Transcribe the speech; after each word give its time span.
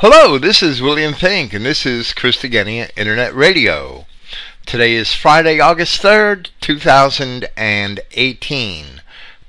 Hello, 0.00 0.38
this 0.38 0.62
is 0.62 0.80
William 0.80 1.12
Finck, 1.12 1.52
and 1.52 1.66
this 1.66 1.84
is 1.84 2.12
Christogenea 2.12 2.88
Internet 2.96 3.34
Radio. 3.34 4.06
Today 4.64 4.92
is 4.92 5.12
Friday, 5.12 5.58
August 5.58 6.00
3rd, 6.00 6.50
2018. 6.60 9.00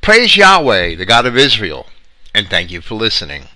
Praise 0.02 0.36
Yahweh, 0.36 0.96
the 0.96 1.06
God 1.06 1.28
of 1.28 1.38
Israel, 1.38 1.86
and 2.34 2.50
thank 2.50 2.72
you 2.72 2.82
for 2.82 2.96
listening. 2.96 3.50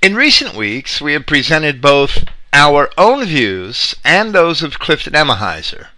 In 0.00 0.14
recent 0.14 0.54
weeks, 0.54 1.02
we 1.02 1.12
have 1.12 1.26
presented 1.26 1.82
both 1.82 2.24
our 2.54 2.88
own 2.96 3.26
views 3.26 3.94
and 4.02 4.34
those 4.34 4.62
of 4.62 4.78
Clifton 4.78 5.12
Emahiser 5.12 5.88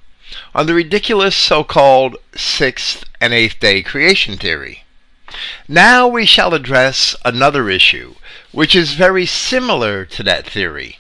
on 0.53 0.67
the 0.67 0.75
ridiculous 0.75 1.37
so 1.37 1.63
called 1.63 2.17
sixth 2.35 3.05
and 3.21 3.33
eighth 3.33 3.61
day 3.61 3.83
creation 3.83 4.37
theory. 4.37 4.83
Now 5.69 6.07
we 6.07 6.27
shall 6.27 6.53
address 6.55 7.17
another 7.25 7.71
issue, 7.71 8.17
which 8.51 8.75
is 8.75 8.95
very 8.95 9.25
similar 9.25 10.05
to 10.05 10.23
that 10.25 10.47
theory, 10.47 10.99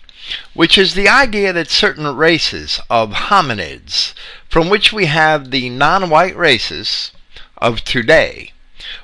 which 0.54 0.78
is 0.78 0.94
the 0.94 1.08
idea 1.08 1.52
that 1.52 1.70
certain 1.70 2.16
races 2.16 2.80
of 2.88 3.12
hominids, 3.12 4.14
from 4.48 4.68
which 4.68 4.92
we 4.92 5.06
have 5.06 5.50
the 5.50 5.68
non 5.68 6.08
white 6.08 6.36
races 6.36 7.12
of 7.58 7.84
today, 7.84 8.52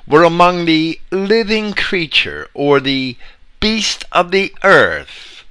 were 0.07 0.23
among 0.23 0.65
the 0.65 0.99
living 1.11 1.73
creature 1.73 2.47
or 2.53 2.79
the 2.79 3.15
beast 3.59 4.05
of 4.11 4.31
the 4.31 4.53
earth 4.63 5.43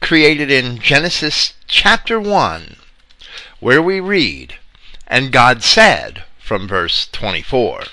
created 0.00 0.50
in 0.50 0.78
Genesis 0.78 1.54
chapter 1.66 2.20
1, 2.20 2.76
where 3.60 3.82
we 3.82 3.98
read, 3.98 4.54
And 5.06 5.32
God 5.32 5.62
said, 5.62 6.24
from 6.38 6.68
verse 6.68 7.08
24, 7.10 7.84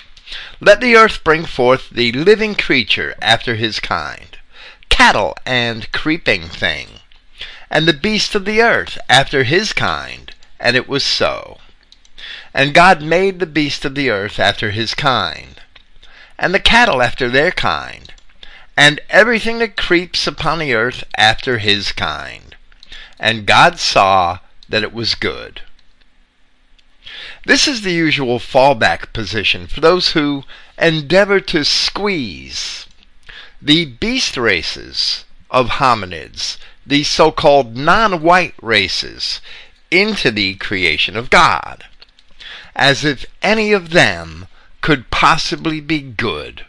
let 0.60 0.80
the 0.80 0.96
earth 0.96 1.22
bring 1.22 1.44
forth 1.44 1.90
the 1.90 2.12
living 2.12 2.54
creature 2.54 3.14
after 3.20 3.56
his 3.56 3.78
kind, 3.80 4.38
cattle 4.88 5.36
and 5.44 5.90
creeping 5.92 6.48
thing, 6.48 7.00
and 7.70 7.86
the 7.86 7.92
beast 7.92 8.34
of 8.34 8.44
the 8.44 8.62
earth 8.62 8.96
after 9.08 9.44
his 9.44 9.72
kind. 9.72 10.34
And 10.58 10.76
it 10.76 10.88
was 10.88 11.04
so. 11.04 11.58
And 12.54 12.72
God 12.72 13.02
made 13.02 13.38
the 13.38 13.46
beast 13.46 13.84
of 13.84 13.94
the 13.94 14.08
earth 14.08 14.38
after 14.38 14.70
his 14.70 14.94
kind, 14.94 15.60
and 16.38 16.54
the 16.54 16.60
cattle 16.60 17.02
after 17.02 17.28
their 17.28 17.50
kind, 17.50 18.14
and 18.76 19.00
everything 19.10 19.58
that 19.58 19.76
creeps 19.76 20.26
upon 20.26 20.58
the 20.58 20.72
earth 20.72 21.04
after 21.16 21.58
his 21.58 21.92
kind. 21.92 22.56
And 23.18 23.46
God 23.46 23.78
saw 23.78 24.38
that 24.68 24.82
it 24.82 24.92
was 24.92 25.14
good. 25.14 25.62
This 27.46 27.68
is 27.68 27.82
the 27.82 27.92
usual 27.92 28.38
fallback 28.38 29.12
position 29.12 29.66
for 29.66 29.80
those 29.80 30.10
who 30.10 30.44
endeavor 30.78 31.40
to 31.40 31.64
squeeze 31.64 32.86
the 33.60 33.84
beast 33.84 34.36
races 34.36 35.24
of 35.50 35.78
hominids, 35.78 36.56
the 36.86 37.04
so 37.04 37.30
called 37.30 37.76
non 37.76 38.22
white 38.22 38.54
races, 38.62 39.42
into 39.90 40.30
the 40.30 40.54
creation 40.54 41.16
of 41.16 41.30
God, 41.30 41.84
as 42.74 43.04
if 43.04 43.26
any 43.42 43.72
of 43.72 43.90
them 43.90 44.46
could 44.80 45.10
possibly 45.10 45.80
be 45.80 46.00
good. 46.00 46.64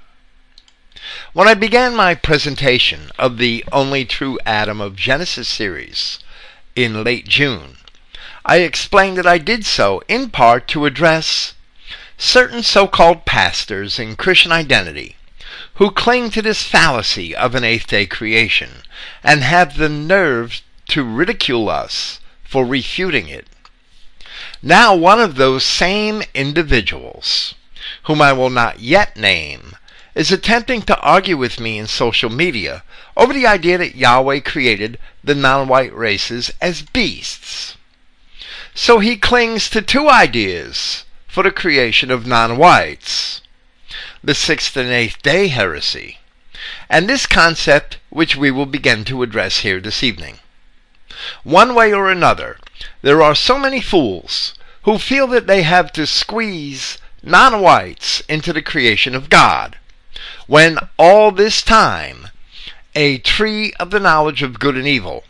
When 1.34 1.48
I 1.48 1.54
began 1.54 1.96
my 1.96 2.16
presentation 2.16 3.12
of 3.18 3.38
the 3.38 3.64
Only 3.72 4.06
True 4.06 4.40
Adam 4.46 4.82
of 4.82 4.96
Genesis 4.96 5.48
series 5.48 6.20
in 6.76 7.04
late 7.04 7.28
June, 7.28 7.78
I 8.48 8.58
explained 8.58 9.18
that 9.18 9.26
I 9.26 9.40
did 9.40 9.66
so 9.66 10.04
in 10.08 10.30
part 10.30 10.68
to 10.68 10.86
address 10.86 11.56
certain 12.16 12.62
so 12.62 12.88
called 12.88 13.26
pastors 13.26 13.98
in 13.98 14.16
Christian 14.16 14.52
identity 14.52 15.16
who 15.76 15.90
cling 15.90 16.30
to 16.30 16.44
this 16.44 16.62
fallacy 16.64 17.36
of 17.36 17.56
an 17.56 17.64
eighth 17.64 17.88
day 17.88 18.06
creation 18.06 18.84
and 19.24 19.42
have 19.42 19.78
the 19.78 19.90
nerve 19.90 20.62
to 20.90 21.04
ridicule 21.04 21.70
us 21.70 22.20
for 22.44 22.66
refuting 22.66 23.28
it. 23.28 23.48
Now, 24.62 24.94
one 24.94 25.20
of 25.20 25.36
those 25.36 25.64
same 25.64 26.22
individuals, 26.36 27.56
whom 28.04 28.22
I 28.22 28.32
will 28.32 28.52
not 28.52 28.80
yet 28.80 29.18
name, 29.18 29.76
is 30.14 30.32
attempting 30.32 30.84
to 30.84 31.00
argue 31.00 31.36
with 31.36 31.60
me 31.60 31.80
in 31.80 31.88
social 31.88 32.30
media 32.30 32.84
over 33.18 33.34
the 33.34 33.48
idea 33.48 33.80
that 33.80 33.96
Yahweh 33.96 34.42
created 34.42 35.00
the 35.24 35.36
non 35.36 35.68
white 35.68 35.94
races 35.94 36.52
as 36.62 36.84
beasts. 36.84 37.75
So 38.78 39.00
he 39.00 39.16
clings 39.16 39.70
to 39.70 39.82
two 39.82 40.10
ideas 40.10 41.06
for 41.30 41.44
the 41.44 41.52
creation 41.52 42.12
of 42.12 42.28
non 42.28 42.58
whites 42.58 43.42
the 44.22 44.36
sixth 44.36 44.76
and 44.76 44.90
eighth 44.90 45.22
day 45.22 45.48
heresy, 45.48 46.20
and 46.90 47.08
this 47.08 47.26
concept 47.26 48.00
which 48.10 48.36
we 48.36 48.52
will 48.52 48.66
begin 48.66 49.06
to 49.06 49.24
address 49.24 49.60
here 49.60 49.80
this 49.80 50.04
evening. 50.04 50.40
One 51.44 51.74
way 51.74 51.94
or 51.94 52.12
another, 52.12 52.58
there 53.02 53.22
are 53.22 53.34
so 53.34 53.58
many 53.58 53.80
fools 53.80 54.54
who 54.84 55.00
feel 55.00 55.28
that 55.28 55.48
they 55.48 55.62
have 55.64 55.94
to 55.94 56.06
squeeze 56.06 56.98
non 57.24 57.62
whites 57.62 58.20
into 58.28 58.52
the 58.52 58.62
creation 58.62 59.16
of 59.16 59.30
God, 59.30 59.78
when 60.48 60.80
all 60.98 61.32
this 61.32 61.62
time 61.62 62.28
a 62.94 63.20
tree 63.20 63.72
of 63.80 63.92
the 63.92 64.02
knowledge 64.02 64.44
of 64.44 64.60
good 64.60 64.76
and 64.76 64.86
evil 64.86 65.24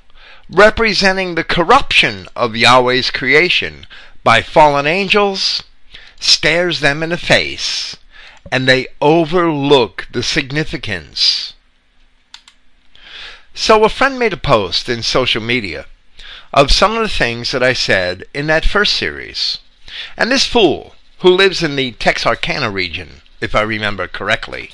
representing 0.50 1.36
the 1.36 1.44
corruption 1.44 2.28
of 2.36 2.56
Yahweh's 2.56 3.12
creation 3.12 3.88
by 4.24 4.42
fallen 4.42 4.86
angels, 4.88 5.64
stares 6.20 6.80
them 6.80 7.04
in 7.04 7.10
the 7.10 7.18
face, 7.18 7.98
and 8.52 8.68
they 8.68 8.88
overlook 9.02 10.08
the 10.12 10.24
significance. 10.24 11.54
So, 13.54 13.84
a 13.84 13.90
friend 13.90 14.20
made 14.20 14.34
a 14.34 14.38
post 14.38 14.90
in 14.90 15.02
social 15.02 15.42
media 15.42 15.86
of 16.54 16.72
some 16.72 16.96
of 16.96 17.02
the 17.02 17.10
things 17.10 17.52
that 17.52 17.64
I 17.64 17.74
said 17.74 18.26
in 18.34 18.48
that 18.48 18.66
first 18.66 18.94
series. 18.94 19.60
And 20.18 20.32
this 20.32 20.46
fool, 20.46 20.96
who 21.20 21.30
lives 21.30 21.64
in 21.64 21.76
the 21.76 21.92
Texarkana 21.94 22.70
region, 22.70 23.22
if 23.42 23.56
I 23.56 23.62
remember 23.62 24.08
correctly, 24.08 24.72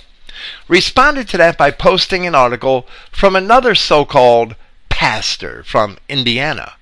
responded 0.68 1.28
to 1.30 1.38
that 1.38 1.58
by 1.58 1.72
posting 1.72 2.26
an 2.26 2.36
article 2.36 2.88
from 3.12 3.36
another 3.36 3.76
so 3.76 4.06
called 4.06 4.56
pastor 5.02 5.64
from 5.64 5.98
Indiana. 6.08 6.74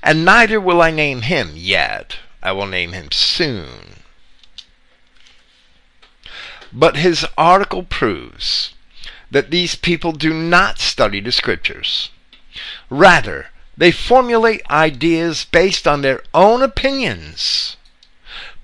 And 0.00 0.24
neither 0.24 0.60
will 0.60 0.80
I 0.80 0.92
name 0.92 1.22
him 1.22 1.54
yet. 1.56 2.18
I 2.40 2.52
will 2.52 2.68
name 2.68 2.92
him 2.92 3.10
soon. 3.10 4.04
But 6.72 6.98
his 6.98 7.26
article 7.36 7.82
proves 7.82 8.74
that 9.32 9.50
these 9.50 9.74
people 9.74 10.12
do 10.12 10.32
not 10.32 10.78
study 10.78 11.20
the 11.20 11.32
scriptures. 11.32 12.10
Rather, 12.90 13.48
they 13.76 13.90
formulate 13.90 14.62
ideas 14.70 15.44
based 15.44 15.88
on 15.88 16.02
their 16.02 16.22
own 16.32 16.62
opinions, 16.62 17.76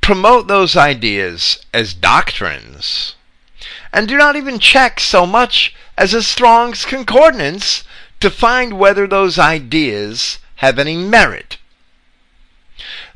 promote 0.03 0.47
those 0.47 0.77
ideas 0.77 1.59
as 1.75 1.95
doctrines, 1.95 3.17
and 3.93 4.07
do 4.07 4.17
not 4.17 4.37
even 4.37 4.61
check 4.61 5.01
so 5.01 5.27
much 5.27 5.75
as 5.99 6.15
a 6.15 6.23
Strong's 6.23 6.85
Concordance 6.85 7.83
to 8.21 8.31
find 8.31 8.79
whether 8.79 9.07
those 9.07 9.39
ideas 9.39 10.39
have 10.57 10.79
any 10.79 10.97
merit. 10.97 11.59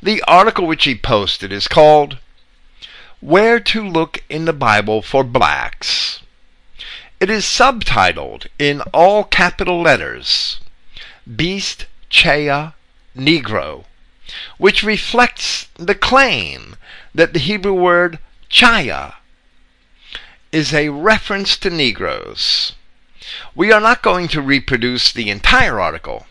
The 0.03 0.22
article 0.28 0.66
which 0.66 0.84
he 0.84 0.94
posted 0.94 1.53
is 1.53 1.66
called 1.66 2.19
Where 3.20 3.59
to 3.60 3.86
Look 3.86 4.22
in 4.28 4.44
the 4.44 4.53
Bible 4.53 5.03
for 5.03 5.25
Blacks. 5.25 6.20
It 7.20 7.31
is 7.31 7.44
subtitled 7.44 8.47
in 8.59 8.81
all 8.92 9.25
capital 9.25 9.82
letters 9.82 10.60
Beast 11.34 11.86
Chaya 12.10 12.75
Negro, 13.16 13.84
which 14.56 14.84
reflects 14.84 15.66
the 15.75 15.97
claim 15.97 16.76
that 17.15 17.32
the 17.32 17.41
Hebrew 17.41 17.75
word 17.75 18.19
chaya 18.50 19.15
is 20.53 20.72
a 20.72 20.91
reference 20.91 21.56
to 21.59 21.70
Negroes. 21.70 22.75
We 23.54 23.72
are 23.72 23.80
not 23.80 24.03
going 24.03 24.28
to 24.28 24.42
reproduce 24.42 25.13
the 25.13 25.30
entire 25.30 25.80
article, 25.80 26.27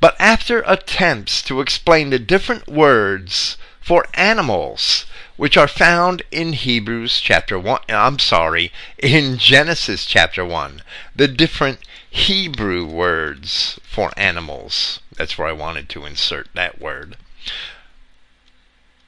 but 0.00 0.16
after 0.18 0.62
attempts 0.66 1.42
to 1.42 1.60
explain 1.60 2.10
the 2.10 2.18
different 2.18 2.68
words 2.68 3.56
for 3.80 4.06
animals 4.14 5.06
which 5.36 5.56
are 5.56 5.68
found 5.68 6.22
in 6.30 6.54
Hebrews 6.54 7.20
chapter 7.20 7.58
1, 7.58 7.80
uh, 7.88 7.94
I'm 7.94 8.18
sorry, 8.18 8.72
in 8.98 9.38
Genesis 9.38 10.06
chapter 10.06 10.44
1, 10.44 10.82
the 11.14 11.28
different 11.28 11.80
Hebrew 12.08 12.86
words 12.86 13.78
for 13.82 14.12
animals. 14.16 15.00
That's 15.16 15.36
where 15.36 15.48
I 15.48 15.52
wanted 15.52 15.88
to 15.90 16.06
insert 16.06 16.48
that 16.54 16.80
word. 16.80 17.16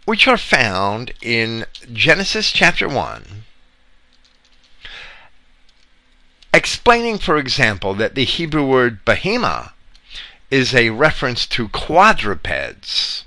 Which 0.05 0.29
are 0.29 0.39
found 0.39 1.13
in 1.23 1.67
Genesis 1.93 2.53
chapter 2.53 2.89
1, 2.89 3.45
explaining, 6.53 7.19
for 7.19 7.37
example, 7.37 7.95
that 7.95 8.15
the 8.15 8.25
Hebrew 8.25 8.67
word 8.67 9.05
behema 9.05 9.73
is 10.51 10.75
a 10.75 10.91
reference 10.91 11.47
to 11.47 11.69
quadrupeds. 11.69 13.25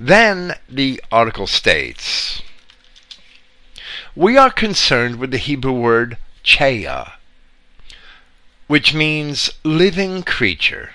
Then 0.00 0.56
the 0.68 1.02
article 1.12 1.46
states, 1.46 2.42
We 4.14 4.36
are 4.36 4.50
concerned 4.50 5.16
with 5.16 5.30
the 5.30 5.38
Hebrew 5.38 5.72
word 5.72 6.16
chaya, 6.44 7.12
which 8.66 8.94
means 8.94 9.50
living 9.64 10.22
creature, 10.22 10.92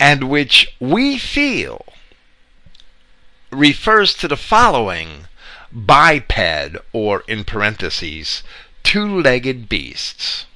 and 0.00 0.24
which 0.30 0.74
we 0.80 1.18
feel 1.18 1.84
refers 3.50 4.14
to 4.14 4.28
the 4.28 4.36
following 4.36 5.26
biped, 5.72 6.76
or 6.92 7.24
in 7.26 7.44
parentheses, 7.44 8.42
two 8.82 9.20
legged 9.20 9.68
beasts. 9.68 10.46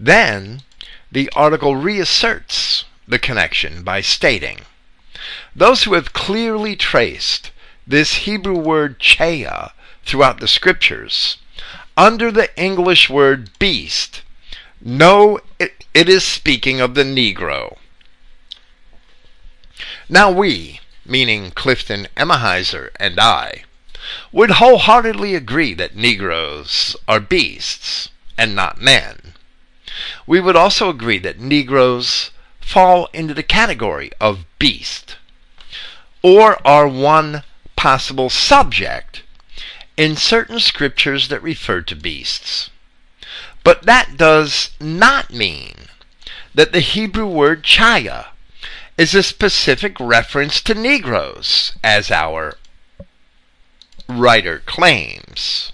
Then 0.00 0.62
the 1.10 1.28
article 1.34 1.74
reasserts 1.74 2.84
the 3.08 3.18
connection 3.18 3.82
by 3.82 4.00
stating 4.00 4.60
those 5.56 5.82
who 5.82 5.94
have 5.94 6.12
clearly 6.12 6.76
traced 6.76 7.50
this 7.84 8.26
Hebrew 8.26 8.56
word 8.56 9.00
chaya 9.00 9.72
throughout 10.04 10.38
the 10.38 10.46
scriptures 10.46 11.38
under 11.96 12.30
the 12.30 12.56
English 12.56 13.10
word 13.10 13.50
beast 13.58 14.22
know 14.80 15.40
it, 15.58 15.84
it 15.92 16.08
is 16.08 16.22
speaking 16.22 16.80
of 16.80 16.94
the 16.94 17.02
Negro. 17.02 17.76
Now 20.08 20.30
we, 20.30 20.78
meaning 21.04 21.50
Clifton 21.50 22.06
Emahiser 22.16 22.90
and 23.00 23.18
I, 23.18 23.64
would 24.30 24.52
wholeheartedly 24.52 25.34
agree 25.34 25.74
that 25.74 25.96
Negroes 25.96 26.94
are 27.08 27.18
beasts 27.18 28.10
and 28.36 28.54
not 28.54 28.80
men. 28.80 29.34
We 30.26 30.40
would 30.40 30.56
also 30.56 30.88
agree 30.88 31.18
that 31.20 31.40
Negroes 31.40 32.30
fall 32.60 33.08
into 33.12 33.34
the 33.34 33.42
category 33.42 34.10
of 34.20 34.44
beast, 34.58 35.16
or 36.22 36.66
are 36.66 36.86
one 36.86 37.42
possible 37.76 38.28
subject 38.28 39.22
in 39.96 40.16
certain 40.16 40.60
scriptures 40.60 41.28
that 41.28 41.42
refer 41.42 41.80
to 41.82 41.96
beasts. 41.96 42.70
But 43.64 43.82
that 43.84 44.16
does 44.16 44.70
not 44.80 45.32
mean 45.32 45.74
that 46.54 46.72
the 46.72 46.80
Hebrew 46.80 47.26
word 47.26 47.62
chaya 47.64 48.26
is 48.96 49.14
a 49.14 49.22
specific 49.22 49.96
reference 50.00 50.60
to 50.62 50.74
Negroes, 50.74 51.72
as 51.84 52.10
our 52.10 52.54
writer 54.08 54.62
claims. 54.66 55.72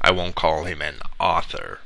I 0.00 0.10
won't 0.10 0.34
call 0.34 0.64
him 0.64 0.80
an 0.80 0.96
author. 1.18 1.80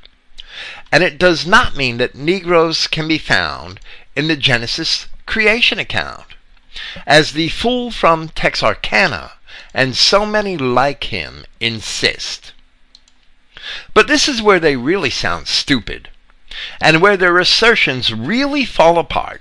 And 0.90 1.02
it 1.02 1.18
does 1.18 1.46
not 1.46 1.76
mean 1.76 1.98
that 1.98 2.14
Negroes 2.14 2.86
can 2.86 3.08
be 3.08 3.18
found 3.18 3.80
in 4.14 4.28
the 4.28 4.36
Genesis 4.36 5.06
creation 5.26 5.78
account, 5.78 6.26
as 7.06 7.32
the 7.32 7.48
fool 7.48 7.90
from 7.90 8.28
Texarkana 8.28 9.32
and 9.74 9.96
so 9.96 10.26
many 10.26 10.56
like 10.56 11.04
him 11.04 11.44
insist. 11.60 12.52
But 13.94 14.08
this 14.08 14.28
is 14.28 14.42
where 14.42 14.60
they 14.60 14.76
really 14.76 15.10
sound 15.10 15.48
stupid, 15.48 16.10
and 16.80 17.00
where 17.00 17.16
their 17.16 17.38
assertions 17.38 18.12
really 18.12 18.64
fall 18.64 18.98
apart. 18.98 19.40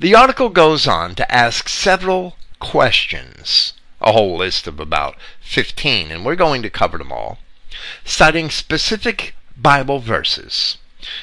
The 0.00 0.14
article 0.14 0.48
goes 0.48 0.88
on 0.88 1.14
to 1.16 1.32
ask 1.34 1.68
several 1.68 2.36
questions, 2.58 3.74
a 4.00 4.12
whole 4.12 4.38
list 4.38 4.66
of 4.66 4.80
about 4.80 5.16
15, 5.40 6.10
and 6.10 6.24
we're 6.24 6.36
going 6.36 6.62
to 6.62 6.70
cover 6.70 6.98
them 6.98 7.12
all, 7.12 7.38
citing 8.04 8.50
specific 8.50 9.34
Bible 9.60 9.98
verses. 9.98 10.78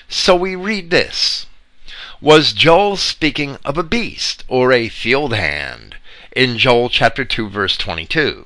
So 0.09 0.35
we 0.35 0.55
read 0.55 0.91
this 0.91 1.45
Was 2.19 2.51
Joel 2.51 2.97
speaking 2.97 3.57
of 3.63 3.77
a 3.77 3.83
beast 3.83 4.43
or 4.49 4.73
a 4.73 4.89
field 4.89 5.33
hand 5.33 5.95
in 6.35 6.57
Joel 6.57 6.89
chapter 6.89 7.23
2, 7.23 7.49
verse 7.49 7.77
22? 7.77 8.45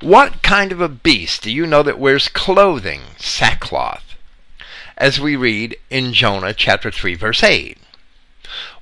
What 0.00 0.42
kind 0.42 0.70
of 0.70 0.80
a 0.80 0.88
beast 0.88 1.42
do 1.42 1.50
you 1.50 1.66
know 1.66 1.82
that 1.82 1.98
wears 1.98 2.28
clothing, 2.28 3.02
sackcloth? 3.18 4.14
As 4.96 5.18
we 5.18 5.34
read 5.34 5.76
in 5.90 6.12
Jonah 6.12 6.54
chapter 6.54 6.90
3, 6.90 7.14
verse 7.16 7.42
8. 7.42 7.76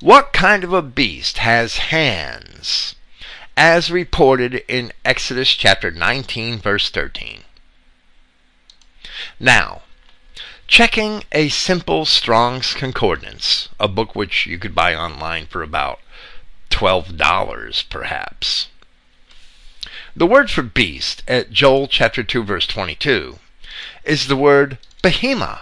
What 0.00 0.32
kind 0.32 0.64
of 0.64 0.72
a 0.72 0.82
beast 0.82 1.38
has 1.38 1.76
hands? 1.76 2.94
As 3.56 3.90
reported 3.90 4.64
in 4.68 4.92
Exodus 5.04 5.50
chapter 5.54 5.90
19, 5.90 6.58
verse 6.58 6.90
13. 6.90 7.44
Now, 9.40 9.82
checking 10.66 11.24
a 11.32 11.48
simple 11.48 12.04
Strong's 12.04 12.74
Concordance, 12.74 13.68
a 13.80 13.88
book 13.88 14.14
which 14.14 14.46
you 14.46 14.58
could 14.58 14.74
buy 14.74 14.94
online 14.94 15.46
for 15.46 15.62
about 15.62 16.00
$12 16.70 17.88
perhaps. 17.88 18.68
The 20.14 20.26
word 20.26 20.50
for 20.50 20.62
beast 20.62 21.22
at 21.26 21.50
Joel 21.50 21.88
chapter 21.88 22.22
2 22.22 22.44
verse 22.44 22.66
22 22.66 23.38
is 24.04 24.26
the 24.26 24.36
word 24.36 24.78
behemoth 25.02 25.60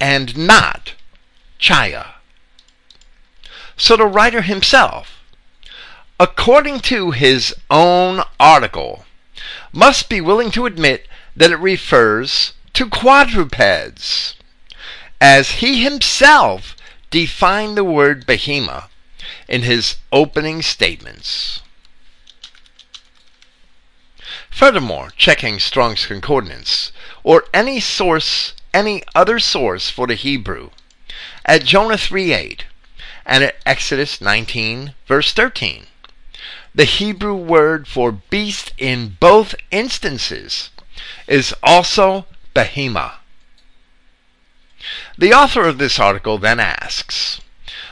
and 0.00 0.36
not 0.36 0.94
chaya. 1.60 2.14
So 3.76 3.96
the 3.96 4.06
writer 4.06 4.42
himself, 4.42 5.22
according 6.18 6.80
to 6.80 7.10
his 7.10 7.54
own 7.70 8.22
article, 8.40 9.04
must 9.72 10.08
be 10.08 10.20
willing 10.20 10.50
to 10.52 10.66
admit 10.66 11.06
that 11.34 11.50
it 11.50 11.58
refers 11.58 12.54
to 12.76 12.90
quadrupeds, 12.90 14.34
as 15.18 15.62
he 15.62 15.82
himself 15.82 16.76
defined 17.10 17.74
the 17.74 17.82
word 17.82 18.26
behemoth 18.26 18.90
in 19.48 19.62
his 19.62 19.96
opening 20.12 20.60
statements. 20.60 21.62
Furthermore, 24.50 25.10
checking 25.16 25.58
Strong's 25.58 26.04
Concordance, 26.04 26.92
or 27.24 27.46
any 27.54 27.80
source, 27.80 28.52
any 28.74 29.02
other 29.14 29.38
source 29.38 29.88
for 29.88 30.06
the 30.06 30.14
Hebrew, 30.14 30.68
at 31.46 31.64
Jonah 31.64 31.96
3 31.96 32.34
8 32.34 32.64
and 33.24 33.42
at 33.42 33.56
Exodus 33.64 34.20
19, 34.20 34.92
verse 35.06 35.32
13. 35.32 35.86
The 36.74 36.84
Hebrew 36.84 37.36
word 37.36 37.88
for 37.88 38.12
beast 38.12 38.72
in 38.76 39.16
both 39.18 39.54
instances 39.70 40.68
is 41.26 41.54
also 41.62 42.26
Behema. 42.56 43.16
The 45.18 45.34
author 45.34 45.68
of 45.68 45.76
this 45.76 45.98
article 45.98 46.38
then 46.38 46.58
asks, 46.58 47.42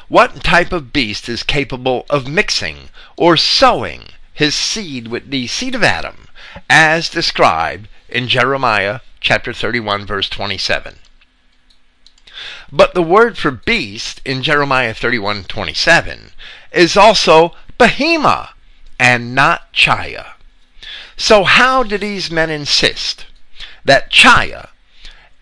What 0.08 0.43
type 0.43 0.72
of 0.72 0.90
beast 0.90 1.28
is 1.28 1.43
capable 1.43 2.06
of 2.08 2.26
mixing 2.26 2.88
or 3.14 3.37
sowing 3.37 4.08
his 4.32 4.55
seed 4.55 5.08
with 5.08 5.28
the 5.28 5.49
seed 5.49 5.75
of 5.75 5.84
Adam, 5.84 6.28
as 6.70 7.11
described 7.11 7.88
in 8.08 8.26
Jeremiah 8.26 9.00
chapter 9.20 9.52
31, 9.52 10.06
verse 10.06 10.31
27? 10.31 10.96
But 12.72 12.94
the 12.94 13.03
word 13.03 13.36
for 13.36 13.50
beast 13.50 14.22
in 14.24 14.43
Jeremiah 14.43 14.94
31:27 14.94 16.32
is 16.72 16.96
also 16.96 17.55
behema 17.79 18.55
and 18.98 19.34
not 19.34 19.74
chaya. 19.74 20.32
So 21.19 21.44
how 21.44 21.82
do 21.82 21.98
these 21.98 22.31
men 22.31 22.48
insist 22.48 23.27
that 23.84 24.10
chaya 24.10 24.69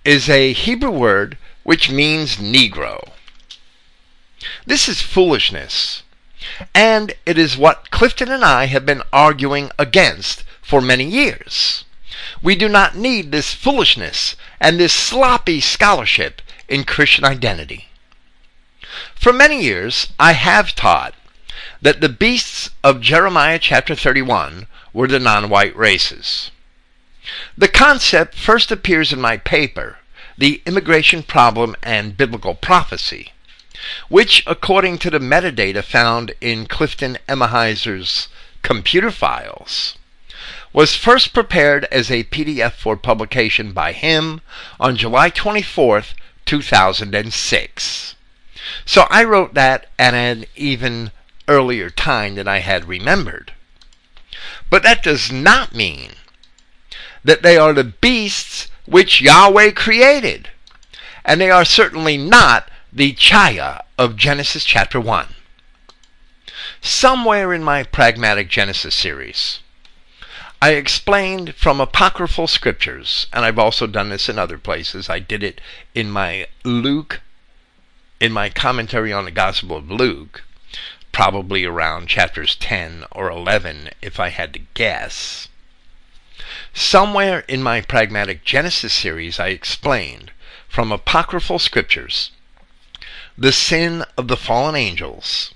is 0.05 0.29
a 0.29 0.53
Hebrew 0.53 0.91
word 0.91 1.39
which 1.63 1.91
means 1.91 2.37
Negro. 2.37 3.11
This 4.67 4.89
is 4.89 5.01
foolishness, 5.01 6.03
and 6.75 7.15
it 7.25 7.39
is 7.39 7.57
what 7.57 7.91
Clifton 7.91 8.31
and 8.31 8.45
I 8.45 8.67
have 8.67 8.85
been 8.85 9.03
arguing 9.13 9.71
against 9.79 10.45
for 10.61 10.81
many 10.81 11.05
years. 11.05 11.85
We 12.43 12.57
do 12.57 12.69
not 12.69 12.97
need 12.97 13.31
this 13.31 13.55
foolishness 13.55 14.37
and 14.61 14.79
this 14.79 14.93
sloppy 14.93 15.61
scholarship 15.61 16.43
in 16.69 16.85
Christian 16.85 17.25
identity. 17.25 17.89
For 19.15 19.33
many 19.33 19.63
years, 19.63 20.13
I 20.19 20.33
have 20.33 20.75
taught 20.75 21.15
that 21.81 22.01
the 22.01 22.09
beasts 22.09 22.71
of 22.85 23.01
Jeremiah 23.01 23.59
chapter 23.59 23.95
31 23.95 24.69
were 24.93 25.09
the 25.09 25.19
non 25.19 25.49
white 25.49 25.77
races. 25.77 26.52
The 27.57 27.69
concept 27.69 28.35
first 28.35 28.73
appears 28.73 29.13
in 29.13 29.21
my 29.21 29.37
paper, 29.37 29.99
The 30.37 30.61
Immigration 30.67 31.23
Problem 31.23 31.77
and 31.83 32.17
Biblical 32.17 32.55
Prophecy, 32.55 33.33
which, 34.09 34.43
according 34.47 34.99
to 34.99 35.11
the 35.11 35.21
metadata 35.21 35.85
found 35.85 36.35
in 36.41 36.67
Clifton 36.67 37.19
Emahiser's 37.29 38.29
computer 38.63 39.13
files, 39.13 39.97
was 40.73 40.97
first 40.97 41.33
prepared 41.33 41.85
as 41.93 42.11
a 42.11 42.25
PDF 42.25 42.73
for 42.73 42.97
publication 42.97 43.73
by 43.73 43.93
him 43.93 44.41
on 44.81 44.97
July 44.97 45.31
24th, 45.31 46.15
2006. 46.45 48.15
So 48.85 49.07
I 49.11 49.23
wrote 49.23 49.55
that 49.55 49.87
at 49.99 50.15
an 50.15 50.47
even 50.57 51.13
earlier 51.47 51.91
time 51.91 52.35
than 52.35 52.49
I 52.49 52.59
had 52.59 52.89
remembered. 52.89 53.53
But 54.71 54.83
that 54.83 55.03
does 55.03 55.31
not 55.31 55.75
mean 55.75 56.13
that 57.25 57.43
they 57.43 57.57
are 57.57 57.73
the 57.73 57.85
beasts 57.85 58.69
which 58.87 59.21
Yahweh 59.21 59.71
created. 59.73 60.49
And 61.25 61.41
they 61.41 61.51
are 61.51 61.65
certainly 61.65 62.17
not 62.17 62.69
the 62.93 63.15
Chaya 63.15 63.83
of 63.97 64.17
Genesis 64.17 64.65
chapter 64.65 65.01
1. 65.01 65.29
Somewhere 66.81 67.53
in 67.53 67.63
my 67.63 67.85
Pragmatic 67.85 68.49
Genesis 68.49 68.95
series, 68.95 69.61
I 70.61 70.75
explained 70.75 71.55
from 71.55 71.81
apocryphal 71.81 72.47
scriptures, 72.47 73.27
and 73.33 73.45
I've 73.45 73.59
also 73.59 73.87
done 73.87 74.11
this 74.11 74.29
in 74.29 74.39
other 74.39 74.59
places. 74.59 75.09
I 75.09 75.19
did 75.19 75.43
it 75.43 75.61
in 75.95 76.11
my 76.11 76.47
Luke, 76.65 77.21
in 78.21 78.33
my 78.33 78.49
commentary 78.49 79.13
on 79.13 79.25
the 79.25 79.31
Gospel 79.31 79.77
of 79.77 79.91
Luke, 79.91 80.43
probably 81.11 81.65
around 81.65 82.09
chapters 82.09 82.55
10 82.57 83.05
or 83.11 83.31
11, 83.31 83.91
if 84.01 84.21
I 84.21 84.29
had 84.29 84.53
to 84.55 84.61
guess. 84.75 85.49
Somewhere 86.75 87.41
in 87.49 87.63
my 87.63 87.83
Pragmatic 87.83 88.45
Genesis 88.45 88.95
series, 88.95 89.39
I 89.39 89.49
explained 89.49 90.33
from 90.69 90.91
apocryphal 90.91 91.59
scriptures 91.59 92.31
the 93.37 93.53
sin 93.53 94.05
of 94.17 94.29
the 94.29 94.39
fallen 94.39 94.75
angels 94.75 95.53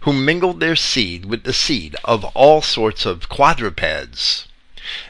who 0.00 0.12
mingled 0.12 0.58
their 0.58 0.74
seed 0.74 1.24
with 1.24 1.44
the 1.44 1.52
seed 1.52 1.94
of 2.04 2.24
all 2.34 2.62
sorts 2.62 3.06
of 3.06 3.28
quadrupeds 3.28 4.48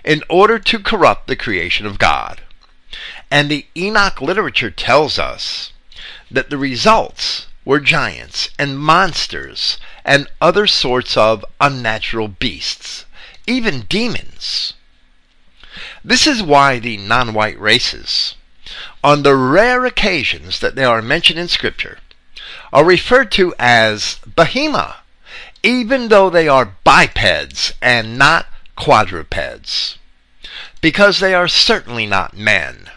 in 0.05 0.23
order 0.29 0.59
to 0.59 0.79
corrupt 0.79 1.27
the 1.27 1.37
creation 1.37 1.87
of 1.87 1.99
God. 1.99 2.43
And 3.31 3.51
the 3.51 3.67
Enoch 3.75 4.21
literature 4.21 4.71
tells 4.71 5.19
us 5.19 5.73
that 6.31 6.51
the 6.51 6.59
results 6.59 7.47
were 7.65 7.81
giants 7.81 8.51
and 8.59 8.79
monsters 8.79 9.79
and 10.05 10.29
other 10.41 10.67
sorts 10.67 11.17
of 11.17 11.45
unnatural 11.61 12.29
beasts, 12.29 13.07
even 13.47 13.83
demons. 13.83 14.75
This 16.09 16.29
is 16.29 16.41
why 16.41 16.79
the 16.79 16.99
non 16.99 17.35
white 17.35 17.59
races, 17.59 18.37
on 19.03 19.25
the 19.25 19.35
rare 19.35 19.85
occasions 19.85 20.61
that 20.61 20.77
they 20.77 20.85
are 20.85 21.03
mentioned 21.03 21.41
in 21.41 21.49
Scripture, 21.49 21.99
are 22.73 22.85
referred 22.85 23.33
to 23.33 23.53
as 23.59 24.21
behema, 24.25 24.99
even 25.65 26.07
though 26.07 26.31
they 26.31 26.47
are 26.47 26.77
bipeds 26.85 27.73
and 27.83 28.17
not 28.17 28.47
quadrupeds, 28.77 29.99
because 30.81 31.19
they 31.19 31.35
are 31.35 31.49
certainly 31.49 32.07
not 32.07 32.37
men. 32.37 32.89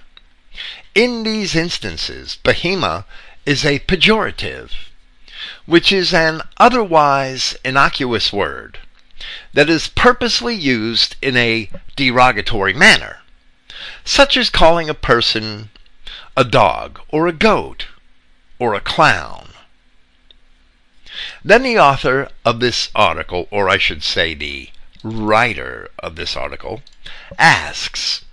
In 0.94 1.24
these 1.24 1.56
instances, 1.56 2.38
behema 2.44 3.06
is 3.44 3.66
a 3.66 3.80
pejorative, 3.80 4.70
which 5.66 5.92
is 5.92 6.14
an 6.14 6.44
otherwise 6.60 7.58
innocuous 7.66 8.32
word 8.32 8.78
that 9.54 9.70
is 9.70 9.88
purposely 9.88 10.56
used 10.56 11.16
in 11.22 11.36
a 11.36 11.70
derogatory 11.96 12.74
manner, 12.74 13.20
such 14.04 14.38
as 14.38 14.50
calling 14.50 14.90
a 14.90 14.94
person 14.94 15.70
a 16.36 16.44
dog 16.44 17.02
or 17.10 17.28
a 17.28 17.34
goat 17.34 17.88
or 18.60 18.74
a 18.74 18.82
clown. 18.82 19.50
Then 21.44 21.64
the 21.64 21.78
author 21.78 22.30
of 22.46 22.60
this 22.60 22.90
article, 22.96 23.48
or 23.52 23.70
I 23.70 23.78
should 23.78 24.04
say 24.04 24.34
the 24.34 24.70
writer 25.04 25.90
of 26.00 26.16
this 26.16 26.36
article, 26.36 26.82
asks, 27.38 28.24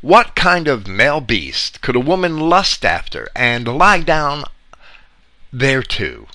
What 0.00 0.34
kind 0.34 0.68
of 0.68 0.86
male 0.86 1.20
beast 1.20 1.80
could 1.80 1.96
a 1.96 2.00
woman 2.00 2.38
lust 2.38 2.84
after 2.84 3.28
and 3.34 3.66
lie 3.66 4.00
down 4.00 4.44
thereto, 5.52 6.28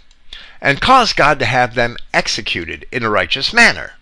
and 0.61 0.81
cause 0.81 1.13
God 1.13 1.37
to 1.39 1.45
have 1.45 1.75
them 1.75 1.97
executed 2.13 2.87
in 2.91 3.03
a 3.03 3.09
righteous 3.09 3.53
manner? 3.53 3.93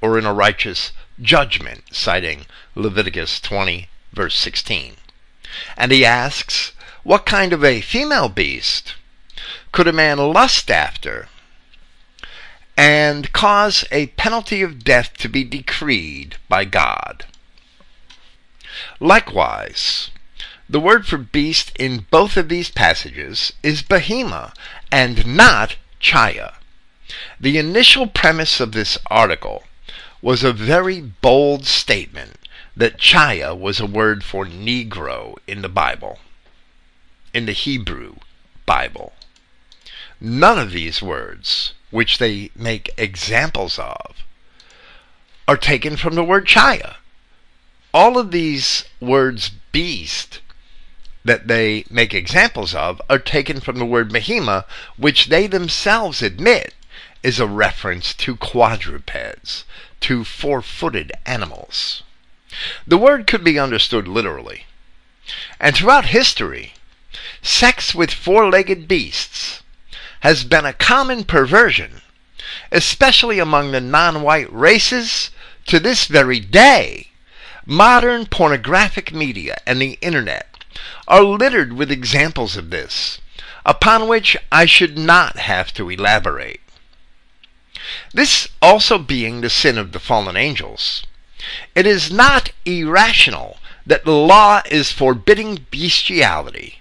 Or 0.00 0.18
in 0.18 0.24
a 0.24 0.34
righteous 0.34 0.92
judgment, 1.20 1.82
citing 1.90 2.46
Leviticus 2.74 3.40
20, 3.40 3.88
verse 4.12 4.36
16. 4.36 4.94
And 5.76 5.92
he 5.92 6.04
asks, 6.04 6.72
What 7.02 7.26
kind 7.26 7.52
of 7.52 7.64
a 7.64 7.80
female 7.80 8.28
beast 8.28 8.94
could 9.72 9.88
a 9.88 9.92
man 9.92 10.18
lust 10.18 10.70
after 10.70 11.28
and 12.76 13.32
cause 13.32 13.84
a 13.90 14.06
penalty 14.08 14.62
of 14.62 14.84
death 14.84 15.16
to 15.18 15.28
be 15.28 15.42
decreed 15.42 16.36
by 16.48 16.64
God? 16.64 17.26
Likewise, 19.00 20.10
the 20.68 20.80
word 20.80 21.06
for 21.06 21.18
beast 21.18 21.72
in 21.76 22.06
both 22.10 22.36
of 22.36 22.48
these 22.48 22.70
passages 22.70 23.52
is 23.62 23.82
behema 23.82 24.52
and 24.92 25.26
not 25.26 25.76
chaya. 26.00 26.54
The 27.40 27.58
initial 27.58 28.06
premise 28.06 28.60
of 28.60 28.72
this 28.72 28.98
article 29.06 29.64
was 30.20 30.42
a 30.42 30.52
very 30.52 31.00
bold 31.00 31.66
statement 31.66 32.38
that 32.76 32.98
chaya 32.98 33.58
was 33.58 33.80
a 33.80 33.86
word 33.86 34.24
for 34.24 34.44
Negro 34.44 35.36
in 35.46 35.62
the 35.62 35.68
Bible, 35.68 36.18
in 37.32 37.46
the 37.46 37.52
Hebrew 37.52 38.16
Bible. 38.66 39.12
None 40.20 40.58
of 40.58 40.72
these 40.72 41.00
words, 41.00 41.74
which 41.90 42.18
they 42.18 42.50
make 42.56 42.90
examples 42.96 43.78
of, 43.78 44.24
are 45.46 45.56
taken 45.56 45.96
from 45.96 46.14
the 46.14 46.24
word 46.24 46.46
chaya. 46.46 46.96
All 47.94 48.18
of 48.18 48.30
these 48.30 48.84
words 49.00 49.50
beast 49.72 50.40
that 51.24 51.46
they 51.46 51.84
make 51.90 52.14
examples 52.14 52.74
of 52.74 53.00
are 53.08 53.18
taken 53.18 53.60
from 53.60 53.78
the 53.78 53.86
word 53.86 54.10
behema, 54.10 54.64
which 54.96 55.26
they 55.26 55.46
themselves 55.46 56.22
admit 56.22 56.74
is 57.22 57.40
a 57.40 57.46
reference 57.46 58.14
to 58.14 58.36
quadrupeds, 58.36 59.64
to 60.00 60.24
four 60.24 60.62
footed 60.62 61.12
animals. 61.26 62.02
The 62.86 62.98
word 62.98 63.26
could 63.26 63.44
be 63.44 63.58
understood 63.58 64.08
literally. 64.08 64.66
And 65.60 65.76
throughout 65.76 66.06
history, 66.06 66.74
sex 67.42 67.94
with 67.94 68.10
four 68.12 68.48
legged 68.50 68.88
beasts 68.88 69.62
has 70.20 70.44
been 70.44 70.64
a 70.64 70.72
common 70.72 71.24
perversion, 71.24 72.00
especially 72.72 73.38
among 73.38 73.72
the 73.72 73.80
non 73.80 74.22
white 74.22 74.52
races 74.52 75.30
to 75.66 75.78
this 75.78 76.06
very 76.06 76.40
day. 76.40 77.10
Modern 77.66 78.24
pornographic 78.26 79.12
media 79.12 79.58
and 79.66 79.80
the 79.80 79.98
internet 80.00 80.64
are 81.06 81.22
littered 81.22 81.74
with 81.74 81.90
examples 81.90 82.56
of 82.56 82.70
this, 82.70 83.20
upon 83.66 84.08
which 84.08 84.36
I 84.50 84.64
should 84.64 84.96
not 84.96 85.36
have 85.36 85.74
to 85.74 85.90
elaborate. 85.90 86.60
This 88.12 88.48
also 88.60 88.98
being 88.98 89.40
the 89.40 89.50
sin 89.50 89.78
of 89.78 89.92
the 89.92 90.00
fallen 90.00 90.36
angels, 90.36 91.02
it 91.74 91.86
is 91.86 92.10
not 92.10 92.50
irrational 92.64 93.58
that 93.86 94.04
the 94.04 94.12
law 94.12 94.62
is 94.70 94.92
forbidding 94.92 95.66
bestiality. 95.70 96.80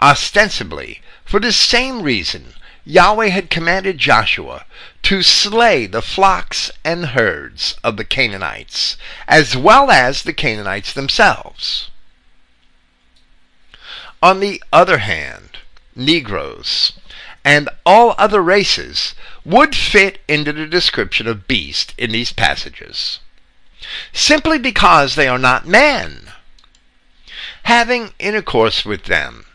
Ostensibly, 0.00 1.02
for 1.24 1.38
the 1.38 1.52
same 1.52 2.02
reason, 2.02 2.54
Yahweh 2.84 3.28
had 3.28 3.50
commanded 3.50 3.98
Joshua 3.98 4.64
to 5.02 5.22
slay 5.22 5.86
the 5.86 6.02
flocks 6.02 6.70
and 6.84 7.06
herds 7.06 7.76
of 7.84 7.96
the 7.96 8.04
Canaanites, 8.04 8.96
as 9.28 9.56
well 9.56 9.90
as 9.90 10.22
the 10.22 10.32
Canaanites 10.32 10.92
themselves. 10.92 11.90
On 14.22 14.40
the 14.40 14.62
other 14.72 14.98
hand, 14.98 15.58
Negroes 15.94 16.92
and 17.44 17.68
all 17.84 18.14
other 18.18 18.42
races 18.42 19.14
would 19.44 19.74
fit 19.74 20.20
into 20.28 20.52
the 20.52 20.66
description 20.66 21.26
of 21.26 21.48
beast 21.48 21.94
in 21.98 22.12
these 22.12 22.32
passages, 22.32 23.18
simply 24.12 24.58
because 24.58 25.14
they 25.14 25.26
are 25.26 25.38
not 25.38 25.66
men. 25.66 26.32
Having 27.64 28.12
intercourse 28.18 28.84
with 28.84 29.04
them 29.04 29.46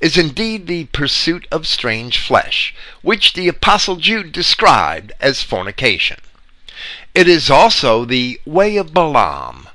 is 0.00 0.16
indeed 0.16 0.66
the 0.66 0.84
pursuit 0.86 1.46
of 1.50 1.66
strange 1.66 2.18
flesh, 2.18 2.74
which 3.02 3.32
the 3.32 3.48
Apostle 3.48 3.96
Jude 3.96 4.32
described 4.32 5.12
as 5.20 5.42
fornication. 5.42 6.18
It 7.14 7.26
is 7.28 7.50
also 7.50 8.04
the 8.04 8.40
way 8.44 8.76
of 8.76 8.94
Balaam, 8.94 9.68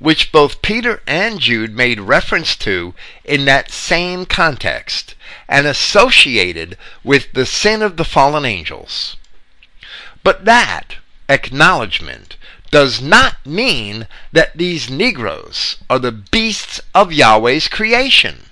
which 0.00 0.32
both 0.32 0.62
Peter 0.62 1.00
and 1.06 1.38
Jude 1.38 1.76
made 1.76 2.00
reference 2.00 2.56
to 2.56 2.94
in 3.24 3.44
that 3.44 3.70
same 3.70 4.26
context 4.26 5.14
and 5.48 5.66
associated 5.66 6.76
with 7.02 7.32
the 7.32 7.46
sin 7.46 7.82
of 7.82 7.96
the 7.96 8.04
fallen 8.04 8.44
angels. 8.44 9.16
But 10.22 10.44
that 10.44 10.96
acknowledgement 11.28 12.36
does 12.70 13.02
not 13.02 13.44
mean 13.44 14.06
that 14.32 14.56
these 14.56 14.88
Negroes 14.88 15.76
are 15.90 15.98
the 15.98 16.12
beasts 16.12 16.80
of 16.94 17.12
Yahweh's 17.12 17.68
creation. 17.68 18.46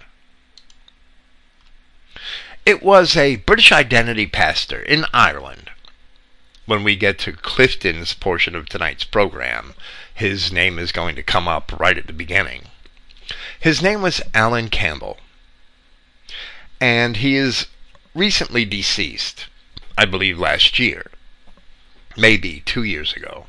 It 2.67 2.83
was 2.83 3.17
a 3.17 3.37
British 3.37 3.73
identity 3.73 4.27
pastor 4.27 4.81
in 4.81 5.07
Ireland. 5.15 5.71
When 6.67 6.85
we 6.85 6.95
get 6.95 7.19
to 7.21 7.33
Clifton's 7.33 8.13
portion 8.13 8.55
of 8.55 8.69
tonight's 8.69 9.05
program, 9.05 9.75
his 10.15 10.53
name 10.53 10.79
is 10.79 10.93
going 10.93 11.17
to 11.17 11.23
come 11.23 11.49
up 11.49 11.73
right 11.81 11.97
at 11.97 12.07
the 12.07 12.13
beginning. 12.13 12.65
His 13.59 13.81
name 13.81 14.03
was 14.03 14.21
Alan 14.35 14.69
Campbell. 14.69 15.19
And 16.81 17.19
he 17.19 17.37
is 17.37 17.67
recently 18.15 18.65
deceased, 18.65 19.47
I 19.99 20.07
believe 20.07 20.39
last 20.39 20.79
year, 20.79 21.11
maybe 22.17 22.63
two 22.65 22.83
years 22.83 23.13
ago. 23.13 23.47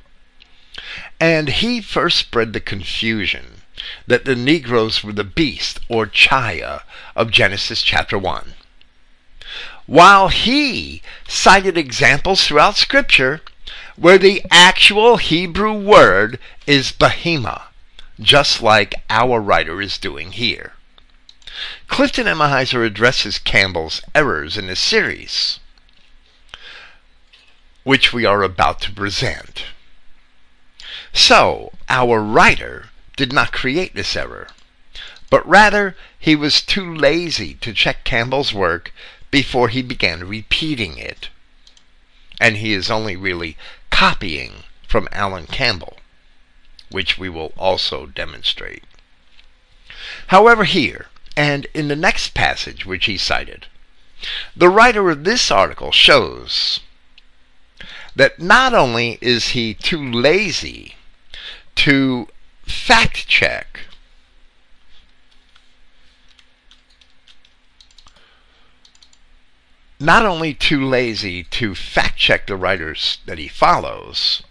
And 1.19 1.47
he 1.47 1.81
first 1.81 2.17
spread 2.17 2.53
the 2.53 2.59
confusion 2.59 3.61
that 4.05 4.25
the 4.25 4.35
Negroes 4.35 5.03
were 5.03 5.13
the 5.13 5.23
beast 5.23 5.79
or 5.87 6.05
Chaya 6.05 6.83
of 7.15 7.31
Genesis 7.31 7.81
chapter 7.81 8.17
1. 8.17 8.53
While 9.85 10.27
he 10.27 11.01
cited 11.27 11.77
examples 11.77 12.45
throughout 12.45 12.77
Scripture 12.77 13.41
where 13.95 14.17
the 14.17 14.43
actual 14.49 15.17
Hebrew 15.17 15.73
word 15.73 16.39
is 16.65 16.91
behema, 16.91 17.63
just 18.19 18.61
like 18.61 18.95
our 19.09 19.39
writer 19.39 19.81
is 19.81 19.97
doing 19.97 20.31
here. 20.31 20.73
Clifton 21.87 22.27
Emahiser 22.27 22.85
addresses 22.85 23.37
Campbell's 23.37 24.01
errors 24.15 24.57
in 24.57 24.67
this 24.67 24.79
series, 24.79 25.59
which 27.83 28.13
we 28.13 28.25
are 28.25 28.43
about 28.43 28.79
to 28.81 28.91
present. 28.91 29.65
So, 31.13 31.73
our 31.89 32.21
writer 32.21 32.89
did 33.17 33.33
not 33.33 33.51
create 33.51 33.93
this 33.95 34.15
error, 34.15 34.47
but 35.29 35.47
rather 35.47 35.95
he 36.17 36.35
was 36.35 36.61
too 36.61 36.95
lazy 36.95 37.53
to 37.55 37.73
check 37.73 38.03
Campbell's 38.03 38.53
work 38.53 38.93
before 39.29 39.69
he 39.69 39.81
began 39.81 40.27
repeating 40.27 40.97
it. 40.97 41.29
And 42.39 42.57
he 42.57 42.73
is 42.73 42.89
only 42.89 43.15
really 43.15 43.57
copying 43.89 44.63
from 44.87 45.07
Alan 45.11 45.47
Campbell, 45.47 45.97
which 46.89 47.17
we 47.17 47.29
will 47.29 47.53
also 47.57 48.05
demonstrate. 48.05 48.83
However, 50.27 50.63
here, 50.63 51.07
and 51.35 51.67
in 51.73 51.87
the 51.87 51.95
next 51.95 52.33
passage 52.33 52.85
which 52.85 53.05
he 53.05 53.17
cited, 53.17 53.67
the 54.55 54.69
writer 54.69 55.09
of 55.09 55.23
this 55.23 55.49
article 55.49 55.91
shows 55.91 56.81
that 58.15 58.39
not 58.39 58.73
only 58.73 59.17
is 59.21 59.49
he 59.49 59.73
too 59.73 60.11
lazy 60.11 60.95
to 61.75 62.27
fact 62.65 63.27
check 63.27 63.81
not 70.01 70.25
only 70.25 70.53
too 70.53 70.83
lazy 70.83 71.43
to 71.43 71.75
fact 71.75 72.17
check 72.17 72.47
the 72.47 72.55
writers 72.55 73.19
that 73.25 73.37
he 73.37 73.47
follows, 73.47 74.41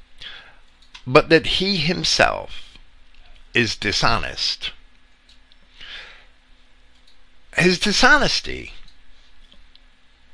but 1.07 1.29
that 1.29 1.59
he 1.59 1.77
himself 1.77 2.79
is 3.53 3.75
dishonest. 3.75 4.71
His 7.57 7.79
dishonesty, 7.79 8.75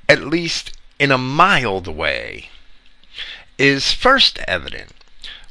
at 0.09 0.27
least 0.27 0.73
in 0.99 1.11
a 1.11 1.19
mild 1.19 1.89
way, 1.89 2.51
is 3.59 3.93
first 3.93 4.39
evident 4.47 4.93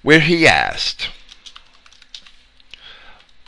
where 0.02 0.20
he 0.20 0.48
asked, 0.48 1.10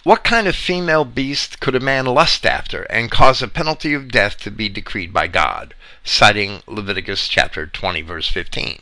What 0.04 0.24
kind 0.24 0.48
of 0.48 0.56
female 0.56 1.06
beast 1.06 1.60
could 1.60 1.76
a 1.76 1.80
man 1.80 2.06
lust 2.06 2.46
after 2.46 2.84
and 2.84 3.12
cause 3.12 3.42
a 3.42 3.48
penalty 3.48 3.94
of 3.94 4.12
death 4.12 4.38
to 4.40 4.52
be 4.52 4.68
decreed 4.68 5.14
by 5.14 5.28
God? 5.28 5.76
citing 6.04 6.64
Leviticus 6.66 7.28
chapter 7.28 7.68
20, 7.68 8.02
verse 8.02 8.30
15. 8.30 8.82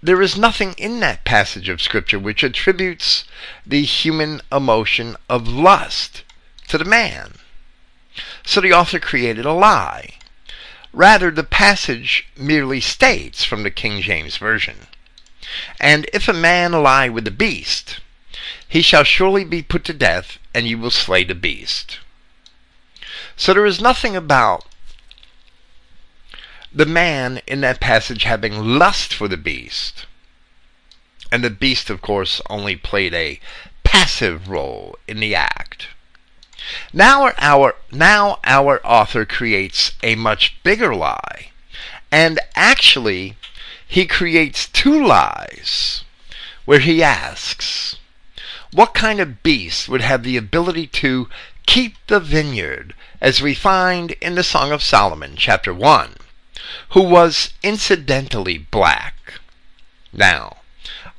There 0.00 0.22
is 0.22 0.36
nothing 0.36 0.74
in 0.74 1.00
that 1.00 1.24
passage 1.24 1.68
of 1.68 1.82
Scripture 1.82 2.18
which 2.18 2.44
attributes 2.44 3.24
the 3.66 3.82
human 3.82 4.40
emotion 4.52 5.16
of 5.28 5.48
lust 5.48 6.22
to 6.68 6.78
the 6.78 6.84
man. 6.84 7.34
So 8.44 8.60
the 8.60 8.72
author 8.72 8.98
created 8.98 9.44
a 9.44 9.52
lie. 9.52 10.14
Rather, 10.92 11.30
the 11.30 11.44
passage 11.44 12.26
merely 12.36 12.80
states 12.80 13.44
from 13.44 13.62
the 13.62 13.70
King 13.70 14.00
James 14.00 14.36
Version 14.36 14.86
And 15.78 16.08
if 16.12 16.28
a 16.28 16.32
man 16.32 16.72
lie 16.72 17.08
with 17.08 17.24
the 17.24 17.30
beast, 17.30 18.00
he 18.68 18.82
shall 18.82 19.04
surely 19.04 19.44
be 19.44 19.62
put 19.62 19.84
to 19.84 19.92
death, 19.92 20.38
and 20.54 20.66
you 20.66 20.78
will 20.78 20.90
slay 20.90 21.24
the 21.24 21.34
beast. 21.34 21.98
So 23.36 23.54
there 23.54 23.66
is 23.66 23.80
nothing 23.80 24.16
about 24.16 24.64
the 26.72 26.86
man 26.86 27.40
in 27.46 27.60
that 27.62 27.80
passage 27.80 28.24
having 28.24 28.78
lust 28.78 29.14
for 29.14 29.28
the 29.28 29.36
beast. 29.36 30.06
And 31.30 31.44
the 31.44 31.50
beast, 31.50 31.90
of 31.90 32.02
course, 32.02 32.40
only 32.50 32.76
played 32.76 33.14
a 33.14 33.40
passive 33.84 34.48
role 34.48 34.98
in 35.06 35.20
the 35.20 35.34
act. 35.34 35.88
Now 36.92 37.32
our, 37.38 37.74
now 37.90 38.38
our 38.44 38.84
author 38.86 39.24
creates 39.24 39.92
a 40.02 40.14
much 40.14 40.56
bigger 40.62 40.94
lie. 40.94 41.50
And 42.10 42.40
actually, 42.54 43.36
he 43.86 44.06
creates 44.06 44.68
two 44.68 45.04
lies 45.04 46.04
where 46.64 46.80
he 46.80 47.02
asks, 47.02 47.96
What 48.72 48.94
kind 48.94 49.20
of 49.20 49.42
beast 49.42 49.88
would 49.88 50.02
have 50.02 50.22
the 50.22 50.36
ability 50.36 50.86
to 50.86 51.28
keep 51.66 51.96
the 52.06 52.20
vineyard, 52.20 52.94
as 53.20 53.42
we 53.42 53.54
find 53.54 54.12
in 54.20 54.34
the 54.34 54.42
Song 54.42 54.72
of 54.72 54.82
Solomon, 54.82 55.34
chapter 55.36 55.74
1? 55.74 56.16
who 56.90 57.02
was 57.02 57.52
incidentally 57.62 58.58
black. 58.58 59.40
Now, 60.12 60.58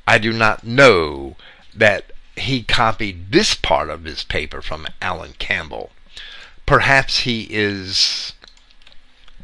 I 0.06 0.18
do 0.18 0.32
not 0.32 0.64
know 0.64 1.36
that 1.74 2.10
he 2.36 2.62
copied 2.62 3.32
this 3.32 3.54
part 3.54 3.90
of 3.90 4.04
his 4.04 4.24
paper 4.24 4.62
from 4.62 4.86
Alan 5.02 5.34
Campbell. 5.38 5.90
Perhaps 6.66 7.20
he 7.20 7.46
is 7.50 8.32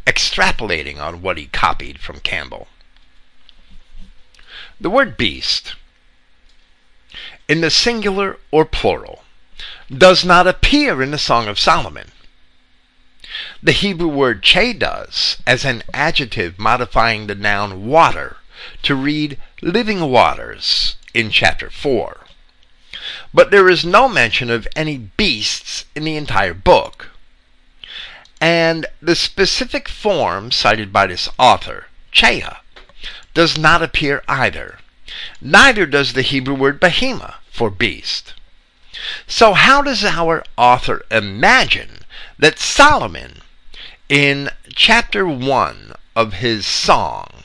extrapolating 0.07 0.99
on 0.99 1.23
what 1.23 1.37
he 1.37 1.47
copied 1.47 1.99
from 2.01 2.21
Campbell. 2.21 2.69
The 4.81 4.91
word 4.91 5.17
beast, 5.17 5.75
in 7.49 7.61
the 7.61 7.71
singular 7.71 8.39
or 8.51 8.65
plural, 8.65 9.25
does 9.91 10.25
not 10.25 10.47
appear 10.47 11.03
in 11.03 11.11
the 11.11 11.19
Song 11.19 11.49
of 11.49 11.59
Solomon. 11.59 12.13
The 13.63 13.73
Hebrew 13.73 14.09
word 14.09 14.43
che 14.43 14.73
does 14.73 15.39
as 15.47 15.65
an 15.65 15.83
adjective 15.93 16.59
modifying 16.59 17.27
the 17.27 17.35
noun 17.35 17.87
water 17.87 18.37
to 18.83 18.95
read 18.95 19.39
living 19.61 20.01
waters 20.11 20.97
in 21.13 21.31
chapter 21.31 21.71
4. 21.71 22.26
But 23.33 23.51
there 23.51 23.69
is 23.69 23.85
no 23.85 24.09
mention 24.09 24.51
of 24.51 24.69
any 24.75 24.99
beasts 24.99 25.85
in 25.95 26.05
the 26.05 26.17
entire 26.17 26.55
book. 26.55 27.11
And 28.41 28.87
the 29.01 29.15
specific 29.15 29.89
form 29.89 30.51
cited 30.51 30.93
by 30.93 31.07
this 31.07 31.29
author, 31.39 31.87
cheha, 32.13 32.59
does 33.35 33.57
not 33.57 33.83
appear 33.83 34.23
either. 34.29 34.79
Neither 35.41 35.87
does 35.87 36.13
the 36.13 36.23
Hebrew 36.23 36.55
word 36.55 36.81
behema 36.81 37.35
for 37.51 37.71
beast. 37.71 38.35
So, 39.27 39.53
how 39.53 39.83
does 39.83 40.05
our 40.05 40.45
author 40.57 41.05
imagine 41.11 42.05
that 42.39 42.59
Solomon, 42.59 43.43
in 44.09 44.51
chapter 44.75 45.27
1 45.27 45.93
of 46.15 46.35
his 46.35 46.67
song, 46.67 47.45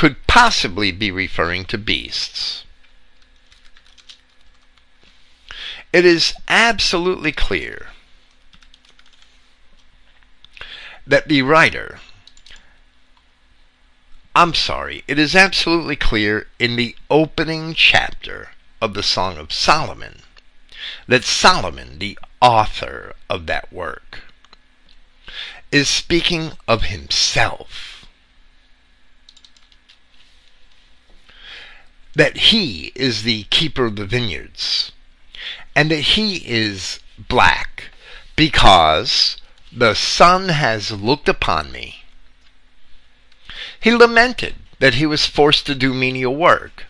could 0.00 0.26
possibly 0.26 0.90
be 0.90 1.10
referring 1.10 1.62
to 1.62 1.76
beasts. 1.76 2.64
It 5.92 6.04
is 6.04 6.34
absolutely 6.48 7.32
clear 7.32 7.88
that 11.06 11.28
the 11.28 11.42
writer, 11.42 11.98
I'm 14.34 14.54
sorry, 14.54 15.02
it 15.08 15.18
is 15.18 15.34
absolutely 15.34 15.96
clear 15.96 16.46
in 16.58 16.76
the 16.76 16.94
opening 17.10 17.74
chapter 17.74 18.50
of 18.80 18.94
the 18.94 19.02
Song 19.02 19.36
of 19.36 19.52
Solomon 19.52 20.22
that 21.06 21.24
Solomon, 21.24 21.98
the 21.98 22.18
author 22.40 23.14
of 23.28 23.46
that 23.46 23.72
work, 23.72 24.20
is 25.72 25.88
speaking 25.88 26.52
of 26.66 26.84
himself. 26.84 28.06
That 32.14 32.36
he 32.36 32.92
is 32.94 33.22
the 33.22 33.44
keeper 33.44 33.86
of 33.86 33.96
the 33.96 34.06
vineyards, 34.06 34.92
and 35.80 35.92
he 35.92 36.36
is 36.46 37.00
black 37.16 37.84
because 38.36 39.38
the 39.72 39.94
sun 39.94 40.50
has 40.50 40.92
looked 40.92 41.26
upon 41.26 41.72
me. 41.72 42.04
He 43.80 43.90
lamented 43.92 44.56
that 44.78 44.96
he 44.96 45.06
was 45.06 45.24
forced 45.24 45.64
to 45.64 45.74
do 45.74 45.94
menial 45.94 46.36
work, 46.36 46.84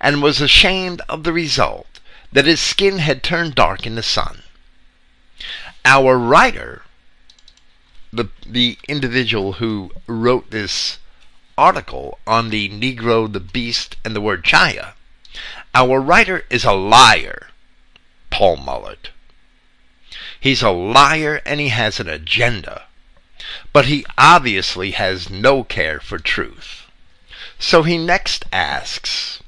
and 0.00 0.20
was 0.20 0.40
ashamed 0.40 1.00
of 1.08 1.22
the 1.22 1.32
result 1.32 2.00
that 2.32 2.46
his 2.46 2.58
skin 2.58 2.98
had 2.98 3.22
turned 3.22 3.54
dark 3.54 3.86
in 3.86 3.94
the 3.94 4.02
sun. 4.02 4.42
Our 5.84 6.18
writer, 6.18 6.82
the, 8.12 8.30
the 8.44 8.78
individual 8.88 9.52
who 9.62 9.92
wrote 10.08 10.50
this 10.50 10.98
article 11.56 12.18
on 12.26 12.50
the 12.50 12.68
Negro, 12.68 13.32
the 13.32 13.38
beast, 13.38 13.94
and 14.04 14.16
the 14.16 14.20
word 14.20 14.42
Chaya, 14.42 14.94
our 15.72 16.00
writer 16.00 16.44
is 16.50 16.64
a 16.64 16.72
liar, 16.72 17.50
Paul 18.34 18.56
Mullett. 18.56 19.10
He's 20.40 20.60
a 20.60 20.70
liar 20.70 21.40
and 21.46 21.60
he 21.60 21.68
has 21.68 22.00
an 22.00 22.08
agenda. 22.08 22.82
But 23.72 23.84
he 23.84 24.04
obviously 24.18 24.90
has 24.90 25.30
no 25.30 25.62
care 25.62 26.00
for 26.00 26.18
truth. 26.18 26.82
So 27.60 27.84
he 27.84 27.96
next 27.96 28.44
asks, 28.52 29.40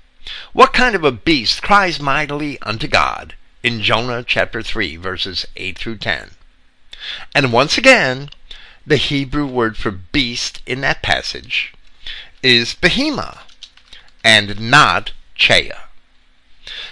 What 0.53 0.72
kind 0.72 0.94
of 0.94 1.03
a 1.03 1.11
beast 1.11 1.62
cries 1.62 1.99
mightily 1.99 2.61
unto 2.62 2.87
God 2.87 3.35
in 3.64 3.83
Jonah 3.83 4.22
chapter 4.22 4.62
3, 4.62 4.94
verses 4.94 5.46
8 5.57 5.77
through 5.77 5.99
10. 5.99 6.31
And 7.35 7.53
once 7.53 7.77
again, 7.77 8.31
the 8.87 8.99
Hebrew 8.99 9.46
word 9.46 9.77
for 9.77 9.90
beast 9.90 10.62
in 10.64 10.81
that 10.83 11.03
passage 11.03 11.75
is 12.40 12.77
Behema 12.77 13.38
and 14.22 14.70
not 14.70 15.11
Chea. 15.35 15.72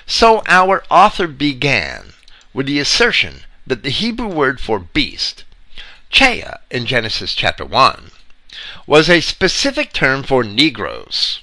So 0.06 0.42
our 0.46 0.84
author 0.90 1.26
began 1.26 2.12
with 2.52 2.66
the 2.66 2.78
assertion 2.78 3.40
that 3.66 3.82
the 3.82 3.90
Hebrew 3.90 4.28
word 4.28 4.60
for 4.60 4.78
beast, 4.78 5.44
Chea 6.10 6.44
in 6.70 6.86
Genesis 6.86 7.34
chapter 7.34 7.64
1, 7.64 8.10
was 8.86 9.08
a 9.08 9.20
specific 9.20 9.92
term 9.92 10.22
for 10.22 10.44
Negroes. 10.44 11.40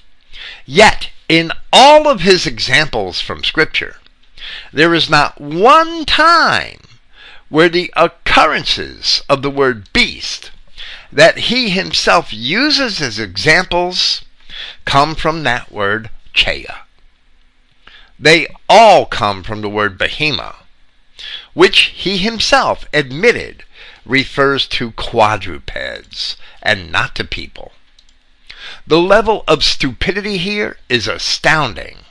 Yet, 0.64 1.10
in 1.28 1.52
all 1.72 2.08
of 2.08 2.20
his 2.20 2.46
examples 2.46 3.20
from 3.20 3.44
Scripture, 3.44 3.96
there 4.72 4.94
is 4.94 5.10
not 5.10 5.40
one 5.40 6.04
time 6.04 6.80
where 7.48 7.68
the 7.68 7.92
occurrences 7.96 9.22
of 9.28 9.42
the 9.42 9.50
word 9.50 9.92
beast 9.92 10.50
that 11.12 11.36
he 11.38 11.68
himself 11.70 12.32
uses 12.32 13.00
as 13.00 13.18
examples 13.18 14.24
come 14.84 15.14
from 15.14 15.42
that 15.42 15.70
word 15.70 16.10
chea. 16.32 16.66
They 18.22 18.46
all 18.68 19.06
come 19.06 19.42
from 19.42 19.62
the 19.62 19.68
word 19.68 19.98
behema, 19.98 20.54
which 21.54 21.90
he 21.92 22.18
himself 22.18 22.86
admitted 22.92 23.64
refers 24.06 24.68
to 24.68 24.92
quadrupeds 24.92 26.36
and 26.62 26.92
not 26.92 27.16
to 27.16 27.24
people. 27.24 27.72
The 28.86 29.00
level 29.00 29.42
of 29.48 29.64
stupidity 29.64 30.38
here 30.38 30.78
is 30.88 31.08
astounding. 31.08 32.04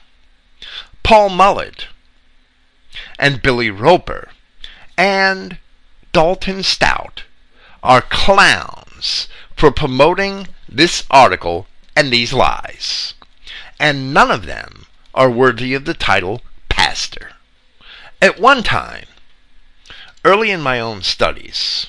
Paul 1.02 1.30
Mullett 1.30 1.86
and 3.17 3.41
Billy 3.41 3.69
Roper 3.69 4.32
and 4.97 5.60
Dalton 6.12 6.62
Stout 6.62 7.24
are 7.82 8.02
clowns 8.02 9.30
for 9.56 9.71
promoting 9.71 10.50
this 10.67 11.06
article 11.10 11.67
and 11.95 12.12
these 12.12 12.34
lies. 12.34 13.13
And 13.80 14.13
none 14.13 14.30
of 14.30 14.45
them 14.45 14.88
are 15.13 15.30
worthy 15.30 15.74
of 15.74 15.86
the 15.86 15.93
title 15.93 16.41
pastor. 16.69 17.32
At 18.21 18.39
one 18.39 18.63
time, 18.63 19.06
early 20.24 20.52
in 20.52 20.62
my 20.62 20.80
own 20.80 21.02
studies, 21.02 21.88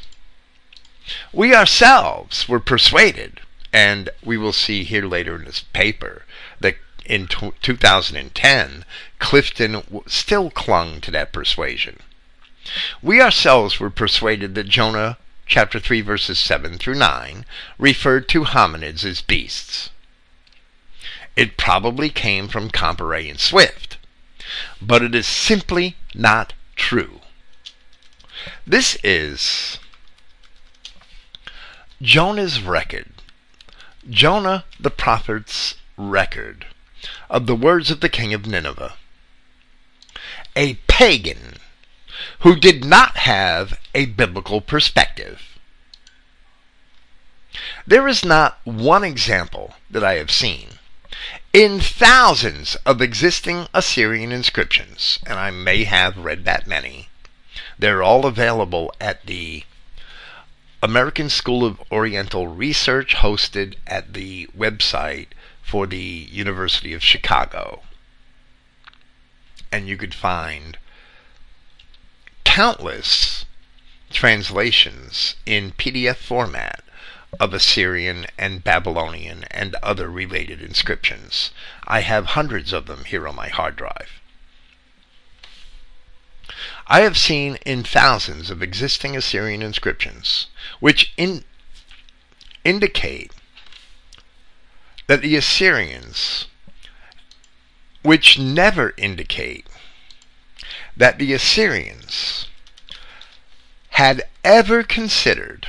we 1.33 1.55
ourselves 1.55 2.49
were 2.49 2.61
persuaded, 2.61 3.41
and 3.73 4.09
we 4.25 4.37
will 4.37 4.53
see 4.53 4.85
here 4.85 5.07
later 5.07 5.37
in 5.37 5.45
this 5.45 5.61
paper, 5.73 6.25
that 6.61 6.77
in 7.05 7.27
2010, 7.27 8.85
Clifton 9.19 9.83
still 10.07 10.51
clung 10.51 11.01
to 11.01 11.11
that 11.11 11.33
persuasion. 11.33 11.99
We 13.03 13.21
ourselves 13.21 13.81
were 13.81 13.91
persuaded 13.91 14.55
that 14.55 14.69
Jonah 14.69 15.19
chapter 15.47 15.81
3 15.81 16.01
verses 16.01 16.39
7 16.39 16.79
through 16.79 16.95
9 16.95 17.45
referred 17.79 18.29
to 18.29 18.45
hominids 18.45 19.05
as 19.05 19.21
beasts. 19.21 19.91
It 21.35 21.57
probably 21.57 22.11
came 22.11 22.49
from 22.49 22.71
Comparet 22.71 23.29
and 23.29 23.41
Swift, 23.41 23.97
but 24.81 25.03
it 25.03 25.15
is 25.15 25.27
simply 25.27 25.97
not 26.15 26.53
true. 26.77 27.21
This 28.67 28.99
is 29.03 29.79
Jonah's 32.03 32.61
record, 32.61 33.11
Jonah 34.11 34.65
the 34.79 34.91
prophet's 34.91 35.77
record 35.97 36.67
of 37.31 37.47
the 37.47 37.57
words 37.57 37.91
of 37.91 38.01
the 38.01 38.09
king 38.09 38.35
of 38.35 38.47
Nineveh. 38.47 38.95
A 40.55 40.75
pagan 40.87 41.57
who 42.41 42.57
did 42.57 42.85
not 42.85 43.17
have 43.19 43.79
a 43.95 44.07
biblical 44.07 44.61
perspective. 44.61 45.59
There 47.87 48.07
is 48.07 48.25
not 48.25 48.59
one 48.65 49.03
example 49.03 49.75
that 49.91 50.05
I 50.05 50.15
have 50.15 50.31
seen 50.31 50.79
in 51.53 51.81
thousands 51.81 52.77
of 52.87 53.03
existing 53.03 53.69
Assyrian 53.75 54.33
inscriptions, 54.33 55.19
and 55.27 55.39
I 55.39 55.51
may 55.51 55.85
have 55.85 56.17
read 56.17 56.45
that 56.45 56.67
many. 56.67 57.09
They're 57.79 58.03
all 58.03 58.25
available 58.27 58.95
at 59.01 59.27
the 59.27 59.65
American 60.83 61.29
School 61.29 61.65
of 61.65 61.83
Oriental 61.93 62.49
Research, 62.49 63.15
hosted 63.17 63.75
at 63.87 64.15
the 64.15 64.49
website 64.57 65.29
for 65.63 65.87
the 65.87 66.29
University 66.31 66.93
of 66.93 67.03
Chicago. 67.03 67.83
And 69.71 69.87
you 69.89 69.97
could 69.97 70.15
find 70.15 70.79
countless 72.45 73.45
translations 74.11 75.37
in 75.47 75.73
PDF 75.73 76.17
format 76.17 76.83
of 77.41 77.55
Assyrian 77.55 78.27
and 78.39 78.63
Babylonian 78.63 79.45
and 79.51 79.75
other 79.83 80.11
related 80.11 80.61
inscriptions. 80.61 81.51
I 81.87 82.01
have 82.01 82.27
hundreds 82.27 82.73
of 82.73 82.87
them 82.87 83.05
here 83.05 83.27
on 83.27 83.35
my 83.35 83.49
hard 83.49 83.77
drive. 83.77 84.21
I 86.87 87.01
have 87.01 87.17
seen 87.17 87.57
in 87.65 87.85
thousands 87.85 88.51
of 88.51 88.63
existing 88.63 89.17
Assyrian 89.17 89.63
inscriptions 89.63 90.49
which 90.81 91.13
in, 91.17 91.45
indicate 92.65 93.33
that 95.07 95.23
the 95.23 95.37
Assyrians, 95.37 96.47
which 98.03 98.39
never 98.39 98.95
indicate 98.97 99.67
that 100.97 101.19
the 101.19 101.33
Assyrians 101.33 102.47
had 103.91 104.23
ever 104.45 104.83
considered 104.83 105.69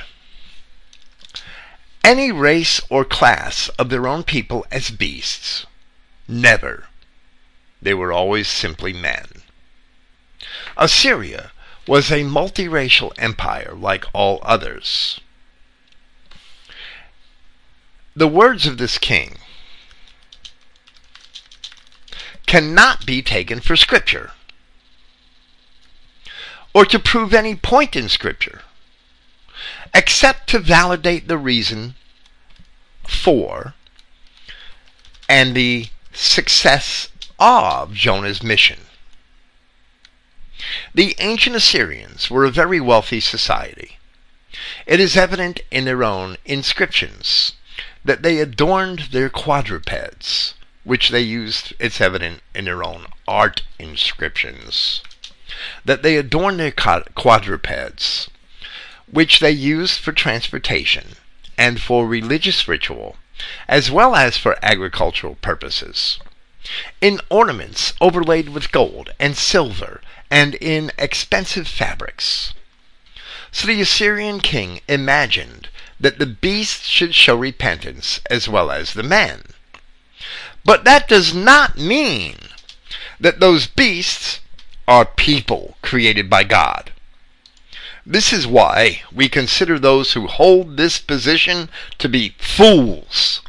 any 2.04 2.30
race 2.30 2.80
or 2.88 3.04
class 3.04 3.68
of 3.70 3.88
their 3.88 4.06
own 4.06 4.22
people 4.22 4.64
as 4.70 4.90
beasts. 4.90 5.66
Never. 6.28 6.86
They 7.82 7.94
were 7.94 8.12
always 8.12 8.46
simply 8.46 8.92
men. 8.92 9.26
Assyria 10.76 11.50
was 11.86 12.10
a 12.10 12.22
multiracial 12.22 13.12
empire 13.18 13.74
like 13.74 14.04
all 14.12 14.38
others. 14.42 15.20
The 18.14 18.28
words 18.28 18.66
of 18.66 18.78
this 18.78 18.98
king 18.98 19.38
cannot 22.46 23.04
be 23.04 23.22
taken 23.22 23.58
for 23.58 23.74
scripture 23.74 24.30
or 26.74 26.84
to 26.84 26.98
prove 26.98 27.32
any 27.32 27.54
point 27.54 27.94
in 27.94 28.08
Scripture, 28.08 28.62
except 29.94 30.48
to 30.48 30.58
validate 30.58 31.28
the 31.28 31.38
reason 31.38 31.94
for 33.06 33.74
and 35.28 35.54
the 35.54 35.86
success 36.12 37.08
of 37.38 37.94
Jonah's 37.94 38.42
mission. 38.42 38.80
The 40.94 41.14
ancient 41.18 41.56
Assyrians 41.56 42.30
were 42.30 42.44
a 42.44 42.50
very 42.50 42.80
wealthy 42.80 43.20
society. 43.20 43.98
It 44.86 45.00
is 45.00 45.16
evident 45.16 45.60
in 45.70 45.84
their 45.84 46.02
own 46.02 46.36
inscriptions 46.44 47.52
that 48.04 48.22
they 48.22 48.38
adorned 48.38 49.10
their 49.10 49.28
quadrupeds, 49.28 50.54
which 50.84 51.08
they 51.08 51.20
used, 51.20 51.74
it's 51.78 52.00
evident 52.00 52.42
in 52.54 52.66
their 52.66 52.84
own 52.84 53.06
art 53.26 53.62
inscriptions 53.78 55.02
that 55.84 56.02
they 56.02 56.16
adorned 56.16 56.60
their 56.60 56.72
quadrupeds, 56.72 58.28
which 59.10 59.40
they 59.40 59.50
used 59.50 60.00
for 60.00 60.12
transportation 60.12 61.16
and 61.56 61.80
for 61.80 62.06
religious 62.06 62.66
ritual, 62.66 63.16
as 63.68 63.90
well 63.90 64.14
as 64.14 64.36
for 64.36 64.58
agricultural 64.62 65.36
purposes, 65.36 66.18
in 67.00 67.20
ornaments 67.28 67.92
overlaid 68.00 68.48
with 68.48 68.72
gold 68.72 69.10
and 69.20 69.36
silver, 69.36 70.00
and 70.30 70.54
in 70.56 70.90
expensive 70.98 71.68
fabrics. 71.68 72.54
So 73.52 73.66
the 73.66 73.80
Assyrian 73.80 74.40
king 74.40 74.80
imagined 74.88 75.68
that 76.00 76.18
the 76.18 76.26
beasts 76.26 76.88
should 76.88 77.14
show 77.14 77.36
repentance 77.36 78.20
as 78.28 78.48
well 78.48 78.70
as 78.70 78.94
the 78.94 79.02
men. 79.02 79.42
But 80.64 80.84
that 80.84 81.08
does 81.08 81.34
not 81.34 81.78
mean 81.78 82.36
that 83.20 83.38
those 83.38 83.66
beasts 83.66 84.40
are 84.88 85.04
people 85.04 85.76
created 85.82 86.28
by 86.28 86.44
God. 86.44 86.92
This 88.06 88.32
is 88.32 88.46
why 88.46 89.02
we 89.12 89.28
consider 89.28 89.78
those 89.78 90.12
who 90.12 90.26
hold 90.26 90.76
this 90.76 90.98
position 90.98 91.70
to 91.98 92.08
be 92.08 92.34
fools. 92.38 93.40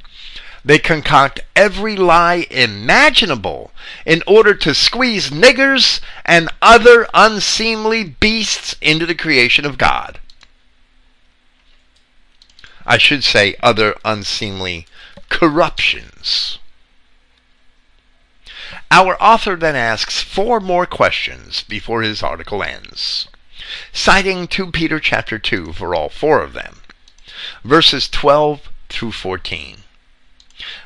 They 0.64 0.80
concoct 0.80 1.42
every 1.56 1.96
lie 1.96 2.48
imaginable 2.50 3.72
in 4.06 4.24
order 4.26 4.56
to 4.56 4.74
squeeze 4.74 5.30
niggers 5.30 6.00
and 6.24 6.50
other 6.62 7.08
unseemly 7.14 8.04
beasts 8.04 8.76
into 8.82 9.06
the 9.06 9.14
creation 9.14 9.66
of 9.66 9.78
God. 9.78 10.20
I 12.86 12.98
should 12.98 13.24
say 13.24 13.56
other 13.62 13.96
unseemly 14.04 14.88
corruptions. 15.30 16.60
Our 18.90 19.22
author 19.22 19.56
then 19.56 19.76
asks 19.76 20.22
four 20.22 20.60
more 20.60 20.86
questions 20.86 21.64
before 21.64 22.02
his 22.02 22.24
article 22.24 22.64
ends, 22.64 23.28
citing 23.94 24.48
2 24.48 24.72
Peter 24.72 25.00
chapter 25.00 25.40
2 25.40 25.74
for 25.74 25.96
all 25.96 26.10
four 26.10 26.42
of 26.42 26.54
them, 26.54 26.82
verses 27.64 28.08
12 28.10 28.70
through 28.90 29.12
14. 29.12 29.84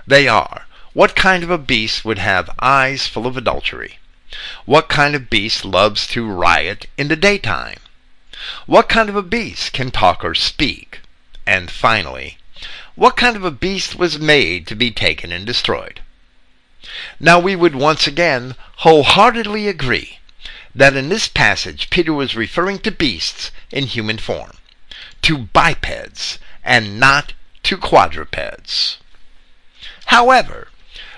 They 0.07 0.27
are 0.27 0.65
what 0.93 1.15
kind 1.15 1.43
of 1.43 1.49
a 1.49 1.57
beast 1.57 2.03
would 2.03 2.17
have 2.17 2.49
eyes 2.59 3.07
full 3.07 3.27
of 3.27 3.37
adultery? 3.37 3.99
What 4.65 4.89
kind 4.89 5.15
of 5.15 5.29
beast 5.29 5.63
loves 5.63 6.07
to 6.07 6.25
riot 6.25 6.87
in 6.97 7.07
the 7.07 7.15
daytime? 7.15 7.79
What 8.65 8.89
kind 8.89 9.09
of 9.09 9.15
a 9.15 9.21
beast 9.21 9.73
can 9.73 9.91
talk 9.91 10.23
or 10.23 10.33
speak? 10.35 10.99
And 11.45 11.69
finally, 11.69 12.37
what 12.95 13.15
kind 13.15 13.35
of 13.35 13.43
a 13.43 13.51
beast 13.51 13.95
was 13.95 14.19
made 14.19 14.67
to 14.67 14.75
be 14.75 14.91
taken 14.91 15.31
and 15.31 15.45
destroyed? 15.45 16.01
Now 17.19 17.39
we 17.39 17.55
would 17.55 17.75
once 17.75 18.07
again 18.07 18.55
wholeheartedly 18.77 19.67
agree 19.67 20.18
that 20.79 20.95
in 20.95 21.09
this 21.09 21.27
passage 21.27 21.89
Peter 21.89 22.13
was 22.13 22.37
referring 22.37 22.79
to 22.79 22.89
beasts 22.89 23.51
in 23.69 23.85
human 23.85 24.17
form, 24.17 24.53
to 25.21 25.37
bipeds, 25.37 26.39
and 26.63 26.97
not 26.97 27.33
to 27.63 27.75
quadrupeds. 27.75 28.97
However, 30.05 30.69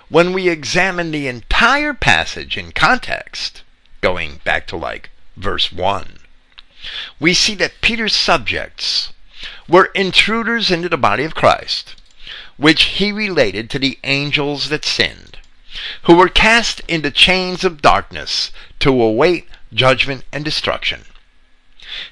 when 0.10 0.34
we 0.34 0.50
examine 0.50 1.12
the 1.12 1.28
entire 1.28 1.94
passage 1.94 2.58
in 2.58 2.72
context, 2.72 3.62
going 4.02 4.42
back 4.44 4.66
to 4.66 4.76
like 4.76 5.12
verse 5.38 5.72
1, 5.72 6.18
we 7.20 7.36
see 7.36 7.54
that 7.54 7.82
Peter's 7.82 8.16
subjects 8.16 9.14
were 9.68 9.92
intruders 9.94 10.72
into 10.72 10.90
the 10.90 10.98
body 10.98 11.24
of 11.24 11.36
Christ, 11.36 11.96
which 12.58 12.84
he 12.98 13.12
related 13.12 13.70
to 13.70 13.80
the 13.80 14.00
angels 14.04 14.70
that 14.70 14.84
sinned, 14.84 15.31
who 16.04 16.16
were 16.16 16.30
cast 16.30 16.82
into 16.88 17.12
chains 17.12 17.64
of 17.64 17.82
darkness 17.82 18.52
to 18.80 19.02
await 19.02 19.48
judgment 19.74 20.24
and 20.32 20.44
destruction. 20.44 21.02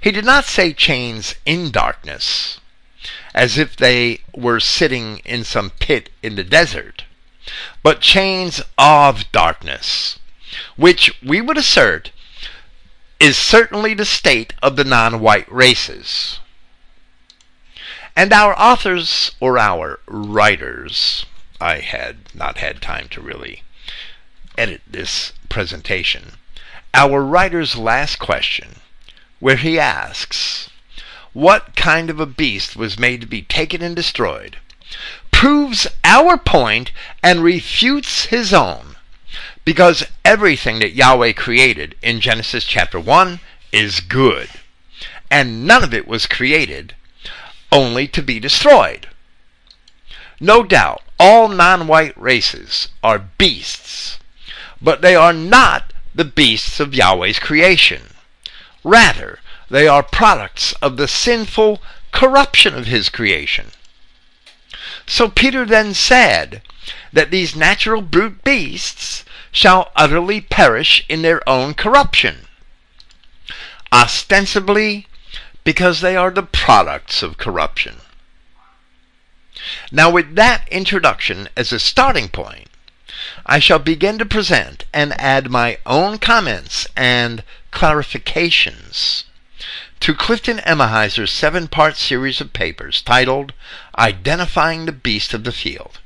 He 0.02 0.12
did 0.12 0.26
not 0.26 0.46
say 0.46 0.74
chains 0.74 1.36
in 1.46 1.72
darkness, 1.72 2.60
as 3.34 3.58
if 3.58 3.76
they 3.76 4.22
were 4.36 4.60
sitting 4.60 5.20
in 5.20 5.44
some 5.44 5.70
pit 5.70 6.10
in 6.22 6.36
the 6.36 6.44
desert 6.44 7.04
but 7.82 8.02
chains 8.02 8.62
of 8.78 9.32
darkness, 9.32 10.20
which 10.76 11.20
we 11.24 11.42
would 11.42 11.58
assert 11.58 12.12
is 13.20 13.38
certainly 13.38 13.94
the 13.94 14.06
state 14.06 14.54
of 14.62 14.76
the 14.76 14.84
non 14.84 15.20
white 15.20 15.52
races. 15.52 16.40
And 18.16 18.34
our 18.34 18.58
authors, 18.60 19.32
or 19.40 19.58
our 19.58 20.00
writers, 20.08 21.26
I 21.60 21.80
had 21.80 22.34
not 22.34 22.58
had 22.58 22.82
time 22.82 23.10
to 23.10 23.22
really 23.22 23.64
edit 24.58 24.82
this 24.88 25.34
presentation. 25.50 26.34
Our 26.94 27.24
writer's 27.24 27.76
last 27.76 28.18
question, 28.18 28.80
where 29.40 29.58
he 29.58 29.80
asks, 29.80 30.70
What 31.34 31.76
kind 31.76 32.10
of 32.10 32.20
a 32.20 32.26
beast 32.26 32.76
was 32.76 33.00
made 33.00 33.22
to 33.22 33.28
be 33.28 33.42
taken 33.42 33.82
and 33.82 33.96
destroyed? 33.96 34.58
proves 35.40 35.88
our 36.04 36.38
point 36.38 36.92
and 37.24 37.42
refutes 37.42 38.26
his 38.26 38.54
own. 38.54 38.98
Because 39.64 40.04
everything 40.26 40.80
that 40.80 40.92
Yahweh 40.92 41.32
created 41.32 41.96
in 42.02 42.20
Genesis 42.20 42.66
chapter 42.66 43.00
1 43.00 43.40
is 43.72 44.02
good. 44.02 44.50
And 45.32 45.66
none 45.66 45.82
of 45.82 45.94
it 45.94 46.10
was 46.10 46.26
created 46.26 46.94
only 47.72 48.06
to 48.10 48.22
be 48.22 48.38
destroyed. 48.38 49.08
No 50.42 50.62
doubt, 50.64 51.04
all 51.20 51.50
non 51.50 51.88
white 51.88 52.20
races 52.20 52.88
are 53.04 53.20
beasts, 53.38 54.20
but 54.82 55.02
they 55.02 55.16
are 55.16 55.34
not 55.34 55.92
the 56.16 56.26
beasts 56.26 56.80
of 56.80 56.94
Yahweh's 56.94 57.40
creation. 57.40 58.02
Rather, 58.84 59.40
they 59.70 59.88
are 59.88 60.02
products 60.02 60.74
of 60.82 60.98
the 60.98 61.08
sinful 61.08 61.82
corruption 62.12 62.74
of 62.74 62.88
his 62.88 63.10
creation. 63.10 63.68
So 65.06 65.30
Peter 65.30 65.66
then 65.66 65.94
said 65.94 66.62
that 67.12 67.32
these 67.32 67.56
natural 67.56 68.02
brute 68.02 68.44
beasts 68.44 69.26
shall 69.52 69.92
utterly 69.96 70.42
perish 70.42 71.06
in 71.10 71.22
their 71.22 71.48
own 71.48 71.74
corruption, 71.74 72.48
ostensibly 73.92 75.08
because 75.64 76.02
they 76.02 76.16
are 76.16 76.32
the 76.32 76.44
products 76.44 77.22
of 77.22 77.38
corruption. 77.38 77.98
Now, 79.92 80.10
with 80.10 80.36
that 80.36 80.68
introduction 80.70 81.50
as 81.56 81.72
a 81.72 81.80
starting 81.80 82.30
point, 82.30 82.68
I 83.46 83.60
shall 83.60 83.80
begin 83.80 84.18
to 84.20 84.26
present 84.26 84.86
and 84.94 85.20
add 85.20 85.50
my 85.50 85.78
own 85.86 86.20
comments 86.20 86.88
and 86.96 87.44
clarifications 87.72 89.24
to 90.00 90.14
Clifton 90.14 90.60
Emahiser's 90.60 91.32
seven 91.32 91.68
part 91.68 91.98
series 91.98 92.40
of 92.40 92.54
papers 92.54 93.02
titled 93.02 93.54
Identifying 93.98 94.86
the 94.86 94.92
Beast 94.92 95.34
of 95.34 95.44
the 95.44 95.52
Field. 95.52 96.00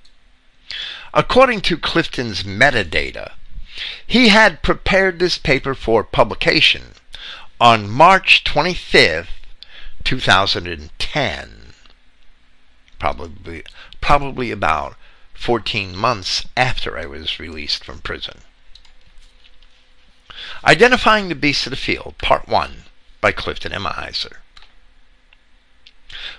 According 1.14 1.62
to 1.62 1.78
Clifton's 1.78 2.44
metadata, 2.44 3.34
he 4.06 4.30
had 4.30 4.64
prepared 4.64 5.20
this 5.20 5.38
paper 5.38 5.76
for 5.76 6.04
publication 6.04 6.94
on 7.60 7.90
March 7.90 8.44
25, 8.44 9.30
2010. 10.04 11.63
Probably, 13.04 13.66
probably 14.00 14.50
about 14.50 14.96
14 15.34 15.94
months 15.94 16.46
after 16.56 16.98
I 16.98 17.06
was 17.06 17.38
released 17.38 17.84
from 17.84 18.00
prison. 18.00 18.44
Identifying 20.64 21.28
the 21.28 21.36
Beast 21.36 21.66
of 21.66 21.72
the 21.72 21.76
Field, 21.76 22.18
Part 22.20 22.48
1 22.48 22.86
by 23.20 23.34
Clifton 23.34 23.74
Emahiser. 23.74 24.38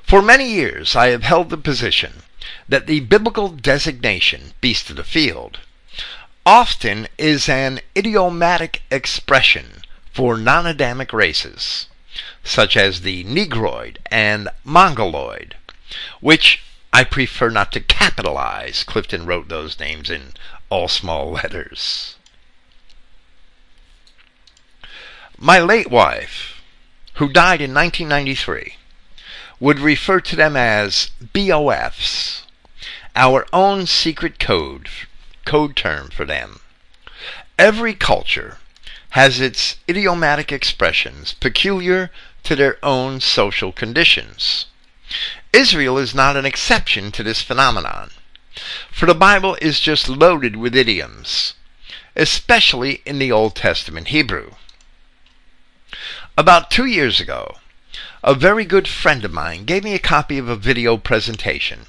For 0.02 0.22
many 0.22 0.50
years 0.50 0.96
I 0.96 1.08
have 1.08 1.22
held 1.22 1.50
the 1.50 1.58
position 1.58 2.22
that 2.66 2.86
the 2.86 3.00
biblical 3.00 3.50
designation, 3.50 4.54
beast 4.62 4.88
of 4.88 4.96
the 4.96 5.04
field, 5.04 5.58
often 6.46 7.08
is 7.18 7.46
an 7.46 7.80
idiomatic 7.94 8.80
expression 8.90 9.82
for 10.14 10.38
non 10.38 10.66
Adamic 10.66 11.12
races, 11.12 11.88
such 12.42 12.74
as 12.74 13.02
the 13.02 13.22
Negroid 13.24 13.98
and 14.10 14.48
Mongoloid, 14.64 15.56
which 16.20 16.62
I 16.92 17.04
prefer 17.04 17.50
not 17.50 17.72
to 17.72 17.80
capitalize. 17.80 18.84
Clifton 18.84 19.26
wrote 19.26 19.48
those 19.48 19.80
names 19.80 20.10
in 20.10 20.34
all 20.70 20.88
small 20.88 21.32
letters. 21.32 22.16
My 25.36 25.58
late 25.58 25.90
wife, 25.90 26.62
who 27.14 27.28
died 27.28 27.60
in 27.60 27.74
1993, 27.74 28.76
would 29.58 29.78
refer 29.80 30.20
to 30.20 30.36
them 30.36 30.56
as 30.56 31.10
BOFs, 31.20 32.42
our 33.16 33.46
own 33.52 33.86
secret 33.86 34.38
code, 34.38 34.88
code 35.44 35.74
term 35.74 36.10
for 36.10 36.24
them. 36.24 36.60
Every 37.58 37.94
culture 37.94 38.58
has 39.10 39.40
its 39.40 39.76
idiomatic 39.88 40.50
expressions 40.50 41.34
peculiar 41.34 42.10
to 42.42 42.56
their 42.56 42.78
own 42.84 43.20
social 43.20 43.72
conditions. 43.72 44.66
Israel 45.54 45.98
is 45.98 46.16
not 46.16 46.36
an 46.36 46.44
exception 46.44 47.12
to 47.12 47.22
this 47.22 47.40
phenomenon, 47.40 48.10
for 48.90 49.06
the 49.06 49.14
Bible 49.14 49.56
is 49.62 49.78
just 49.78 50.08
loaded 50.08 50.56
with 50.56 50.74
idioms, 50.74 51.54
especially 52.16 53.02
in 53.06 53.20
the 53.20 53.30
Old 53.30 53.54
Testament 53.54 54.08
Hebrew. 54.08 54.50
About 56.36 56.72
two 56.72 56.86
years 56.86 57.20
ago, 57.20 57.58
a 58.24 58.34
very 58.34 58.64
good 58.64 58.88
friend 58.88 59.24
of 59.24 59.32
mine 59.32 59.64
gave 59.64 59.84
me 59.84 59.94
a 59.94 60.00
copy 60.00 60.38
of 60.38 60.48
a 60.48 60.56
video 60.56 60.96
presentation 60.96 61.86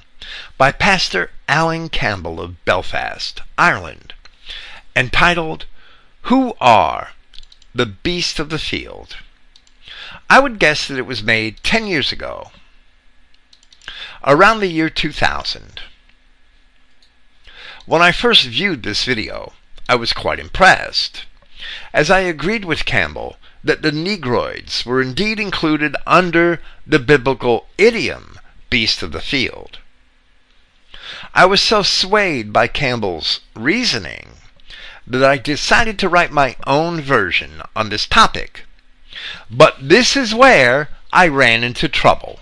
by 0.60 0.71
Pastor 0.71 1.32
Alan 1.47 1.89
Campbell 1.89 2.39
of 2.39 2.63
Belfast, 2.65 3.41
Ireland, 3.58 4.13
entitled 4.95 5.65
Who 6.30 6.54
Are 6.62 7.13
the 7.73 7.88
Beast 7.88 8.38
of 8.38 8.49
the 8.49 8.60
Field? 8.60 9.15
I 10.30 10.39
would 10.39 10.60
guess 10.60 10.88
that 10.88 10.99
it 10.99 11.08
was 11.08 11.23
made 11.23 11.63
10 11.63 11.88
years 11.88 12.12
ago, 12.12 12.51
around 14.26 14.60
the 14.60 14.68
year 14.68 14.90
2000. 14.90 15.82
When 17.86 18.02
I 18.02 18.12
first 18.12 18.46
viewed 18.46 18.84
this 18.84 19.06
video, 19.06 19.54
I 19.88 19.96
was 19.96 20.12
quite 20.12 20.40
impressed, 20.40 21.26
as 21.94 22.10
I 22.10 22.22
agreed 22.22 22.66
with 22.66 22.86
Campbell 22.86 23.38
that 23.64 23.84
the 23.84 23.92
Negroids 23.92 24.86
were 24.86 25.02
indeed 25.02 25.40
included 25.40 25.96
under 26.08 26.62
the 26.86 27.00
biblical 27.00 27.68
idiom 27.78 28.40
beast 28.70 29.04
of 29.04 29.12
the 29.12 29.22
field. 29.22 29.78
I 31.34 31.46
was 31.46 31.62
so 31.62 31.84
swayed 31.84 32.52
by 32.52 32.68
Campbell's 32.68 33.42
reasoning 33.56 34.30
that 35.06 35.24
I 35.24 35.38
decided 35.38 36.00
to 36.00 36.10
write 36.10 36.32
my 36.32 36.56
own 36.66 37.02
version 37.02 37.62
on 37.76 37.90
this 37.90 38.08
topic. 38.08 38.66
But 39.52 39.76
this 39.80 40.18
is 40.18 40.34
where 40.34 40.90
I 41.14 41.28
ran 41.28 41.64
into 41.64 41.88
trouble. 41.88 42.40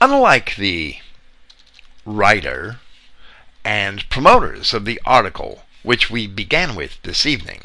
Unlike 0.00 0.56
the 0.56 0.98
writer 2.04 2.80
and 3.64 4.08
promoters 4.10 4.74
of 4.74 4.84
the 4.84 5.00
article 5.04 5.64
which 5.82 6.10
we 6.10 6.26
began 6.26 6.74
with 6.74 7.00
this 7.02 7.24
evening, 7.24 7.62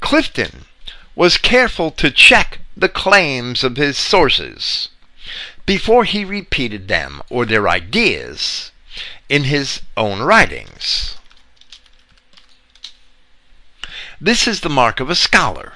Clifton 0.00 0.66
was 1.14 1.36
careful 1.36 1.90
to 1.90 2.10
check 2.10 2.60
the 2.76 2.88
claims 2.88 3.64
of 3.64 3.76
his 3.76 3.98
sources. 3.98 4.90
before 5.66 6.04
he 6.04 6.24
repeated 6.24 6.88
them 6.88 7.20
or 7.28 7.44
their 7.44 7.68
ideas 7.68 8.70
in 9.28 9.44
his 9.44 9.82
own 9.98 10.20
writings. 10.20 11.16
This 14.18 14.48
is 14.48 14.60
the 14.60 14.70
mark 14.70 14.98
of 14.98 15.10
a 15.10 15.14
scholar, 15.14 15.74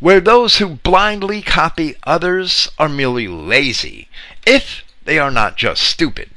where 0.00 0.20
those 0.20 0.58
who 0.58 0.76
blindly 0.76 1.42
copy 1.42 1.94
others 2.04 2.68
are 2.78 2.88
merely 2.88 3.28
lazy, 3.28 4.08
if 4.46 4.82
they 5.04 5.18
are 5.18 5.30
not 5.30 5.56
just 5.56 5.82
stupid. 5.82 6.30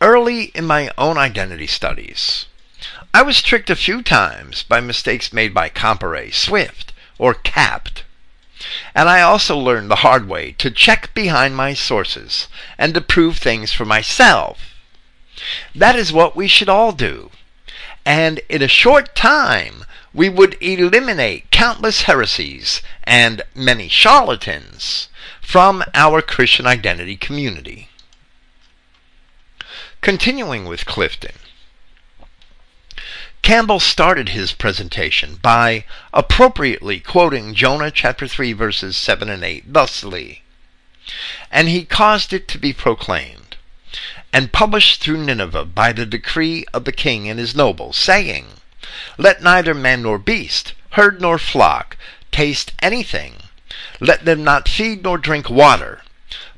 Early 0.00 0.44
in 0.54 0.66
my 0.66 0.90
own 0.98 1.18
identity 1.18 1.66
studies, 1.66 2.46
I 3.14 3.22
was 3.22 3.42
tricked 3.42 3.70
a 3.70 3.76
few 3.76 4.02
times 4.02 4.62
by 4.62 4.80
mistakes 4.80 5.32
made 5.32 5.52
by 5.52 5.68
Comparet 5.68 6.34
Swift 6.34 6.92
or 7.18 7.34
Capt. 7.34 8.04
And 8.94 9.08
I 9.08 9.20
also 9.20 9.56
learned 9.56 9.90
the 9.90 9.96
hard 9.96 10.28
way 10.28 10.52
to 10.52 10.70
check 10.70 11.12
behind 11.14 11.56
my 11.56 11.74
sources 11.74 12.48
and 12.78 12.94
to 12.94 13.00
prove 13.00 13.38
things 13.38 13.72
for 13.72 13.84
myself. 13.84 14.74
That 15.74 15.96
is 15.96 16.12
what 16.12 16.36
we 16.36 16.48
should 16.48 16.68
all 16.68 16.92
do. 16.92 17.30
And 18.04 18.40
in 18.48 18.62
a 18.62 18.68
short 18.68 19.14
time, 19.14 19.84
we 20.12 20.28
would 20.28 20.56
eliminate 20.60 21.50
countless 21.50 22.02
heresies 22.02 22.82
and 23.04 23.42
many 23.54 23.88
charlatans 23.88 25.08
from 25.40 25.84
our 25.94 26.20
Christian 26.20 26.66
identity 26.66 27.16
community. 27.16 27.88
Continuing 30.00 30.64
with 30.66 30.84
Clifton, 30.84 31.36
Campbell 33.42 33.80
started 33.80 34.30
his 34.30 34.52
presentation 34.52 35.36
by 35.36 35.84
appropriately 36.12 37.00
quoting 37.00 37.54
Jonah 37.54 37.90
chapter 37.90 38.28
3 38.28 38.52
verses 38.52 38.96
7 38.96 39.28
and 39.28 39.42
8 39.42 39.72
thusly, 39.72 40.42
and 41.50 41.68
he 41.68 41.84
caused 41.84 42.32
it 42.32 42.46
to 42.48 42.58
be 42.58 42.72
proclaimed 42.72 43.41
and 44.32 44.52
published 44.52 45.02
through 45.02 45.18
Nineveh 45.18 45.66
by 45.66 45.92
the 45.92 46.06
decree 46.06 46.64
of 46.72 46.84
the 46.84 46.92
king 46.92 47.28
and 47.28 47.38
his 47.38 47.54
nobles, 47.54 47.96
saying, 47.96 48.46
Let 49.18 49.42
neither 49.42 49.74
man 49.74 50.02
nor 50.02 50.18
beast, 50.18 50.72
herd 50.90 51.20
nor 51.20 51.38
flock, 51.38 51.96
taste 52.30 52.72
anything. 52.80 53.34
Let 54.00 54.24
them 54.24 54.42
not 54.42 54.68
feed 54.68 55.02
nor 55.02 55.18
drink 55.18 55.50
water, 55.50 56.02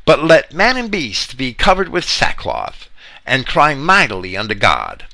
but 0.05 0.23
let 0.23 0.53
man 0.53 0.77
and 0.77 0.91
beast 0.91 1.37
be 1.37 1.53
covered 1.53 1.89
with 1.89 2.05
sackcloth, 2.05 2.89
and 3.27 3.47
cry 3.47 3.75
mightily 3.75 4.37
unto 4.37 4.55
God. 4.55 5.07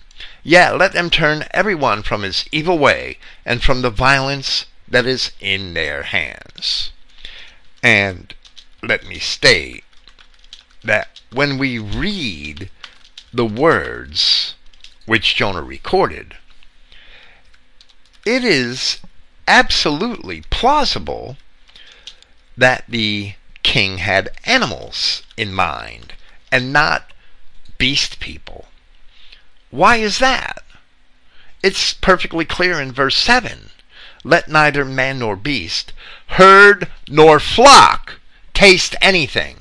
Yet 0.43 0.77
let 0.77 0.93
them 0.93 1.11
turn 1.11 1.47
every 1.53 1.75
one 1.75 2.03
from 2.03 2.23
his 2.23 2.47
evil 2.51 2.79
way 2.79 3.19
and 3.45 3.63
from 3.63 3.83
the 3.83 3.91
violence 3.91 4.67
that 4.89 5.07
is 5.07 5.33
in 5.41 5.75
their 5.75 6.03
hands. 6.05 6.93
And 7.83 8.35
let 8.83 9.07
me 9.07 9.19
state 9.19 9.85
that 10.85 11.21
when 11.33 11.59
we 11.59 11.79
read 11.79 12.71
the 13.33 13.47
words 13.47 14.55
which 15.07 15.35
Jonah 15.35 15.63
recorded, 15.63 16.37
it 18.25 18.45
is 18.45 18.99
absolutely 19.47 20.43
plausible 20.51 21.37
that 22.57 22.85
the 22.89 23.35
king 23.63 23.99
had 23.99 24.31
animals 24.45 25.23
in 25.37 25.53
mind 25.53 26.15
and 26.53 26.73
not 26.73 27.13
beast 27.79 28.21
people. 28.21 28.67
Why 29.71 29.97
is 29.97 30.19
that? 30.19 30.63
It's 31.63 31.93
perfectly 31.93 32.45
clear 32.45 32.81
in 32.81 32.93
verse 32.93 33.17
7. 33.17 33.71
Let 34.25 34.49
neither 34.49 34.85
man 34.85 35.21
nor 35.21 35.37
beast, 35.37 35.93
herd 36.29 36.89
nor 37.09 37.41
flock 37.41 38.21
taste 38.53 38.95
anything. 39.01 39.60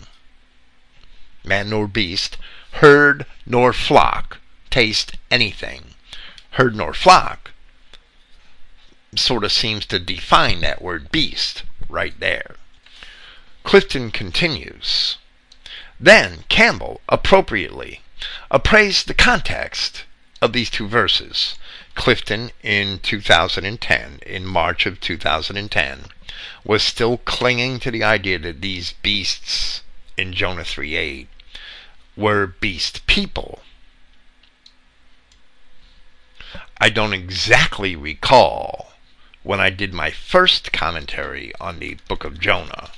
Man 1.43 1.69
nor 1.69 1.87
beast, 1.87 2.37
herd 2.73 3.25
nor 3.45 3.73
flock 3.73 4.39
taste 4.69 5.13
anything. 5.31 5.95
Herd 6.51 6.75
nor 6.75 6.93
flock 6.93 7.51
sort 9.15 9.43
of 9.43 9.51
seems 9.51 9.85
to 9.87 9.99
define 9.99 10.61
that 10.61 10.81
word 10.81 11.11
beast 11.11 11.63
right 11.87 12.19
there. 12.19 12.55
Clifton 13.63 14.11
continues. 14.11 15.17
Then 15.99 16.45
Campbell 16.49 17.01
appropriately 17.09 18.01
appraised 18.51 19.07
the 19.07 19.13
context 19.13 20.05
of 20.41 20.53
these 20.53 20.69
two 20.69 20.87
verses. 20.87 21.55
Clifton 21.95 22.51
in 22.63 22.99
2010, 22.99 24.19
in 24.25 24.45
March 24.45 24.85
of 24.85 24.99
2010, 24.99 26.05
was 26.63 26.83
still 26.83 27.17
clinging 27.17 27.79
to 27.79 27.91
the 27.91 28.03
idea 28.03 28.39
that 28.39 28.61
these 28.61 28.93
beasts 29.01 29.81
in 30.19 30.33
Jonah 30.33 30.65
3:8 30.65 31.29
were 32.17 32.45
beast 32.45 33.07
people. 33.07 33.63
I 36.77 36.89
don't 36.89 37.13
exactly 37.13 37.95
recall 37.95 38.95
when 39.43 39.61
I 39.61 39.69
did 39.69 39.93
my 39.93 40.11
first 40.11 40.73
commentary 40.73 41.53
on 41.61 41.79
the 41.79 41.93
book 42.09 42.25
of 42.25 42.41
Jonah, 42.41 42.91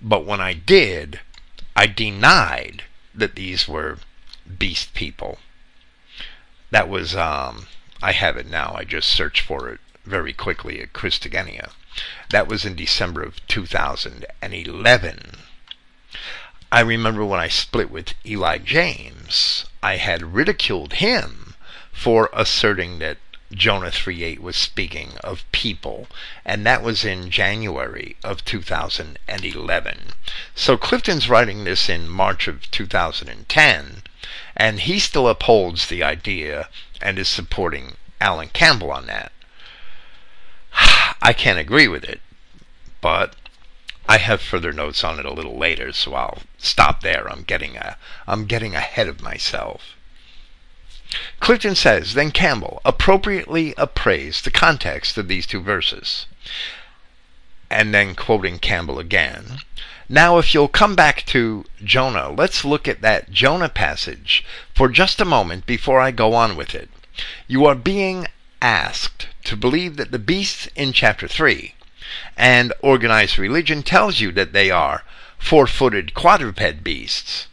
but 0.00 0.24
when 0.24 0.40
I 0.40 0.52
did, 0.52 1.18
I 1.74 1.88
denied 1.88 2.84
that 3.12 3.34
these 3.34 3.66
were 3.66 3.98
beast 4.58 4.94
people. 4.94 5.40
That 6.70 6.88
was, 6.88 7.16
um, 7.16 7.66
I 8.00 8.12
have 8.12 8.36
it 8.36 8.46
now. 8.46 8.76
I 8.76 8.84
just 8.84 9.08
searched 9.08 9.42
for 9.42 9.68
it 9.68 9.80
very 10.04 10.32
quickly 10.32 10.80
at 10.80 10.92
Christogenea. 10.92 11.72
That 12.30 12.46
was 12.46 12.64
in 12.64 12.76
December 12.76 13.24
of 13.24 13.44
2011. 13.48 15.49
I 16.72 16.80
remember 16.80 17.24
when 17.24 17.40
I 17.40 17.48
split 17.48 17.90
with 17.90 18.14
Eli 18.24 18.58
James, 18.58 19.64
I 19.82 19.96
had 19.96 20.34
ridiculed 20.34 20.94
him 20.94 21.54
for 21.92 22.30
asserting 22.32 23.00
that 23.00 23.18
Jonah 23.52 23.90
3:8 23.90 24.38
was 24.38 24.56
speaking 24.56 25.18
of 25.24 25.50
people, 25.50 26.06
and 26.44 26.64
that 26.64 26.82
was 26.82 27.04
in 27.04 27.32
January 27.32 28.14
of 28.22 28.44
2011. 28.44 30.12
So 30.54 30.76
Clifton's 30.76 31.28
writing 31.28 31.64
this 31.64 31.88
in 31.88 32.08
March 32.08 32.46
of 32.46 32.70
2010, 32.70 34.04
and 34.56 34.78
he 34.78 35.00
still 35.00 35.28
upholds 35.28 35.86
the 35.86 36.04
idea 36.04 36.68
and 37.02 37.18
is 37.18 37.28
supporting 37.28 37.96
Alan 38.20 38.50
Campbell 38.50 38.92
on 38.92 39.06
that. 39.06 39.32
I 41.20 41.32
can't 41.32 41.58
agree 41.58 41.88
with 41.88 42.04
it, 42.04 42.20
but 43.00 43.34
I 44.10 44.18
have 44.18 44.42
further 44.42 44.72
notes 44.72 45.04
on 45.04 45.20
it 45.20 45.24
a 45.24 45.32
little 45.32 45.56
later, 45.56 45.92
so 45.92 46.14
I'll 46.14 46.42
stop 46.58 47.00
there. 47.00 47.30
I'm 47.30 47.44
getting 47.44 47.76
a 47.76 47.96
I'm 48.26 48.46
getting 48.46 48.74
ahead 48.74 49.06
of 49.06 49.22
myself. 49.22 49.94
Clifton 51.38 51.76
says, 51.76 52.14
then 52.14 52.32
Campbell 52.32 52.80
appropriately 52.84 53.72
appraised 53.78 54.44
the 54.44 54.50
context 54.50 55.16
of 55.16 55.28
these 55.28 55.46
two 55.46 55.60
verses. 55.60 56.26
And 57.70 57.94
then 57.94 58.16
quoting 58.16 58.58
Campbell 58.58 58.98
again, 58.98 59.60
now 60.08 60.38
if 60.38 60.54
you'll 60.54 60.66
come 60.66 60.96
back 60.96 61.24
to 61.26 61.64
Jonah, 61.84 62.30
let's 62.30 62.64
look 62.64 62.88
at 62.88 63.02
that 63.02 63.30
Jonah 63.30 63.68
passage 63.68 64.44
for 64.74 64.88
just 64.88 65.20
a 65.20 65.24
moment 65.24 65.66
before 65.66 66.00
I 66.00 66.10
go 66.10 66.34
on 66.34 66.56
with 66.56 66.74
it. 66.74 66.90
You 67.46 67.64
are 67.64 67.76
being 67.76 68.26
asked 68.60 69.28
to 69.44 69.56
believe 69.56 69.96
that 69.98 70.10
the 70.10 70.18
beasts 70.18 70.68
in 70.74 70.92
chapter 70.92 71.28
3 71.28 71.74
and 72.36 72.72
organized 72.80 73.38
religion 73.38 73.82
tells 73.82 74.20
you 74.20 74.32
that 74.32 74.52
they 74.52 74.70
are 74.70 75.04
four 75.38 75.66
footed 75.66 76.14
quadruped 76.14 76.84
beasts. 76.84 77.46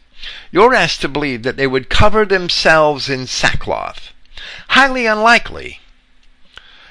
You're 0.50 0.74
asked 0.74 1.00
to 1.02 1.08
believe 1.08 1.42
that 1.42 1.56
they 1.56 1.66
would 1.66 1.88
cover 1.88 2.24
themselves 2.24 3.08
in 3.08 3.26
sackcloth. 3.26 4.12
Highly 4.68 5.06
unlikely. 5.06 5.80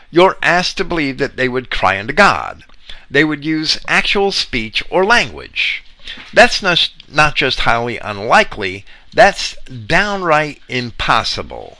You're 0.09 0.37
asked 0.41 0.77
to 0.77 0.83
believe 0.83 1.17
that 1.17 1.35
they 1.35 1.49
would 1.49 1.69
cry 1.69 1.99
unto 1.99 2.13
God. 2.13 2.63
They 3.09 3.23
would 3.23 3.43
use 3.43 3.79
actual 3.87 4.31
speech 4.31 4.83
or 4.89 5.05
language. 5.05 5.83
That's 6.33 6.61
not, 6.61 6.89
not 7.07 7.35
just 7.35 7.61
highly 7.61 7.97
unlikely, 7.97 8.85
that's 9.13 9.55
downright 9.65 10.61
impossible. 10.69 11.76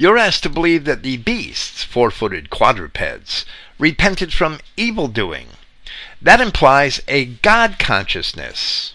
You're 0.00 0.16
asked 0.16 0.44
to 0.44 0.48
believe 0.48 0.86
that 0.86 1.02
the 1.02 1.18
beasts, 1.18 1.84
four 1.84 2.10
footed 2.10 2.48
quadrupeds, 2.48 3.44
repented 3.78 4.32
from 4.32 4.60
evil 4.74 5.08
doing 5.08 5.48
that 6.22 6.40
implies 6.40 7.02
a 7.06 7.26
God 7.26 7.78
consciousness. 7.78 8.94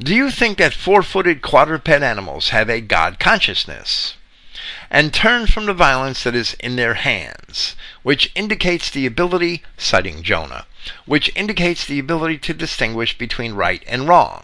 Do 0.00 0.12
you 0.12 0.32
think 0.32 0.58
that 0.58 0.74
four 0.74 1.04
footed 1.04 1.40
quadruped 1.40 1.88
animals 1.88 2.48
have 2.48 2.68
a 2.68 2.80
God 2.80 3.20
consciousness? 3.20 4.16
And 4.90 5.14
turn 5.14 5.46
from 5.46 5.66
the 5.66 5.72
violence 5.72 6.24
that 6.24 6.34
is 6.34 6.54
in 6.54 6.74
their 6.74 6.94
hands, 6.94 7.76
which 8.02 8.32
indicates 8.34 8.90
the 8.90 9.06
ability, 9.06 9.62
citing 9.76 10.24
Jonah, 10.24 10.66
which 11.06 11.30
indicates 11.36 11.86
the 11.86 12.00
ability 12.00 12.38
to 12.38 12.54
distinguish 12.54 13.16
between 13.16 13.54
right 13.54 13.84
and 13.86 14.08
wrong. 14.08 14.42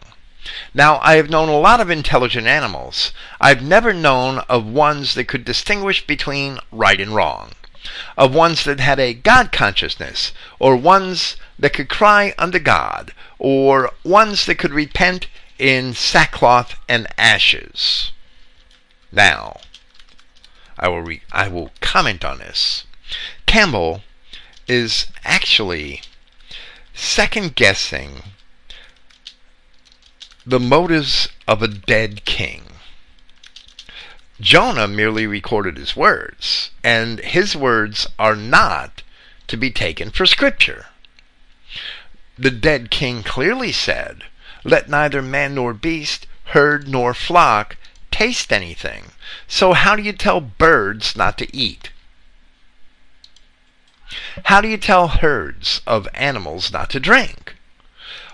Now, 0.72 0.98
I 1.02 1.16
have 1.16 1.28
known 1.28 1.48
a 1.48 1.58
lot 1.58 1.80
of 1.80 1.90
intelligent 1.90 2.46
animals. 2.46 3.12
I've 3.40 3.62
never 3.62 3.92
known 3.92 4.38
of 4.48 4.64
ones 4.64 5.14
that 5.14 5.28
could 5.28 5.44
distinguish 5.44 6.06
between 6.06 6.58
right 6.72 7.00
and 7.00 7.14
wrong. 7.14 7.52
of 8.16 8.34
ones 8.34 8.64
that 8.64 8.80
had 8.80 9.00
a 9.00 9.14
God 9.14 9.52
consciousness, 9.52 10.32
or 10.58 10.76
ones 10.76 11.36
that 11.58 11.72
could 11.72 11.88
cry 11.88 12.34
unto 12.38 12.58
God, 12.58 13.12
or 13.38 13.92
ones 14.04 14.44
that 14.46 14.56
could 14.56 14.72
repent 14.72 15.26
in 15.58 15.94
sackcloth 15.94 16.74
and 16.88 17.06
ashes. 17.18 18.12
Now, 19.12 19.60
I 20.78 20.88
will 20.88 21.02
re- 21.02 21.22
I 21.32 21.48
will 21.48 21.70
comment 21.80 22.24
on 22.24 22.38
this. 22.38 22.84
Campbell 23.46 24.02
is 24.66 25.06
actually 25.24 26.02
second 26.94 27.54
guessing 27.56 28.22
the 30.46 30.60
motives 30.60 31.28
of 31.46 31.62
a 31.62 31.68
dead 31.68 32.24
king. 32.24 32.62
Jonah 34.40 34.88
merely 34.88 35.26
recorded 35.26 35.76
his 35.76 35.94
words, 35.94 36.70
and 36.82 37.20
his 37.20 37.54
words 37.54 38.06
are 38.18 38.36
not 38.36 39.02
to 39.48 39.56
be 39.56 39.70
taken 39.70 40.10
for 40.10 40.24
scripture. 40.24 40.86
The 42.38 42.50
dead 42.50 42.90
king 42.90 43.22
clearly 43.22 43.70
said, 43.70 44.24
Let 44.64 44.88
neither 44.88 45.20
man 45.20 45.56
nor 45.56 45.74
beast, 45.74 46.26
herd 46.46 46.88
nor 46.88 47.12
flock 47.12 47.76
taste 48.10 48.50
anything. 48.50 49.12
So, 49.46 49.74
how 49.74 49.94
do 49.94 50.02
you 50.02 50.12
tell 50.12 50.40
birds 50.40 51.14
not 51.14 51.36
to 51.38 51.54
eat? 51.54 51.90
How 54.46 54.60
do 54.60 54.68
you 54.68 54.78
tell 54.78 55.08
herds 55.08 55.82
of 55.86 56.08
animals 56.14 56.72
not 56.72 56.88
to 56.90 57.00
drink? 57.00 57.49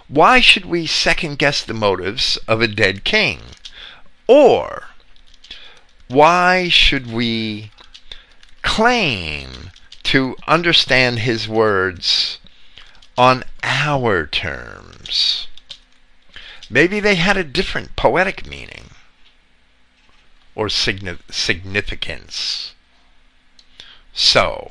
Why 0.09 0.41
should 0.41 0.67
we 0.67 0.87
second 0.87 1.39
guess 1.39 1.65
the 1.65 1.75
motives 1.75 2.37
of 2.47 2.61
a 2.61 2.69
dead 2.69 3.03
king? 3.03 3.41
Or, 4.29 4.91
why 6.07 6.69
should 6.69 7.13
we 7.13 7.73
claim 8.63 9.73
to 10.05 10.37
understand 10.47 11.19
his 11.21 11.49
words 11.49 12.39
on 13.19 13.43
our 13.65 14.27
terms? 14.27 15.49
Maybe 16.71 17.01
they 17.01 17.17
had 17.17 17.37
a 17.37 17.43
different 17.43 17.97
poetic 17.97 18.47
meaning 18.47 18.91
or 20.55 20.69
significance. 20.69 22.75
So, 24.13 24.71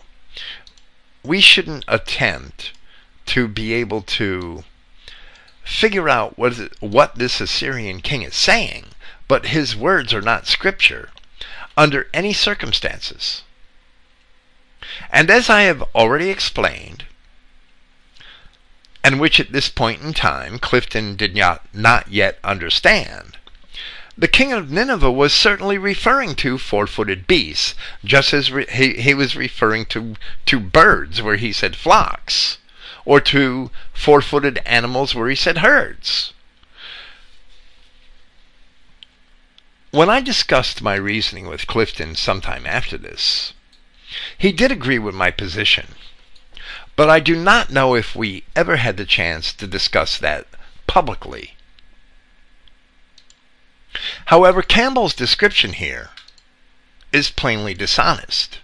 we 1.23 1.41
shouldn't 1.41 1.83
attempt 1.89 2.71
to 3.27 3.49
be 3.49 3.73
able 3.73 4.01
to 4.01 4.63
figure 5.65 6.07
out 6.07 6.37
what, 6.37 6.57
it, 6.57 6.73
what 6.79 7.15
this 7.15 7.41
Assyrian 7.41 7.99
king 8.01 8.21
is 8.21 8.35
saying, 8.35 8.85
but 9.27 9.47
his 9.47 9.75
words 9.75 10.13
are 10.13 10.21
not 10.21 10.47
scripture 10.47 11.09
under 11.75 12.07
any 12.13 12.31
circumstances. 12.31 13.43
And 15.11 15.29
as 15.29 15.49
I 15.49 15.63
have 15.63 15.83
already 15.95 16.29
explained, 16.29 17.05
and 19.03 19.19
which 19.19 19.39
at 19.39 19.51
this 19.51 19.67
point 19.67 20.01
in 20.01 20.13
time 20.13 20.59
Clifton 20.59 21.15
did 21.15 21.35
not, 21.35 21.65
not 21.73 22.11
yet 22.11 22.39
understand, 22.43 23.37
the 24.17 24.27
king 24.29 24.53
of 24.53 24.71
Nineveh 24.71 25.11
was 25.11 25.33
certainly 25.33 25.77
referring 25.77 26.35
to 26.35 26.57
four-footed 26.57 27.27
beasts, 27.27 27.75
just 28.03 28.33
as 28.33 28.51
re- 28.51 28.65
he, 28.71 28.93
he 28.93 29.13
was 29.13 29.35
referring 29.35 29.85
to, 29.87 30.15
to 30.45 30.59
birds 30.59 31.21
where 31.21 31.35
he 31.35 31.51
said 31.51 31.75
flocks, 31.75 32.57
or 33.05 33.21
to 33.21 33.71
four-footed 33.93 34.59
animals 34.65 35.15
where 35.15 35.29
he 35.29 35.35
said 35.35 35.59
herds. 35.59 36.33
When 39.91 40.09
I 40.09 40.19
discussed 40.19 40.81
my 40.81 40.95
reasoning 40.95 41.47
with 41.47 41.67
Clifton 41.67 42.15
sometime 42.15 42.65
after 42.65 42.97
this, 42.97 43.53
he 44.37 44.51
did 44.51 44.71
agree 44.71 44.99
with 44.99 45.15
my 45.15 45.31
position, 45.31 45.95
but 46.95 47.09
I 47.09 47.19
do 47.19 47.35
not 47.35 47.69
know 47.69 47.95
if 47.95 48.15
we 48.15 48.43
ever 48.55 48.77
had 48.77 48.97
the 48.97 49.05
chance 49.05 49.53
to 49.53 49.67
discuss 49.67 50.17
that 50.17 50.47
publicly 50.87 51.55
However, 54.25 54.61
Campbell's 54.61 55.13
description 55.13 55.71
here 55.73 56.09
is 57.13 57.29
plainly 57.29 57.73
dishonest. 57.73 58.59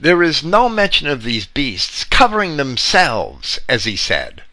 There 0.00 0.22
is 0.22 0.44
no 0.44 0.68
mention 0.68 1.08
of 1.08 1.24
these 1.24 1.46
beasts 1.46 2.04
covering 2.04 2.56
themselves, 2.56 3.58
as 3.68 3.82
he 3.82 3.96
said. 3.96 4.44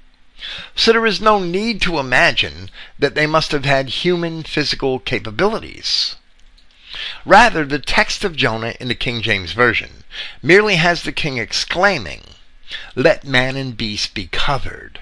So 0.75 0.91
there 0.91 1.05
is 1.05 1.21
no 1.21 1.37
need 1.37 1.81
to 1.83 1.99
imagine 1.99 2.71
that 2.97 3.13
they 3.13 3.27
must 3.27 3.51
have 3.51 3.63
had 3.63 3.89
human 3.89 4.41
physical 4.41 4.97
capabilities. 4.97 6.15
Rather, 7.25 7.63
the 7.63 7.77
text 7.77 8.23
of 8.23 8.35
Jonah 8.35 8.73
in 8.79 8.87
the 8.87 8.95
King 8.95 9.21
James 9.21 9.51
Version 9.51 10.03
merely 10.41 10.77
has 10.77 11.03
the 11.03 11.11
king 11.11 11.37
exclaiming, 11.37 12.23
Let 12.95 13.23
man 13.23 13.55
and 13.55 13.77
beast 13.77 14.15
be 14.15 14.25
covered. 14.25 15.01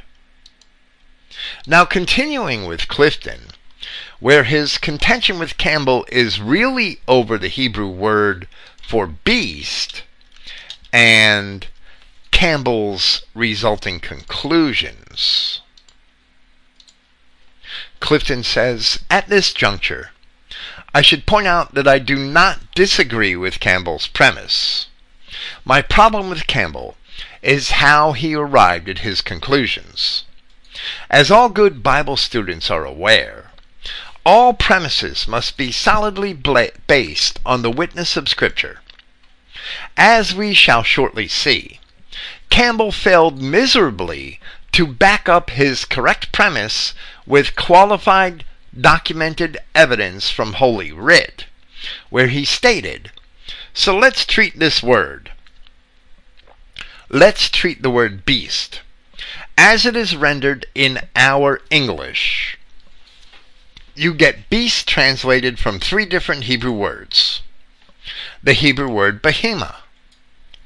Now, 1.65 1.85
continuing 1.85 2.65
with 2.65 2.89
Clifton, 2.89 3.51
where 4.19 4.43
his 4.43 4.77
contention 4.77 5.39
with 5.39 5.57
Campbell 5.57 6.05
is 6.09 6.41
really 6.41 6.99
over 7.07 7.37
the 7.37 7.47
Hebrew 7.47 7.87
word 7.87 8.49
for 8.81 9.07
beast 9.07 10.03
and 10.93 11.67
Campbell's 12.31 13.23
resulting 13.33 13.99
conclusions. 13.99 15.61
Clifton 17.99 18.43
says, 18.43 18.99
At 19.09 19.27
this 19.27 19.53
juncture, 19.53 20.11
I 20.93 21.01
should 21.01 21.25
point 21.25 21.47
out 21.47 21.73
that 21.73 21.87
I 21.87 21.97
do 21.97 22.15
not 22.15 22.75
disagree 22.75 23.35
with 23.35 23.59
Campbell's 23.59 24.07
premise. 24.07 24.87
My 25.65 25.81
problem 25.81 26.29
with 26.29 26.45
Campbell 26.45 26.95
is 27.41 27.71
how 27.71 28.11
he 28.11 28.35
arrived 28.35 28.87
at 28.87 28.99
his 28.99 29.21
conclusions. 29.21 30.25
As 31.09 31.31
all 31.31 31.49
good 31.49 31.81
Bible 31.81 32.17
students 32.17 32.69
are 32.69 32.85
aware, 32.85 33.51
all 34.25 34.53
premises 34.53 35.27
must 35.27 35.57
be 35.57 35.71
solidly 35.71 36.33
based 36.33 37.39
on 37.45 37.61
the 37.63 37.71
witness 37.71 38.15
of 38.15 38.29
Scripture. 38.29 38.82
As 39.95 40.33
we 40.33 40.53
shall 40.53 40.83
shortly 40.83 41.27
see, 41.27 41.79
Campbell 42.49 42.91
failed 42.91 43.41
miserably 43.41 44.39
to 44.73 44.85
back 44.85 45.29
up 45.29 45.51
his 45.51 45.85
correct 45.85 46.31
premise 46.31 46.93
with 47.25 47.55
qualified 47.55 48.43
documented 48.79 49.57
evidence 49.73 50.29
from 50.29 50.53
Holy 50.53 50.91
Writ, 50.91 51.45
where 52.09 52.27
he 52.27 52.45
stated, 52.45 53.11
So 53.73 53.97
let's 53.97 54.25
treat 54.25 54.59
this 54.59 54.83
word. 54.83 55.31
Let's 57.09 57.49
treat 57.49 57.81
the 57.81 57.91
word 57.91 58.25
beast 58.25 58.81
as 59.57 59.85
it 59.85 59.95
is 59.95 60.15
rendered 60.15 60.65
in 60.73 60.99
our 61.15 61.61
English 61.69 62.57
you 63.95 64.13
get 64.13 64.49
beast 64.49 64.87
translated 64.87 65.59
from 65.59 65.79
three 65.79 66.05
different 66.05 66.45
Hebrew 66.45 66.71
words. 66.71 67.41
The 68.45 68.51
Hebrew 68.53 68.89
word 68.89 69.23
behema. 69.23 69.75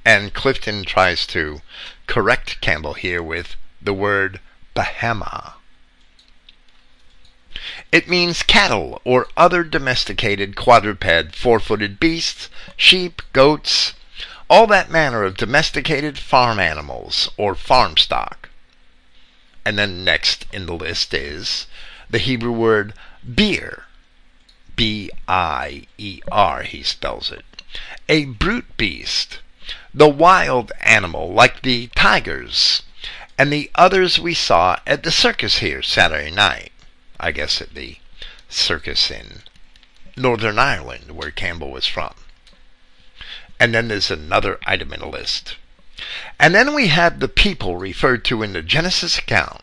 And 0.04 0.34
Clifton 0.34 0.84
tries 0.84 1.28
to 1.28 1.62
correct 2.08 2.60
Campbell 2.60 2.96
here 2.96 3.22
with 3.22 3.56
the 3.80 3.94
word 3.94 4.40
behema. 4.76 5.54
It 7.92 8.10
means 8.10 8.42
cattle 8.42 9.00
or 9.04 9.28
other 9.38 9.64
domesticated 9.64 10.56
quadruped 10.56 11.36
four-footed 11.36 12.00
beasts, 12.00 12.50
sheep, 12.76 13.22
goats, 13.32 13.94
all 14.50 14.66
that 14.68 14.90
manner 14.90 15.24
of 15.24 15.38
domesticated 15.38 16.18
farm 16.18 16.58
animals 16.58 17.30
or 17.38 17.54
farm 17.54 17.96
stock. 17.96 18.50
And 19.64 19.78
then 19.78 20.04
next 20.04 20.48
in 20.52 20.66
the 20.66 20.74
list 20.74 21.14
is 21.14 21.68
the 22.10 22.18
Hebrew 22.18 22.54
word 22.54 22.96
Beer. 23.36 23.84
B 24.76 25.12
I 25.28 25.86
E 26.00 26.22
R, 26.32 26.64
he 26.64 26.82
spells 26.82 27.32
it. 27.32 27.46
A 28.10 28.26
brute 28.26 28.78
beast. 28.78 29.40
The 29.94 30.10
wild 30.10 30.72
animal, 30.82 31.34
like 31.34 31.62
the 31.62 31.88
tigers 31.96 32.84
and 33.38 33.54
the 33.54 33.70
others 33.76 34.20
we 34.20 34.34
saw 34.34 34.78
at 34.88 35.04
the 35.04 35.12
circus 35.12 35.60
here 35.60 35.82
Saturday 35.82 36.32
night. 36.32 36.72
I 37.20 37.32
guess 37.32 37.62
at 37.62 37.74
the 37.74 37.98
circus 38.50 39.12
in 39.12 39.44
Northern 40.16 40.58
Ireland, 40.58 41.12
where 41.12 41.32
Campbell 41.32 41.72
was 41.72 41.86
from. 41.86 42.14
And 43.60 43.74
then 43.74 43.88
there's 43.88 44.12
another 44.12 44.60
item 44.66 44.94
in 44.94 45.00
the 45.00 45.08
list. 45.08 45.58
And 46.40 46.54
then 46.54 46.74
we 46.74 46.88
have 46.88 47.20
the 47.20 47.28
people 47.28 47.78
referred 47.78 48.24
to 48.26 48.44
in 48.44 48.54
the 48.54 48.62
Genesis 48.62 49.18
account, 49.18 49.62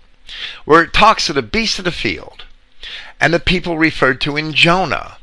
where 0.64 0.82
it 0.82 0.92
talks 0.92 1.28
of 1.28 1.34
the 1.34 1.42
beast 1.42 1.78
of 1.78 1.84
the 1.84 1.92
field 1.92 2.44
and 3.20 3.32
the 3.32 3.40
people 3.40 3.78
referred 3.78 4.20
to 4.20 4.36
in 4.36 4.52
Jonah, 4.52 5.16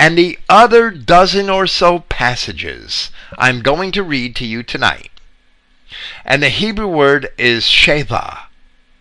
and 0.00 0.16
the 0.16 0.38
other 0.48 0.90
dozen 0.90 1.50
or 1.50 1.66
so 1.66 1.98
passages 1.98 3.10
I'm 3.36 3.60
going 3.60 3.92
to 3.92 4.02
read 4.02 4.34
to 4.36 4.46
you 4.46 4.62
tonight. 4.62 5.10
And 6.24 6.42
the 6.42 6.48
Hebrew 6.48 6.88
word 6.88 7.28
is 7.36 7.64
Sheva. 7.64 8.44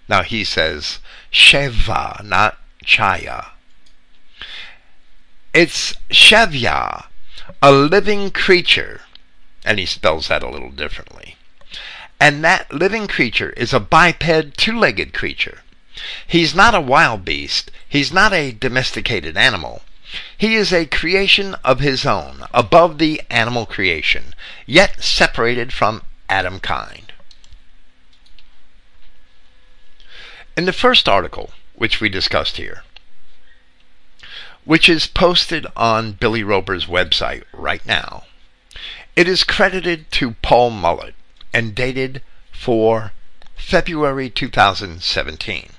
Now 0.10 0.24
he 0.24 0.44
says 0.44 1.00
Sheva, 1.32 2.22
not 2.26 2.58
Chaya. 2.84 3.52
It's 5.54 5.94
Shevya, 6.10 7.06
a 7.62 7.72
living 7.72 8.30
creature, 8.30 9.00
and 9.64 9.80
he 9.80 9.86
spells 9.86 10.28
that 10.28 10.44
a 10.44 10.50
little 10.50 10.72
differently. 10.72 11.38
And 12.20 12.44
that 12.44 12.74
living 12.74 13.08
creature 13.08 13.52
is 13.52 13.72
a 13.72 13.80
biped, 13.80 14.58
two 14.58 14.78
legged 14.78 15.14
creature. 15.14 15.60
He's 16.28 16.54
not 16.54 16.76
a 16.76 16.82
wild 16.82 17.24
beast, 17.24 17.72
he's 17.88 18.12
not 18.12 18.34
a 18.34 18.52
domesticated 18.52 19.38
animal. 19.38 19.84
He 20.38 20.56
is 20.56 20.74
a 20.74 20.86
creation 20.86 21.56
of 21.64 21.80
his 21.80 22.06
own, 22.06 22.46
above 22.54 22.98
the 22.98 23.22
animal 23.30 23.66
creation, 23.66 24.34
yet 24.66 25.04
separated 25.04 25.72
from 25.72 26.04
Adam 26.28 26.60
kind. 26.60 27.12
In 30.58 30.66
the 30.66 30.74
first 30.74 31.08
article, 31.08 31.52
which 31.76 32.02
we 32.02 32.10
discussed 32.10 32.58
here, 32.58 32.84
which 34.66 34.90
is 34.90 35.08
posted 35.08 35.66
on 35.76 36.14
Billy 36.14 36.44
Roper's 36.44 36.86
website 36.86 37.44
right 37.54 37.86
now, 37.86 38.26
it 39.16 39.28
is 39.28 39.44
credited 39.44 40.12
to 40.12 40.32
Paul 40.42 40.72
Mullett 40.72 41.14
and 41.54 41.74
dated 41.74 42.22
for 42.52 43.14
February 43.56 44.30
2017. 44.30 45.72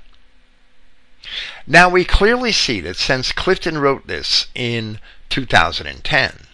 Now 1.66 1.88
we 1.88 2.04
clearly 2.04 2.52
see 2.52 2.80
that 2.80 2.96
since 2.96 3.32
Clifton 3.32 3.78
wrote 3.78 4.06
this 4.06 4.48
in 4.54 4.98
2010, 5.28 6.46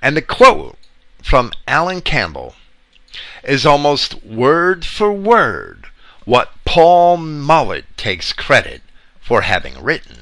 and 0.00 0.16
the 0.16 0.22
quote 0.22 0.78
from 1.22 1.52
Alan 1.66 2.00
Campbell 2.00 2.54
is 3.42 3.66
almost 3.66 4.22
word 4.24 4.84
for 4.84 5.12
word 5.12 5.86
what 6.24 6.52
Paul 6.64 7.18
Mullett 7.18 7.84
takes 7.96 8.32
credit 8.32 8.82
for 9.20 9.42
having 9.42 9.82
written. 9.82 10.18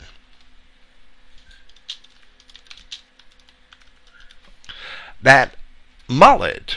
That 5.20 5.54
Mullett 6.08 6.76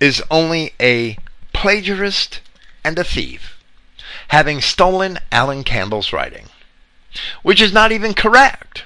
is 0.00 0.22
only 0.30 0.74
a 0.80 1.18
plagiarist 1.52 2.40
and 2.82 2.98
a 2.98 3.04
thief, 3.04 3.57
having 4.28 4.60
stolen 4.60 5.18
Alan 5.32 5.64
Campbell's 5.64 6.12
writing, 6.12 6.46
which 7.42 7.60
is 7.60 7.72
not 7.72 7.92
even 7.92 8.14
correct, 8.14 8.84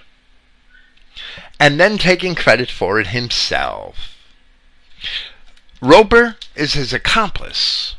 and 1.60 1.78
then 1.78 1.98
taking 1.98 2.34
credit 2.34 2.70
for 2.70 2.98
it 2.98 3.08
himself. 3.08 4.16
Roper 5.80 6.36
is 6.54 6.74
his 6.74 6.92
accomplice. 6.92 7.94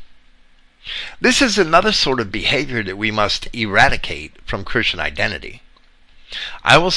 This 1.20 1.40
is 1.40 1.58
another 1.58 1.92
sort 1.92 2.20
of 2.20 2.32
behavior 2.32 2.82
that 2.82 2.98
we 2.98 3.10
must 3.10 3.48
eradicate 3.54 4.32
from 4.44 4.64
Christian 4.64 5.00
identity. 5.00 5.62
I 6.62 6.78
will, 6.78 6.92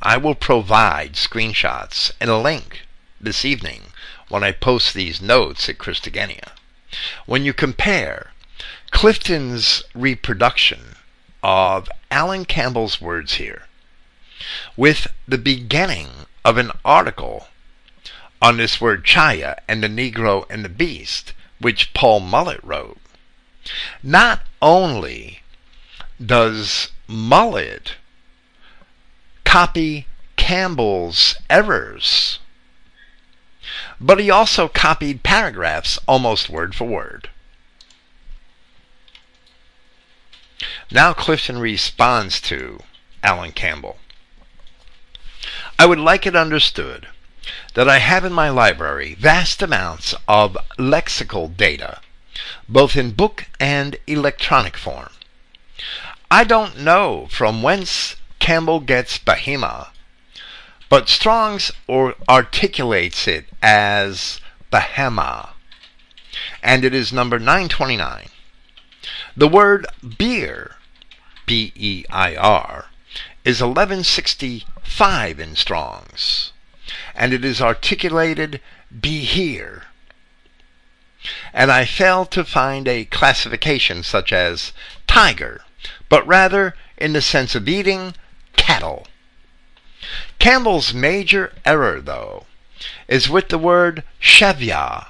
I 0.00 0.16
will 0.16 0.34
provide 0.34 1.12
screenshots 1.14 2.12
and 2.20 2.30
a 2.30 2.38
link 2.38 2.86
this 3.20 3.44
evening 3.44 3.92
when 4.28 4.44
I 4.44 4.52
post 4.52 4.94
these 4.94 5.20
notes 5.20 5.68
at 5.68 5.78
Christogenea. 5.78 6.50
When 7.26 7.44
you 7.44 7.52
compare 7.52 8.32
Clifton's 8.90 9.82
reproduction 9.94 10.96
of 11.42 11.88
Alan 12.10 12.44
Campbell's 12.44 13.00
words 13.00 13.34
here 13.34 13.66
with 14.76 15.06
the 15.26 15.38
beginning 15.38 16.08
of 16.44 16.56
an 16.58 16.72
article 16.84 17.48
on 18.40 18.56
this 18.56 18.80
word 18.80 19.04
chaya 19.04 19.56
and 19.68 19.82
the 19.82 19.88
Negro 19.88 20.44
and 20.50 20.64
the 20.64 20.68
beast, 20.68 21.32
which 21.60 21.92
Paul 21.94 22.20
Mullet 22.20 22.62
wrote, 22.62 22.98
not 24.02 24.42
only 24.62 25.40
does 26.24 26.90
Mullet 27.06 27.96
copy 29.44 30.06
Campbell's 30.36 31.36
errors 31.50 32.38
but 34.00 34.20
he 34.20 34.30
also 34.30 34.68
copied 34.68 35.22
paragraphs 35.22 35.98
almost 36.06 36.48
word 36.48 36.74
for 36.74 36.84
word. 36.84 37.30
Now 40.90 41.12
Clifton 41.12 41.58
responds 41.58 42.40
to 42.42 42.80
Alan 43.22 43.52
Campbell. 43.52 43.98
I 45.78 45.86
would 45.86 45.98
like 45.98 46.26
it 46.26 46.34
understood 46.34 47.08
that 47.74 47.88
I 47.88 47.98
have 47.98 48.24
in 48.24 48.32
my 48.32 48.50
library 48.50 49.14
vast 49.14 49.62
amounts 49.62 50.14
of 50.26 50.56
lexical 50.78 51.56
data, 51.56 52.00
both 52.68 52.96
in 52.96 53.12
book 53.12 53.46
and 53.60 53.96
electronic 54.06 54.76
form. 54.76 55.10
I 56.30 56.44
don't 56.44 56.78
know 56.78 57.28
from 57.30 57.62
whence 57.62 58.16
Campbell 58.38 58.80
gets 58.80 59.18
Bahima 59.18 59.88
but 60.88 61.08
Strong's 61.08 61.70
or 61.86 62.14
articulates 62.28 63.28
it 63.28 63.46
as 63.62 64.40
Bahama, 64.70 65.50
and 66.62 66.84
it 66.84 66.94
is 66.94 67.12
number 67.12 67.38
929. 67.38 68.28
The 69.38 69.46
word 69.46 69.86
beer, 70.18 70.74
B 71.46 71.72
E 71.76 72.04
I 72.10 72.34
R, 72.34 72.86
is 73.44 73.60
1165 73.60 75.38
in 75.38 75.54
Strong's, 75.54 76.52
and 77.14 77.32
it 77.32 77.44
is 77.44 77.62
articulated 77.62 78.60
be 79.00 79.20
here. 79.20 79.84
And 81.52 81.70
I 81.70 81.84
failed 81.84 82.32
to 82.32 82.44
find 82.44 82.88
a 82.88 83.04
classification 83.04 84.02
such 84.02 84.32
as 84.32 84.72
tiger, 85.06 85.62
but 86.08 86.26
rather 86.26 86.74
in 86.96 87.12
the 87.12 87.22
sense 87.22 87.54
of 87.54 87.68
eating 87.68 88.16
cattle. 88.56 89.06
Campbell's 90.40 90.92
major 90.92 91.54
error, 91.64 92.00
though, 92.00 92.46
is 93.06 93.28
with 93.28 93.50
the 93.50 93.58
word 93.58 94.02
Shevya, 94.20 95.06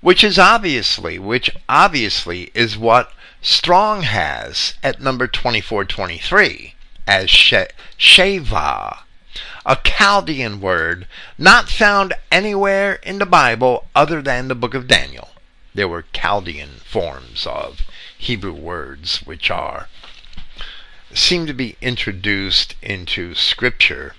which 0.00 0.24
is 0.24 0.36
obviously 0.36 1.16
which 1.20 1.48
obviously 1.68 2.50
is 2.52 2.76
what 2.76 3.12
Strong 3.48 4.02
has 4.02 4.74
at 4.82 5.00
number 5.00 5.28
2423 5.28 6.74
as 7.06 7.30
she- 7.30 7.66
Sheva, 7.96 9.04
a 9.64 9.76
Chaldean 9.84 10.60
word 10.60 11.06
not 11.38 11.68
found 11.68 12.14
anywhere 12.32 12.94
in 13.04 13.20
the 13.20 13.24
Bible 13.24 13.88
other 13.94 14.20
than 14.20 14.48
the 14.48 14.56
book 14.56 14.74
of 14.74 14.88
Daniel. 14.88 15.30
There 15.72 15.86
were 15.86 16.06
Chaldean 16.12 16.80
forms 16.84 17.46
of 17.46 17.82
Hebrew 18.18 18.52
words 18.52 19.18
which 19.18 19.48
are 19.48 19.88
seem 21.14 21.46
to 21.46 21.54
be 21.54 21.76
introduced 21.80 22.74
into 22.82 23.36
scripture 23.36 24.16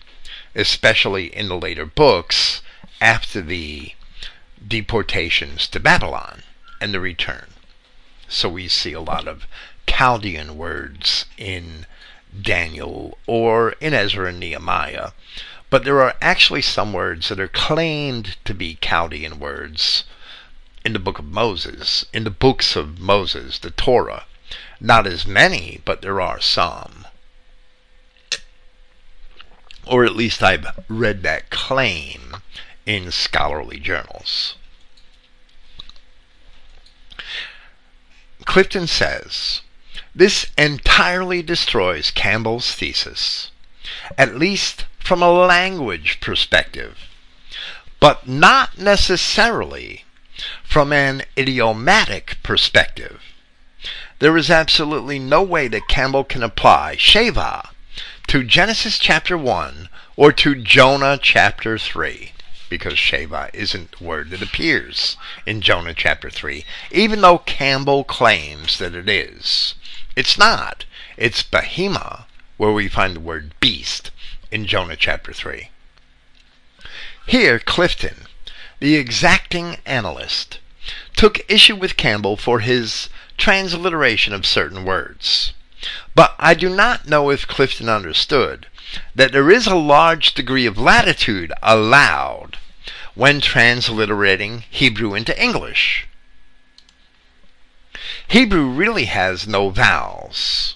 especially 0.55 1.35
in 1.35 1.49
the 1.49 1.59
later 1.59 1.85
books 1.85 2.61
after 3.01 3.41
the 3.41 3.91
deportations 4.65 5.67
to 5.67 5.81
Babylon 5.81 6.43
and 6.79 6.93
the 6.93 7.01
return. 7.01 7.56
So 8.27 8.49
we 8.49 8.67
see 8.67 8.93
a 8.93 9.01
lot 9.01 9.27
of 9.27 9.47
Chaldean 9.87 10.57
words 10.57 11.25
in 11.37 11.85
Daniel 12.39 13.17
or 13.25 13.71
in 13.79 13.93
Ezra 13.93 14.29
and 14.29 14.39
Nehemiah. 14.39 15.11
But 15.69 15.83
there 15.83 16.01
are 16.01 16.15
actually 16.21 16.61
some 16.61 16.93
words 16.93 17.29
that 17.29 17.39
are 17.39 17.47
claimed 17.47 18.37
to 18.45 18.53
be 18.53 18.77
Chaldean 18.81 19.39
words 19.39 20.03
in 20.85 20.93
the 20.93 20.99
book 20.99 21.19
of 21.19 21.25
Moses, 21.25 22.05
in 22.13 22.23
the 22.23 22.29
books 22.29 22.75
of 22.75 22.99
Moses, 22.99 23.59
the 23.59 23.71
Torah. 23.71 24.25
Not 24.79 25.07
as 25.07 25.25
many, 25.25 25.81
but 25.83 26.01
there 26.01 26.21
are 26.21 26.39
some 26.39 27.05
or 29.89 30.03
at 30.03 30.15
least 30.15 30.43
I've 30.43 30.67
read 30.87 31.23
that 31.23 31.49
claim 31.49 32.37
in 32.85 33.11
scholarly 33.11 33.79
journals. 33.79 34.55
Clifton 38.47 38.87
says, 38.87 39.61
this 40.15 40.47
entirely 40.57 41.43
destroys 41.43 42.11
Campbell's 42.11 42.73
thesis, 42.73 43.51
at 44.17 44.35
least 44.35 44.85
from 44.99 45.21
a 45.21 45.29
language 45.29 46.19
perspective, 46.21 46.97
but 47.99 48.25
not 48.25 48.77
necessarily 48.77 50.05
from 50.63 50.93
an 50.93 51.23
idiomatic 51.37 52.37
perspective. 52.41 53.21
There 54.19 54.37
is 54.37 54.49
absolutely 54.49 55.19
no 55.19 55.43
way 55.43 55.67
that 55.67 55.89
Campbell 55.89 56.23
can 56.23 56.41
apply 56.41 56.95
Sheva 56.95 57.69
to 58.27 58.43
Genesis 58.45 58.97
chapter 58.97 59.37
1 59.37 59.89
or 60.15 60.31
to 60.31 60.55
Jonah 60.55 61.19
chapter 61.21 61.77
3 61.77 62.31
because 62.69 62.93
Sheva 62.93 63.49
isn't 63.53 63.97
the 63.97 64.03
word 64.03 64.29
that 64.29 64.41
appears 64.41 65.17
in 65.45 65.61
Jonah 65.61 65.93
chapter 65.93 66.29
3, 66.29 66.65
even 66.91 67.21
though 67.21 67.37
Campbell 67.39 68.03
claims 68.03 68.77
that 68.77 68.95
it 68.95 69.09
is. 69.09 69.75
It's 70.15 70.37
not. 70.37 70.85
It's 71.15 71.43
Behema, 71.43 72.25
where 72.57 72.71
we 72.71 72.87
find 72.87 73.15
the 73.15 73.21
word 73.21 73.53
beast 73.59 74.11
in 74.51 74.65
Jonah 74.65 74.95
chapter 74.95 75.33
3. 75.33 75.69
Here, 77.27 77.59
Clifton, 77.59 78.27
the 78.79 78.95
exacting 78.95 79.77
analyst, 79.85 80.59
took 81.15 81.41
issue 81.49 81.75
with 81.75 81.97
Campbell 81.97 82.37
for 82.37 82.61
his 82.61 83.09
transliteration 83.37 84.33
of 84.33 84.45
certain 84.45 84.85
words. 84.85 85.53
But 86.15 86.35
I 86.39 86.53
do 86.53 86.69
not 86.69 87.07
know 87.07 87.29
if 87.29 87.47
Clifton 87.47 87.89
understood 87.89 88.67
that 89.15 89.31
there 89.31 89.49
is 89.49 89.67
a 89.67 89.75
large 89.75 90.33
degree 90.33 90.65
of 90.65 90.77
latitude 90.77 91.51
allowed 91.61 92.57
when 93.15 93.41
transliterating 93.41 94.63
Hebrew 94.69 95.15
into 95.15 95.39
English. 95.41 96.07
Hebrew 98.27 98.67
really 98.67 99.05
has 99.05 99.47
no 99.47 99.69
vowels. 99.69 100.75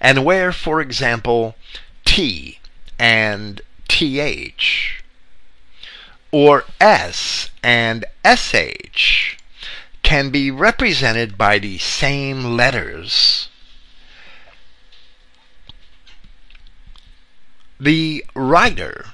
And 0.00 0.24
where, 0.24 0.52
for 0.52 0.80
example, 0.80 1.56
T 2.04 2.58
and 2.98 3.60
TH, 3.88 5.02
or 6.30 6.64
S 6.80 7.50
and 7.62 8.04
SH 8.24 9.36
can 10.02 10.30
be 10.30 10.50
represented 10.50 11.38
by 11.38 11.58
the 11.58 11.78
same 11.78 12.56
letters, 12.56 13.47
the 17.80 18.24
writer, 18.34 19.06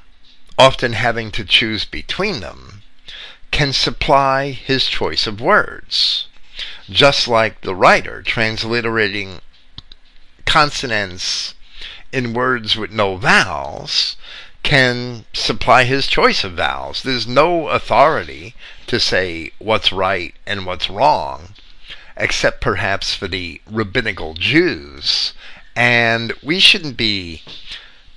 often 0.58 0.92
having 0.92 1.30
to 1.32 1.44
choose 1.44 1.84
between 1.84 2.40
them, 2.40 2.82
can 3.50 3.72
supply 3.72 4.50
his 4.50 4.86
choice 4.86 5.26
of 5.26 5.40
words 5.40 6.26
just 6.90 7.26
like 7.26 7.60
the 7.62 7.74
writer 7.74 8.22
transliterating 8.22 9.40
consonants 10.46 11.54
in 12.12 12.34
words 12.34 12.76
with 12.76 12.90
no 12.90 13.16
vowels 13.16 14.16
can 14.62 15.24
supply 15.32 15.84
his 15.84 16.06
choice 16.06 16.44
of 16.44 16.52
vowels. 16.52 17.02
There's 17.02 17.26
no 17.26 17.68
authority 17.68 18.54
to 18.86 19.00
say 19.00 19.50
what's 19.58 19.92
right 19.92 20.34
and 20.46 20.64
what's 20.64 20.88
wrong, 20.88 21.54
except 22.16 22.60
perhaps 22.60 23.14
for 23.14 23.28
the 23.28 23.60
rabbinical 23.66 24.34
Jews. 24.34 25.34
And 25.76 26.32
we 26.42 26.60
shouldn't 26.60 26.96
be 26.96 27.42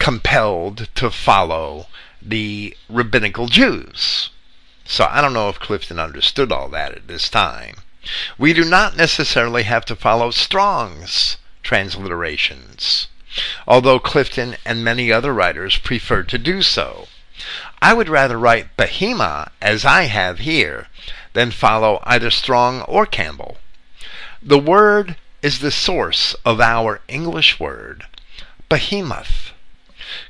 compelled 0.08 0.88
to 0.96 1.12
follow 1.12 1.86
the 2.22 2.74
rabbinical 2.88 3.48
Jews. 3.48 4.30
So 4.86 5.06
I 5.12 5.20
don't 5.20 5.34
know 5.34 5.50
if 5.50 5.60
Clifton 5.60 6.00
understood 6.00 6.50
all 6.50 6.70
that 6.70 6.94
at 6.94 7.10
this 7.10 7.28
time. 7.28 7.76
We 8.38 8.54
do 8.54 8.64
not 8.64 8.96
necessarily 8.96 9.64
have 9.64 9.84
to 9.84 9.98
follow 9.98 10.32
Strong's 10.32 11.36
transliterations, 11.62 13.08
although 13.68 14.00
Clifton 14.00 14.56
and 14.64 14.82
many 14.82 15.12
other 15.12 15.34
writers 15.34 15.76
prefer 15.76 16.24
to 16.24 16.38
do 16.38 16.62
so. 16.62 17.10
I 17.82 17.94
would 17.94 18.08
rather 18.08 18.40
write 18.40 18.78
Behema 18.78 19.50
as 19.62 19.84
I 19.84 20.04
have 20.04 20.40
here 20.40 20.88
than 21.34 21.52
follow 21.52 22.02
either 22.06 22.32
Strong 22.32 22.84
or 22.84 23.06
Campbell. 23.06 23.58
The 24.42 24.58
word 24.58 25.18
is 25.42 25.60
the 25.60 25.70
source 25.70 26.34
of 26.46 26.62
our 26.62 27.02
English 27.10 27.60
word, 27.60 28.06
behemoth. 28.70 29.52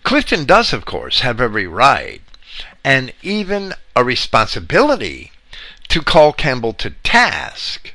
Clifton 0.03 0.45
does, 0.45 0.73
of 0.73 0.85
course, 0.85 1.21
have 1.21 1.39
every 1.39 1.67
right 1.67 2.21
and 2.83 3.13
even 3.21 3.73
a 3.95 4.03
responsibility 4.03 5.31
to 5.89 6.01
call 6.01 6.33
Campbell 6.33 6.73
to 6.73 6.91
task 7.03 7.93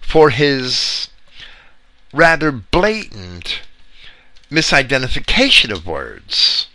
for 0.00 0.30
his 0.30 1.08
rather 2.12 2.52
blatant 2.52 3.60
misidentification 4.50 5.70
of 5.70 5.86
words, 5.86 6.68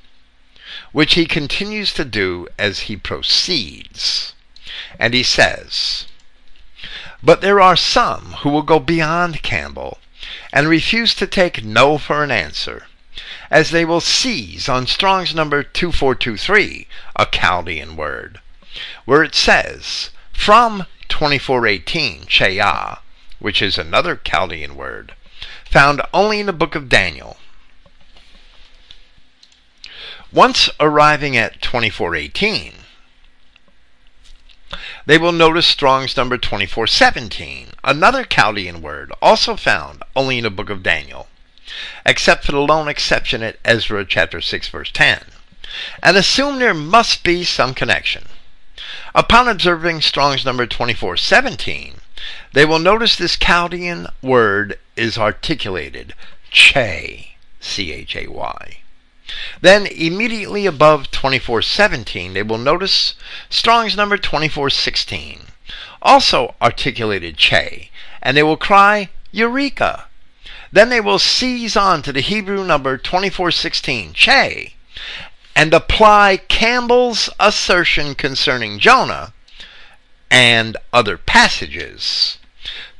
which 0.91 1.13
he 1.13 1.25
continues 1.25 1.93
to 1.93 2.03
do 2.03 2.47
as 2.57 2.81
he 2.81 2.97
proceeds. 2.97 4.33
And 4.99 5.13
he 5.13 5.23
says, 5.23 6.07
But 7.23 7.41
there 7.41 7.61
are 7.61 7.77
some 7.77 8.33
who 8.41 8.49
will 8.49 8.63
go 8.63 8.79
beyond 8.79 9.41
Campbell 9.43 9.99
and 10.51 10.67
refuse 10.67 11.13
to 11.15 11.27
take 11.27 11.63
no 11.63 11.97
for 11.97 12.23
an 12.23 12.31
answer, 12.31 12.87
as 13.49 13.71
they 13.71 13.83
will 13.83 14.01
seize 14.01 14.69
on 14.69 14.85
Strong's 14.85 15.33
number 15.33 15.63
2423, 15.63 16.87
a 17.15 17.25
Chaldean 17.25 17.95
word, 17.95 18.39
where 19.05 19.23
it 19.23 19.35
says, 19.35 20.11
from 20.33 20.85
2418, 21.07 22.25
Sheah, 22.25 22.99
which 23.39 23.61
is 23.61 23.77
another 23.77 24.15
Chaldean 24.15 24.75
word, 24.75 25.15
found 25.65 26.01
only 26.13 26.39
in 26.39 26.45
the 26.45 26.53
book 26.53 26.75
of 26.75 26.89
Daniel. 26.89 27.37
Once 30.31 30.69
arriving 30.79 31.35
at 31.35 31.59
2418, 31.61 32.73
they 35.07 35.17
will 35.17 35.31
notice 35.31 35.65
Strong's 35.65 36.15
number 36.15 36.37
2417, 36.37 37.69
another 37.83 38.23
Chaldean 38.23 38.79
word 38.83 39.11
also 39.23 39.55
found 39.55 40.03
only 40.15 40.37
in 40.37 40.43
the 40.43 40.51
book 40.51 40.69
of 40.69 40.83
Daniel, 40.83 41.27
except 42.05 42.45
for 42.45 42.51
the 42.51 42.59
lone 42.59 42.87
exception 42.87 43.43
at 43.43 43.59
Ezra 43.63 44.05
chapter 44.05 44.41
6 44.41 44.67
verse 44.69 44.91
10, 44.91 45.23
and 46.01 46.17
assume 46.17 46.59
there 46.59 46.73
must 46.73 47.23
be 47.23 47.43
some 47.43 47.73
connection. 47.73 48.25
Upon 49.13 49.47
observing 49.47 50.01
Strong's 50.01 50.45
number 50.45 50.65
2417, 50.65 52.01
they 52.53 52.65
will 52.65 52.79
notice 52.79 53.15
this 53.15 53.37
Chaldean 53.37 54.07
word 54.21 54.79
is 54.95 55.17
articulated 55.17 56.13
Chay, 56.51 57.35
C 57.59 57.91
H 57.91 58.15
A 58.15 58.27
Y. 58.27 58.77
Then, 59.61 59.85
immediately 59.85 60.65
above 60.65 61.11
2417, 61.11 62.33
they 62.33 62.43
will 62.43 62.57
notice 62.57 63.13
Strong's 63.49 63.95
number 63.95 64.17
2416, 64.17 65.47
also 66.01 66.55
articulated 66.61 67.37
Chay, 67.37 67.91
and 68.21 68.35
they 68.35 68.43
will 68.43 68.57
cry 68.57 69.09
Eureka. 69.31 70.08
Then 70.71 70.89
they 70.89 71.01
will 71.01 71.19
seize 71.19 71.75
on 71.75 72.01
to 72.03 72.13
the 72.13 72.21
Hebrew 72.21 72.63
number 72.63 72.97
2416, 72.97 74.13
Chay, 74.13 74.75
and 75.55 75.73
apply 75.73 76.37
Campbell's 76.47 77.29
assertion 77.39 78.15
concerning 78.15 78.79
Jonah 78.79 79.33
and 80.29 80.77
other 80.93 81.17
passages 81.17 82.37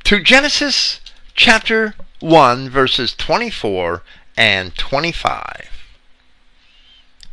to 0.04 0.20
Genesis 0.20 1.00
chapter 1.34 1.94
1, 2.18 2.68
verses 2.68 3.14
24 3.14 4.02
and 4.36 4.76
25. 4.76 5.70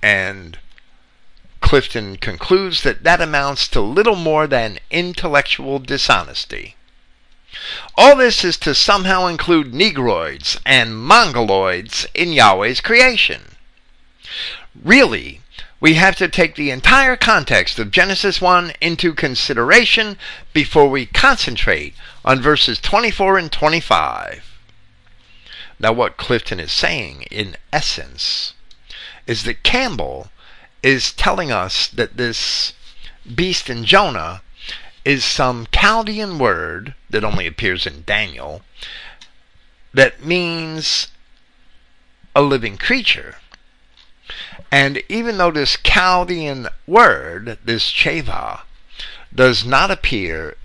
And 0.02 0.60
Clifton 1.60 2.16
concludes 2.16 2.84
that 2.84 3.04
that 3.04 3.20
amounts 3.20 3.68
to 3.70 3.82
little 3.82 4.16
more 4.16 4.48
than 4.48 4.80
intellectual 4.90 5.80
dishonesty. 5.80 6.77
All 7.96 8.16
this 8.16 8.44
is 8.44 8.58
to 8.58 8.76
somehow 8.76 9.28
include 9.28 9.74
Negroids 9.74 10.60
and 10.66 10.92
Mongoloids 10.92 12.06
in 12.14 12.32
Yahweh's 12.32 12.82
creation. 12.82 13.56
Really, 14.84 15.42
we 15.80 15.94
have 15.94 16.16
to 16.18 16.28
take 16.28 16.56
the 16.56 16.72
entire 16.72 17.16
context 17.16 17.78
of 17.78 17.92
Genesis 17.92 18.42
1 18.42 18.74
into 18.82 19.14
consideration 19.14 20.18
before 20.54 20.90
we 20.90 21.06
concentrate 21.06 21.94
on 22.26 22.42
verses 22.42 22.80
24 22.80 23.38
and 23.38 23.52
25. 23.52 24.60
Now, 25.80 25.92
what 25.92 26.18
Clifton 26.18 26.60
is 26.60 26.72
saying, 26.72 27.24
in 27.30 27.56
essence, 27.72 28.54
is 29.28 29.44
that 29.44 29.62
Campbell 29.62 30.32
is 30.82 31.14
telling 31.14 31.52
us 31.52 31.88
that 31.88 32.18
this 32.18 32.74
beast 33.36 33.70
in 33.70 33.86
Jonah 33.86 34.42
is 35.08 35.24
some 35.24 35.66
Chaldean 35.72 36.38
word 36.38 36.94
that 37.10 37.24
only 37.24 37.48
appears 37.48 37.88
in 37.88 38.04
Daniel 38.06 38.62
that 39.94 40.26
means 40.26 41.08
a 42.36 42.42
living 42.42 42.76
creature. 42.78 43.36
And 44.70 45.02
even 45.08 45.38
though 45.38 45.52
this 45.52 45.78
Chaldean 45.78 46.68
word, 46.86 47.58
this 47.64 47.90
cheva, 47.90 48.64
does 49.34 49.64
not 49.64 49.92
appear 49.92 50.58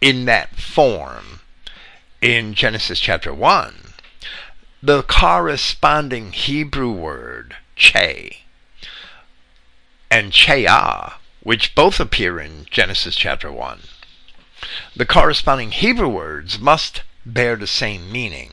in 0.00 0.24
that 0.24 0.56
form 0.56 1.38
in 2.20 2.54
Genesis 2.54 2.98
chapter 2.98 3.32
1, 3.32 3.74
the 4.82 5.04
corresponding 5.04 6.32
Hebrew 6.32 6.90
word, 6.90 7.54
che, 7.76 8.38
and 10.10 10.32
cheah, 10.32 11.19
which 11.42 11.74
both 11.74 11.98
appear 11.98 12.38
in 12.38 12.66
Genesis 12.70 13.16
chapter 13.16 13.50
1, 13.50 13.80
the 14.94 15.06
corresponding 15.06 15.72
Hebrew 15.72 16.08
words 16.08 16.58
must 16.58 17.02
bear 17.24 17.56
the 17.56 17.66
same 17.66 18.12
meaning. 18.12 18.52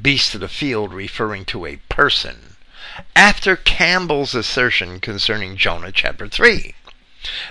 Beast 0.00 0.34
of 0.34 0.40
the 0.40 0.48
field 0.48 0.92
referring 0.92 1.44
to 1.46 1.66
a 1.66 1.76
person 1.88 2.56
after 3.14 3.56
Campbell's 3.56 4.34
assertion 4.34 5.00
concerning 5.00 5.56
Jonah 5.56 5.92
chapter 5.92 6.26
3. 6.28 6.74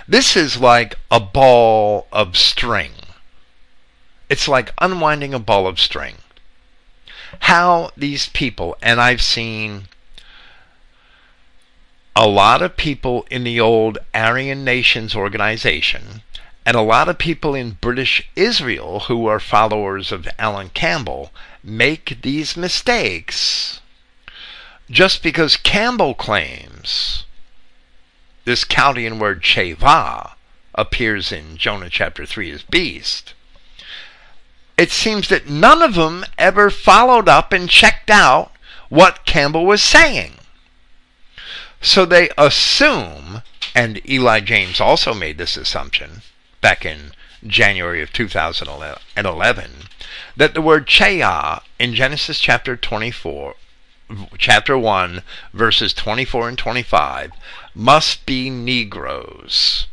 This 0.06 0.36
is 0.36 0.58
like 0.58 0.96
a 1.10 1.20
ball 1.20 2.06
of 2.12 2.36
string. 2.36 2.92
It's 4.28 4.48
like 4.48 4.74
unwinding 4.78 5.32
a 5.32 5.38
ball 5.38 5.66
of 5.66 5.80
string. 5.80 6.16
How 7.40 7.92
these 7.96 8.28
people, 8.28 8.76
and 8.82 9.00
I've 9.00 9.22
seen 9.22 9.88
a 12.16 12.28
lot 12.28 12.62
of 12.62 12.76
people 12.76 13.26
in 13.30 13.44
the 13.44 13.60
old 13.60 13.98
Aryan 14.12 14.64
Nations 14.64 15.14
organization, 15.14 16.22
and 16.66 16.76
a 16.76 16.82
lot 16.82 17.08
of 17.08 17.18
people 17.18 17.54
in 17.54 17.78
British 17.80 18.28
Israel 18.36 19.00
who 19.00 19.26
are 19.26 19.40
followers 19.40 20.12
of 20.12 20.28
Alan 20.38 20.70
Campbell, 20.70 21.32
make 21.62 22.22
these 22.22 22.56
mistakes 22.56 23.80
just 24.90 25.22
because 25.22 25.56
Campbell 25.56 26.14
claims 26.14 27.24
this 28.44 28.64
Chaldean 28.64 29.18
word 29.18 29.42
cheva 29.42 30.32
appears 30.74 31.30
in 31.30 31.56
Jonah 31.56 31.90
chapter 31.90 32.26
3 32.26 32.50
as 32.50 32.62
beast, 32.62 33.34
it 34.76 34.90
seems 34.90 35.28
that 35.28 35.48
none 35.48 35.82
of 35.82 35.94
them 35.94 36.24
ever 36.38 36.70
followed 36.70 37.28
up 37.28 37.52
and 37.52 37.68
checked 37.68 38.10
out 38.10 38.50
what 38.88 39.26
Campbell 39.26 39.66
was 39.66 39.82
saying. 39.82 40.39
So 41.82 42.04
they 42.04 42.28
assume, 42.36 43.42
and 43.74 44.06
Eli 44.08 44.40
James 44.40 44.80
also 44.80 45.14
made 45.14 45.38
this 45.38 45.56
assumption 45.56 46.22
back 46.60 46.84
in 46.84 47.12
January 47.46 48.02
of 48.02 48.12
2011, 48.12 49.70
that 50.36 50.54
the 50.54 50.60
word 50.60 50.86
Cheah 50.86 51.62
in 51.78 51.94
Genesis 51.94 52.38
chapter 52.38 52.76
24, 52.76 53.54
chapter 54.36 54.76
1, 54.76 55.22
verses 55.54 55.94
24 55.94 56.50
and 56.50 56.58
25, 56.58 57.32
must 57.74 58.26
be 58.26 58.50
Negroes. 58.50 59.86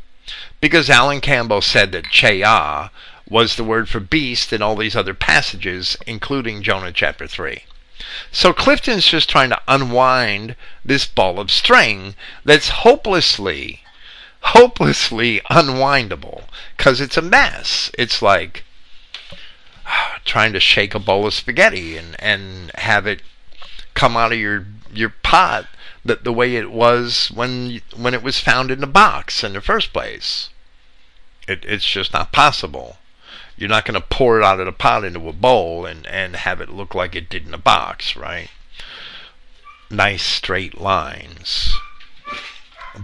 Because 0.59 0.89
Alan 0.89 1.21
Campbell 1.21 1.61
said 1.61 1.93
that 1.93 2.09
Cheah 2.11 2.91
was 3.29 3.55
the 3.55 3.63
word 3.63 3.87
for 3.87 4.01
beast 4.01 4.51
in 4.51 4.61
all 4.61 4.75
these 4.75 4.95
other 4.95 5.13
passages, 5.13 5.95
including 6.05 6.63
Jonah 6.63 6.91
chapter 6.91 7.27
3. 7.27 7.63
So 8.31 8.53
Clifton's 8.53 9.05
just 9.05 9.29
trying 9.29 9.49
to 9.49 9.61
unwind 9.67 10.55
this 10.85 11.05
ball 11.05 11.39
of 11.39 11.51
string 11.51 12.15
that's 12.45 12.69
hopelessly, 12.69 13.81
hopelessly 14.41 15.41
unwindable 15.49 16.43
because 16.75 17.01
it's 17.01 17.17
a 17.17 17.21
mess. 17.21 17.91
It's 17.97 18.21
like 18.21 18.63
ah, 19.85 20.19
trying 20.25 20.53
to 20.53 20.59
shake 20.59 20.93
a 20.93 20.99
bowl 20.99 21.25
of 21.25 21.33
spaghetti 21.33 21.97
and, 21.97 22.15
and 22.19 22.71
have 22.75 23.07
it 23.07 23.21
come 23.93 24.15
out 24.15 24.31
of 24.31 24.37
your 24.37 24.65
your 24.93 25.13
pot 25.23 25.67
that 26.05 26.23
the 26.23 26.33
way 26.33 26.55
it 26.55 26.71
was 26.71 27.31
when 27.33 27.81
when 27.95 28.13
it 28.13 28.23
was 28.23 28.39
found 28.39 28.71
in 28.71 28.79
the 28.79 28.87
box 28.87 29.43
in 29.43 29.53
the 29.53 29.61
first 29.61 29.91
place. 29.91 30.49
It, 31.47 31.63
it's 31.65 31.85
just 31.85 32.13
not 32.13 32.31
possible. 32.33 32.97
You're 33.57 33.69
not 33.69 33.85
going 33.85 33.99
to 33.99 34.07
pour 34.07 34.39
it 34.39 34.45
out 34.45 34.59
of 34.59 34.67
the 34.67 34.71
pot 34.71 35.03
into 35.03 35.27
a 35.27 35.33
bowl 35.33 35.85
and, 35.87 36.05
and 36.05 36.35
have 36.35 36.61
it 36.61 36.69
look 36.69 36.93
like 36.93 37.15
it 37.15 37.27
did 37.27 37.47
in 37.47 37.53
a 37.55 37.57
box, 37.57 38.15
right? 38.15 38.49
Nice 39.89 40.21
straight 40.21 40.79
lines, 40.79 41.75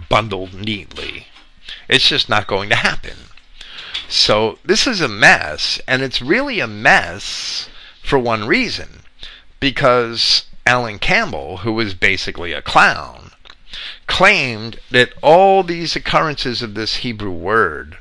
bundled 0.08 0.54
neatly. 0.54 1.26
It's 1.88 2.08
just 2.08 2.28
not 2.28 2.46
going 2.46 2.68
to 2.70 2.76
happen. 2.76 3.16
So 4.08 4.60
this 4.64 4.86
is 4.86 5.00
a 5.00 5.08
mess, 5.08 5.80
and 5.88 6.02
it's 6.02 6.22
really 6.22 6.60
a 6.60 6.68
mess 6.68 7.68
for 8.00 8.18
one 8.18 8.46
reason. 8.46 9.02
Because 9.58 10.44
Alan 10.66 11.00
Campbell, 11.00 11.58
who 11.58 11.72
was 11.72 11.94
basically 11.94 12.52
a 12.52 12.62
clown, 12.62 13.32
claimed 14.06 14.78
that 14.90 15.14
all 15.20 15.64
these 15.64 15.96
occurrences 15.96 16.62
of 16.62 16.74
this 16.74 16.96
Hebrew 16.96 17.32
word 17.32 17.98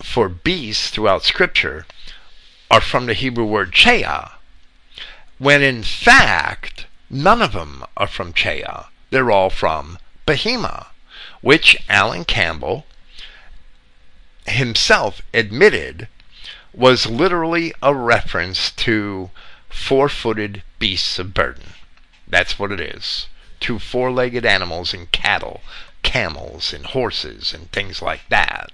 for 0.00 0.28
beasts 0.28 0.90
throughout 0.90 1.24
Scripture 1.24 1.86
are 2.70 2.80
from 2.80 3.06
the 3.06 3.14
Hebrew 3.14 3.44
word 3.44 3.72
cheah, 3.72 4.32
when 5.38 5.62
in 5.62 5.82
fact 5.82 6.86
none 7.10 7.42
of 7.42 7.52
them 7.52 7.84
are 7.96 8.06
from 8.06 8.32
cheah. 8.32 8.86
They're 9.10 9.30
all 9.30 9.50
from 9.50 9.98
behema, 10.26 10.86
which 11.40 11.76
Alan 11.88 12.24
Campbell 12.24 12.84
himself 14.46 15.22
admitted 15.32 16.08
was 16.72 17.06
literally 17.06 17.72
a 17.82 17.94
reference 17.94 18.70
to 18.72 19.30
four 19.68 20.08
footed 20.08 20.62
beasts 20.78 21.18
of 21.18 21.34
burden. 21.34 21.72
That's 22.26 22.58
what 22.58 22.72
it 22.72 22.80
is. 22.80 23.26
To 23.60 23.78
four 23.78 24.12
legged 24.12 24.44
animals 24.44 24.94
and 24.94 25.10
cattle, 25.10 25.62
camels 26.02 26.72
and 26.72 26.86
horses 26.86 27.52
and 27.52 27.70
things 27.72 28.00
like 28.00 28.28
that. 28.28 28.70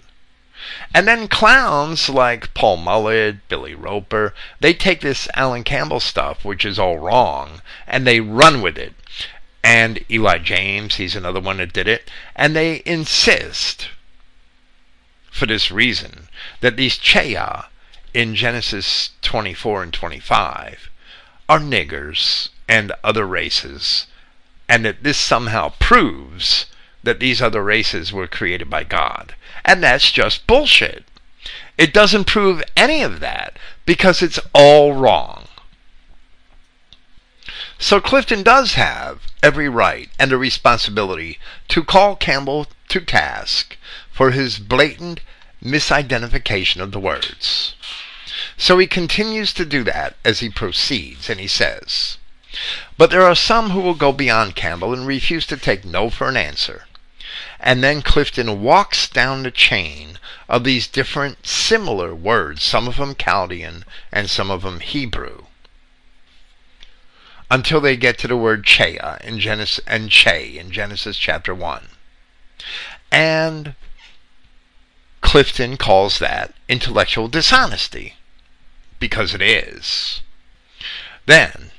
And 0.95 1.07
then 1.07 1.29
clowns 1.29 2.09
like 2.09 2.55
Paul 2.55 2.79
Mullet, 2.79 3.49
Billy 3.49 3.75
Roper, 3.75 4.35
they 4.61 4.73
take 4.73 5.01
this 5.01 5.29
Alan 5.35 5.65
Campbell 5.65 6.01
stuff, 6.01 6.45
which 6.45 6.65
is 6.65 6.79
all 6.79 6.99
wrong, 6.99 7.61
and 7.87 8.07
they 8.07 8.21
run 8.21 8.63
with 8.63 8.79
it. 8.79 8.95
And 9.63 10.05
Eli 10.11 10.39
James, 10.39 10.97
he's 10.97 11.17
another 11.17 11.41
one 11.41 11.57
that 11.57 11.73
did 11.73 11.89
it, 11.89 12.11
and 12.37 12.55
they 12.55 12.83
insist, 12.85 13.89
for 15.31 15.47
this 15.47 15.71
reason, 15.71 16.29
that 16.61 16.77
these 16.77 16.99
Cheah 16.99 17.67
in 18.13 18.35
Genesis 18.35 19.11
24 19.23 19.83
and 19.83 19.93
25 19.93 20.91
are 21.49 21.59
niggers 21.59 22.51
and 22.69 22.93
other 23.03 23.27
races, 23.27 24.07
and 24.69 24.85
that 24.85 25.03
this 25.03 25.19
somehow 25.19 25.73
proves 25.79 26.67
that 27.03 27.21
these 27.21 27.43
other 27.43 27.63
races 27.63 28.13
were 28.13 28.27
created 28.27 28.71
by 28.71 28.83
God. 28.83 29.35
And 29.65 29.83
that's 29.83 30.11
just 30.11 30.47
bullshit. 30.47 31.05
It 31.77 31.93
doesn't 31.93 32.27
prove 32.27 32.63
any 32.77 33.03
of 33.03 33.21
that 33.21 33.59
because 33.87 34.23
it's 34.23 34.39
all 34.53 34.93
wrong. 34.93 35.49
So 37.79 38.01
Clifton 38.01 38.43
does 38.43 38.75
have 38.75 39.23
every 39.43 39.69
right 39.69 40.09
and 40.19 40.33
a 40.33 40.39
responsibility 40.39 41.39
to 41.69 41.83
call 41.83 42.17
Campbell 42.17 42.67
to 42.89 43.01
task 43.01 43.77
for 44.11 44.31
his 44.31 44.59
blatant 44.59 45.21
misidentification 45.63 46.81
of 46.81 46.93
the 46.93 47.01
words. 47.01 47.75
So 48.57 48.79
he 48.79 48.87
continues 48.87 49.53
to 49.55 49.65
do 49.65 49.83
that 49.85 50.17
as 50.25 50.41
he 50.41 50.49
proceeds, 50.49 51.29
and 51.29 51.41
he 51.41 51.49
says, 51.49 52.19
But 52.97 53.11
there 53.11 53.23
are 53.23 53.35
some 53.35 53.71
who 53.71 53.81
will 53.81 53.95
go 53.95 54.13
beyond 54.13 54.57
Campbell 54.57 54.93
and 54.93 55.07
refuse 55.07 55.47
to 55.47 55.57
take 55.57 55.85
no 55.85 56.11
for 56.11 56.29
an 56.29 56.37
answer. 56.37 56.87
And 57.61 57.83
then 57.83 58.03
Clifton 58.03 58.63
walks 58.63 59.09
down 59.09 59.43
the 59.43 59.51
chain 59.51 60.19
of 60.49 60.65
these 60.65 60.87
different 60.87 61.47
similar 61.47 62.15
words, 62.15 62.63
some 62.63 62.87
of 62.89 62.97
them 62.97 63.15
Chaldean 63.15 63.85
and 64.13 64.29
some 64.29 64.51
of 64.51 64.63
them 64.63 64.81
Hebrew, 64.81 65.45
until 67.51 67.81
they 67.81 67.97
get 67.97 68.19
to 68.19 68.29
the 68.29 68.37
word 68.37 68.65
Cheah 68.65 69.19
in 69.23 69.41
Genesis 69.41 69.81
and 69.87 70.11
Che 70.11 70.59
in 70.59 70.71
Genesis 70.71 71.17
chapter 71.17 71.55
1. 71.55 71.89
And 73.11 73.75
Clifton 75.21 75.77
calls 75.77 76.19
that 76.19 76.55
intellectual 76.69 77.29
dishonesty 77.29 78.17
because 78.99 79.35
it 79.35 79.43
is. 79.43 80.23
Then 81.27 81.71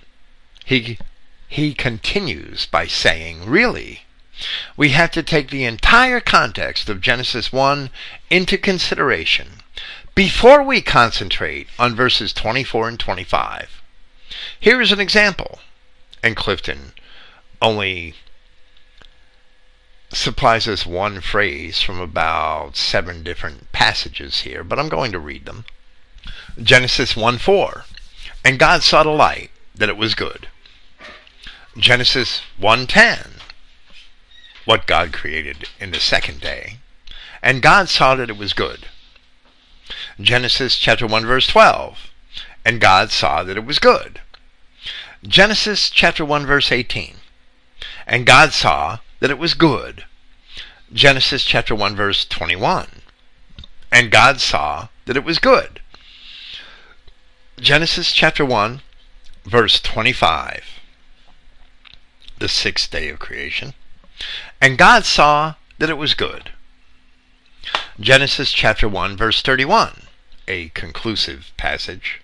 he 0.65 0.97
he 1.47 1.73
continues 1.73 2.65
by 2.65 2.87
saying, 2.87 3.45
really, 3.45 4.04
we 4.75 4.89
have 4.89 5.11
to 5.11 5.23
take 5.23 5.49
the 5.49 5.63
entire 5.63 6.19
context 6.19 6.89
of 6.89 7.01
Genesis 7.01 7.51
1 7.51 7.89
into 8.29 8.57
consideration 8.57 9.47
before 10.13 10.63
we 10.63 10.81
concentrate 10.81 11.67
on 11.77 11.95
verses 11.95 12.33
24 12.33 12.89
and 12.89 12.99
25. 12.99 13.81
Here 14.59 14.81
is 14.81 14.91
an 14.91 14.99
example, 14.99 15.59
and 16.23 16.35
Clifton 16.35 16.93
only 17.61 18.15
supplies 20.11 20.67
us 20.67 20.85
one 20.85 21.19
phrase 21.21 21.81
from 21.81 21.99
about 21.99 22.77
seven 22.77 23.23
different 23.23 23.71
passages 23.71 24.41
here, 24.41 24.63
but 24.63 24.79
I'm 24.79 24.89
going 24.89 25.11
to 25.11 25.19
read 25.19 25.45
them. 25.45 25.65
Genesis 26.61 27.15
1 27.15 27.37
4. 27.37 27.85
And 28.43 28.59
God 28.59 28.83
saw 28.83 29.03
the 29.03 29.09
light, 29.09 29.51
that 29.73 29.89
it 29.89 29.97
was 29.97 30.15
good. 30.15 30.47
Genesis 31.77 32.41
1:10 32.57 33.34
what 34.65 34.87
God 34.87 35.13
created 35.13 35.69
in 35.79 35.91
the 35.91 35.99
second 35.99 36.41
day. 36.41 36.77
And 37.41 37.61
God 37.61 37.89
saw 37.89 38.15
that 38.15 38.29
it 38.29 38.37
was 38.37 38.53
good. 38.53 38.87
Genesis 40.19 40.75
chapter 40.77 41.05
1 41.05 41.25
verse 41.25 41.47
12. 41.47 42.11
And 42.65 42.81
God 42.81 43.11
saw 43.11 43.43
that 43.43 43.57
it 43.57 43.65
was 43.65 43.79
good. 43.79 44.21
Genesis 45.23 45.89
chapter 45.89 46.25
1 46.25 46.45
verse 46.45 46.71
18. 46.71 47.15
And 48.07 48.25
God 48.25 48.53
saw 48.53 48.99
that 49.19 49.29
it 49.29 49.37
was 49.37 49.53
good. 49.53 50.05
Genesis 50.91 51.43
chapter 51.43 51.75
1 51.75 51.95
verse 51.95 52.25
21. 52.25 52.87
And 53.91 54.11
God 54.11 54.39
saw 54.39 54.87
that 55.05 55.17
it 55.17 55.23
was 55.23 55.39
good. 55.39 55.81
Genesis 57.59 58.11
chapter 58.11 58.43
1 58.43 58.81
verse 59.45 59.79
25. 59.79 60.65
The 62.39 62.49
sixth 62.49 62.91
day 62.91 63.09
of 63.09 63.19
creation. 63.19 63.73
And 64.61 64.77
God 64.77 65.05
saw 65.05 65.55
that 65.77 65.89
it 65.89 65.97
was 65.97 66.13
good. 66.13 66.51
Genesis 67.99 68.51
chapter 68.51 68.87
1 68.87 69.17
verse 69.17 69.41
31, 69.41 70.03
a 70.47 70.69
conclusive 70.69 71.51
passage. 71.57 72.21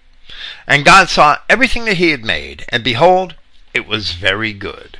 And 0.67 0.85
God 0.85 1.09
saw 1.09 1.37
everything 1.49 1.85
that 1.85 1.97
he 1.97 2.11
had 2.11 2.23
made, 2.23 2.65
and 2.69 2.83
behold, 2.83 3.35
it 3.73 3.87
was 3.87 4.13
very 4.13 4.53
good. 4.53 4.97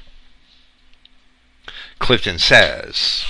Clifton 1.99 2.39
says, 2.39 3.23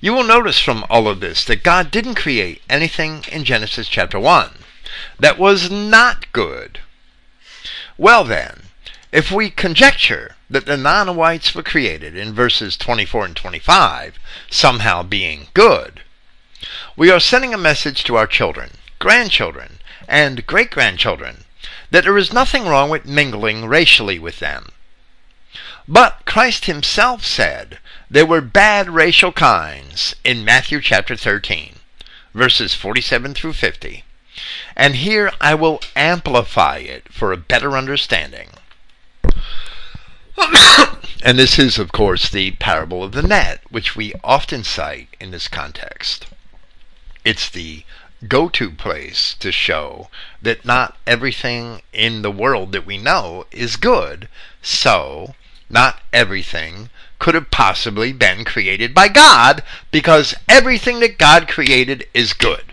You 0.00 0.12
will 0.12 0.24
notice 0.24 0.58
from 0.58 0.84
all 0.90 1.06
of 1.08 1.20
this 1.20 1.44
that 1.44 1.62
God 1.62 1.90
didn't 1.90 2.16
create 2.16 2.62
anything 2.68 3.24
in 3.30 3.44
Genesis 3.44 3.88
chapter 3.88 4.18
1 4.18 4.50
that 5.18 5.38
was 5.38 5.70
not 5.70 6.30
good. 6.32 6.80
Well 7.96 8.24
then, 8.24 8.64
if 9.12 9.30
we 9.30 9.50
conjecture 9.50 10.36
that 10.52 10.66
the 10.66 10.76
non 10.76 11.16
whites 11.16 11.54
were 11.54 11.62
created 11.62 12.14
in 12.14 12.34
verses 12.34 12.76
24 12.76 13.24
and 13.24 13.36
25 13.36 14.18
somehow 14.50 15.02
being 15.02 15.48
good, 15.54 16.02
we 16.94 17.10
are 17.10 17.18
sending 17.18 17.54
a 17.54 17.58
message 17.58 18.04
to 18.04 18.16
our 18.16 18.26
children, 18.26 18.72
grandchildren, 18.98 19.78
and 20.06 20.46
great 20.46 20.70
grandchildren 20.70 21.44
that 21.90 22.04
there 22.04 22.18
is 22.18 22.32
nothing 22.32 22.66
wrong 22.66 22.90
with 22.90 23.06
mingling 23.06 23.66
racially 23.66 24.18
with 24.18 24.40
them. 24.40 24.70
But 25.88 26.22
Christ 26.26 26.66
himself 26.66 27.24
said 27.24 27.78
there 28.10 28.26
were 28.26 28.40
bad 28.40 28.90
racial 28.90 29.32
kinds 29.32 30.14
in 30.22 30.44
Matthew 30.44 30.80
chapter 30.80 31.16
13, 31.16 31.76
verses 32.34 32.74
47 32.74 33.34
through 33.34 33.54
50. 33.54 34.04
And 34.76 34.96
here 34.96 35.32
I 35.40 35.54
will 35.54 35.80
amplify 35.96 36.78
it 36.78 37.10
for 37.10 37.32
a 37.32 37.36
better 37.36 37.76
understanding. 37.76 38.50
and 41.22 41.38
this 41.38 41.58
is, 41.58 41.78
of 41.78 41.92
course, 41.92 42.30
the 42.30 42.52
parable 42.52 43.04
of 43.04 43.12
the 43.12 43.22
net, 43.22 43.60
which 43.70 43.96
we 43.96 44.14
often 44.24 44.64
cite 44.64 45.08
in 45.20 45.30
this 45.30 45.48
context. 45.48 46.26
It's 47.24 47.48
the 47.48 47.84
go 48.28 48.48
to 48.48 48.70
place 48.70 49.34
to 49.40 49.50
show 49.50 50.08
that 50.40 50.64
not 50.64 50.96
everything 51.06 51.82
in 51.92 52.22
the 52.22 52.30
world 52.30 52.72
that 52.72 52.86
we 52.86 52.98
know 52.98 53.46
is 53.50 53.76
good. 53.76 54.28
So, 54.62 55.34
not 55.68 56.00
everything 56.12 56.90
could 57.18 57.34
have 57.34 57.50
possibly 57.50 58.12
been 58.12 58.44
created 58.44 58.94
by 58.94 59.08
God 59.08 59.62
because 59.90 60.34
everything 60.48 61.00
that 61.00 61.18
God 61.18 61.48
created 61.48 62.06
is 62.12 62.32
good. 62.32 62.72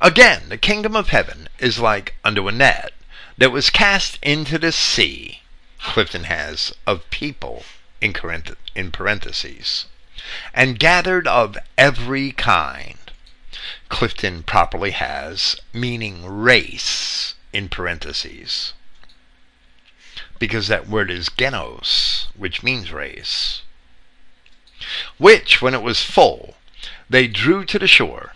Again, 0.00 0.48
the 0.48 0.58
kingdom 0.58 0.96
of 0.96 1.08
heaven 1.08 1.48
is 1.58 1.78
like 1.78 2.14
unto 2.24 2.48
a 2.48 2.52
net 2.52 2.92
that 3.38 3.52
was 3.52 3.70
cast 3.70 4.18
into 4.22 4.58
the 4.58 4.72
sea, 4.72 5.40
Clifton 5.84 6.24
has, 6.24 6.74
of 6.86 7.08
people 7.10 7.64
in 8.00 8.14
in 8.74 8.90
parentheses, 8.90 9.86
and 10.52 10.78
gathered 10.78 11.28
of 11.28 11.56
every 11.78 12.32
kind. 12.32 12.98
Clifton 13.88 14.42
properly 14.42 14.90
has 14.90 15.56
meaning 15.72 16.26
race 16.26 17.34
in 17.52 17.68
parentheses 17.68 18.72
because 20.38 20.68
that 20.68 20.88
word 20.88 21.10
is 21.10 21.28
genos, 21.28 22.26
which 22.34 22.62
means 22.62 22.90
race. 22.90 23.62
Which, 25.18 25.62
when 25.62 25.74
it 25.74 25.82
was 25.82 26.02
full, 26.02 26.56
they 27.08 27.28
drew 27.28 27.64
to 27.66 27.78
the 27.78 27.86
shore 27.86 28.34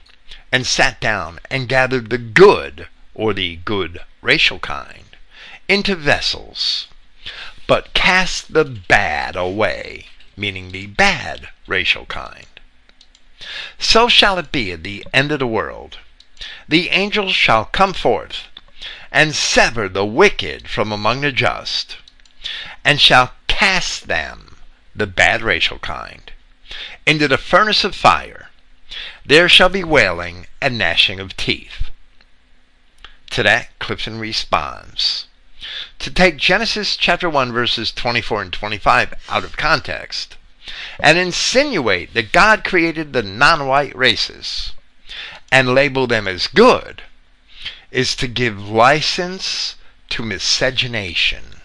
and 0.53 0.67
sat 0.67 1.01
down 1.01 1.41
and 1.51 1.69
gathered 1.69 2.11
the 2.11 2.19
good, 2.19 2.89
or 3.15 3.35
the 3.35 3.57
good 3.57 4.01
racial 4.23 4.59
kind, 4.59 5.17
into 5.67 5.95
vessels, 5.95 6.87
but 7.69 7.95
cast 7.95 8.53
the 8.55 8.65
bad 8.65 9.37
away, 9.37 10.07
meaning 10.37 10.73
the 10.73 10.87
bad 10.87 11.49
racial 11.69 12.07
kind. 12.07 12.47
So 13.79 14.09
shall 14.09 14.37
it 14.39 14.51
be 14.51 14.73
at 14.73 14.83
the 14.83 15.07
end 15.15 15.31
of 15.31 15.39
the 15.39 15.47
world. 15.47 15.99
The 16.69 16.89
angels 16.89 17.37
shall 17.37 17.67
come 17.67 17.93
forth 17.93 18.45
and 19.13 19.35
sever 19.35 19.89
the 19.89 20.05
wicked 20.05 20.69
from 20.69 20.91
among 20.91 21.21
the 21.21 21.31
just, 21.31 21.99
and 22.85 23.01
shall 23.01 23.35
cast 23.47 24.09
them, 24.09 24.57
the 24.95 25.07
bad 25.07 25.43
racial 25.43 25.79
kind, 25.79 26.33
into 27.07 27.29
the 27.29 27.39
furnace 27.39 27.85
of 27.85 27.95
fire. 27.95 28.51
There 29.25 29.49
shall 29.49 29.69
be 29.69 29.85
wailing 29.85 30.47
and 30.61 30.77
gnashing 30.79 31.21
of 31.21 31.37
teeth. 31.37 31.91
To 33.31 33.43
that, 33.43 33.79
Clifton 33.79 34.19
responds. 34.19 35.28
To 36.01 36.11
take 36.13 36.37
Genesis 36.37 36.97
chapter 36.97 37.29
1 37.29 37.53
verses 37.53 37.91
24 37.91 38.43
and 38.43 38.53
25 38.53 39.15
out 39.29 39.43
of 39.45 39.57
context 39.57 40.37
and 41.01 41.19
insinuate 41.19 42.15
that 42.15 42.31
God 42.31 42.63
created 42.63 43.13
the 43.13 43.23
non-white 43.23 43.97
races 43.97 44.73
and 45.51 45.75
label 45.75 46.07
them 46.07 46.29
as 46.29 46.47
good 46.47 47.03
is 47.91 48.15
to 48.17 48.29
give 48.29 48.69
license 48.69 49.75
to 50.11 50.23
miscegenation. 50.23 51.63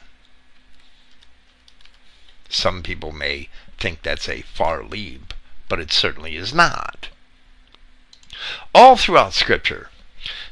Some 2.50 2.82
people 2.82 3.12
may 3.12 3.50
think 3.78 4.02
that's 4.02 4.30
a 4.30 4.42
far 4.42 4.84
leap, 4.84 5.34
but 5.70 5.80
it 5.80 5.92
certainly 5.92 6.36
is 6.38 6.54
not. 6.54 7.10
All 8.74 8.98
throughout 8.98 9.34
Scripture, 9.34 9.92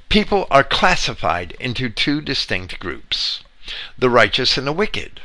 people 0.10 0.46
are 0.52 0.64
classified 0.64 1.56
into 1.60 1.90
two 1.90 2.22
distinct 2.22 2.80
groups 2.80 3.42
the 3.98 4.10
righteous 4.10 4.58
and 4.58 4.68
the 4.68 4.74
wicked. 4.74 5.22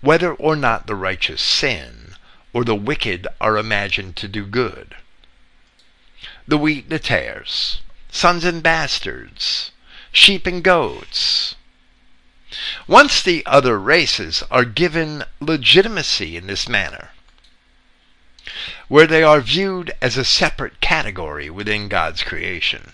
Whether 0.00 0.32
or 0.34 0.56
not 0.56 0.86
the 0.86 0.94
righteous 0.94 1.42
sin, 1.42 2.14
or 2.52 2.64
the 2.64 2.74
wicked 2.74 3.26
are 3.40 3.58
imagined 3.58 4.16
to 4.16 4.28
do 4.28 4.46
good. 4.46 4.94
The 6.46 6.56
wheat, 6.56 6.84
and 6.84 6.92
the 6.92 6.98
tares, 6.98 7.80
sons 8.10 8.44
and 8.44 8.62
bastards, 8.62 9.72
sheep 10.12 10.46
and 10.46 10.62
goats. 10.62 11.56
Once 12.86 13.20
the 13.20 13.44
other 13.44 13.78
races 13.78 14.42
are 14.50 14.64
given 14.64 15.24
legitimacy 15.40 16.36
in 16.36 16.46
this 16.46 16.68
manner, 16.68 17.10
where 18.88 19.06
they 19.06 19.22
are 19.22 19.40
viewed 19.40 19.92
as 20.00 20.16
a 20.16 20.24
separate 20.24 20.80
category 20.80 21.50
within 21.50 21.88
God's 21.88 22.22
creation, 22.22 22.93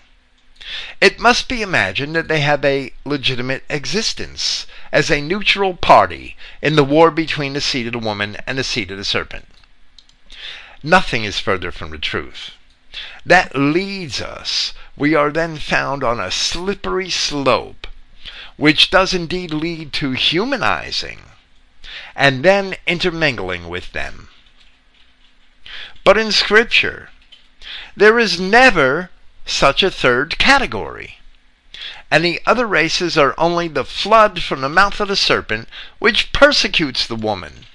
it 0.99 1.19
must 1.19 1.47
be 1.47 1.61
imagined 1.61 2.15
that 2.15 2.27
they 2.27 2.41
have 2.41 2.63
a 2.63 2.93
legitimate 3.05 3.63
existence 3.69 4.67
as 4.91 5.09
a 5.09 5.21
neutral 5.21 5.75
party 5.75 6.35
in 6.61 6.75
the 6.75 6.83
war 6.83 7.09
between 7.11 7.53
the 7.53 7.61
seed 7.61 7.87
of 7.87 7.93
the 7.93 7.99
woman 7.99 8.37
and 8.45 8.57
the 8.57 8.63
seed 8.63 8.91
of 8.91 8.97
the 8.97 9.03
serpent. 9.03 9.47
Nothing 10.83 11.23
is 11.23 11.39
further 11.39 11.71
from 11.71 11.91
the 11.91 11.97
truth. 11.97 12.51
That 13.25 13.55
leads 13.55 14.21
us 14.21 14.73
we 14.95 15.15
are 15.15 15.31
then 15.31 15.57
found 15.57 16.03
on 16.03 16.19
a 16.19 16.29
slippery 16.31 17.09
slope, 17.09 17.87
which 18.57 18.91
does 18.91 19.13
indeed 19.13 19.51
lead 19.51 19.93
to 19.93 20.11
humanizing 20.11 21.21
and 22.15 22.43
then 22.43 22.75
intermingling 22.85 23.69
with 23.69 23.91
them. 23.93 24.29
But 26.03 26.17
in 26.17 26.31
Scripture, 26.31 27.09
there 27.95 28.19
is 28.19 28.39
never 28.39 29.09
such 29.45 29.83
a 29.83 29.91
third 29.91 30.37
category. 30.37 31.19
And 32.09 32.25
the 32.25 32.41
other 32.45 32.67
races 32.67 33.17
are 33.17 33.35
only 33.37 33.67
the 33.67 33.85
flood 33.85 34.41
from 34.41 34.61
the 34.61 34.69
mouth 34.69 34.99
of 34.99 35.07
the 35.07 35.15
serpent 35.15 35.67
which 35.99 36.31
persecutes 36.31 37.07
the 37.07 37.15
woman 37.15 37.65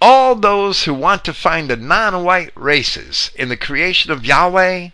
all 0.00 0.34
those 0.34 0.84
who 0.84 0.92
want 0.92 1.24
to 1.24 1.32
find 1.32 1.70
the 1.70 1.76
non 1.76 2.22
white 2.22 2.52
races 2.54 3.30
in 3.34 3.48
the 3.48 3.56
creation 3.56 4.10
of 4.10 4.26
Yahweh 4.26 4.90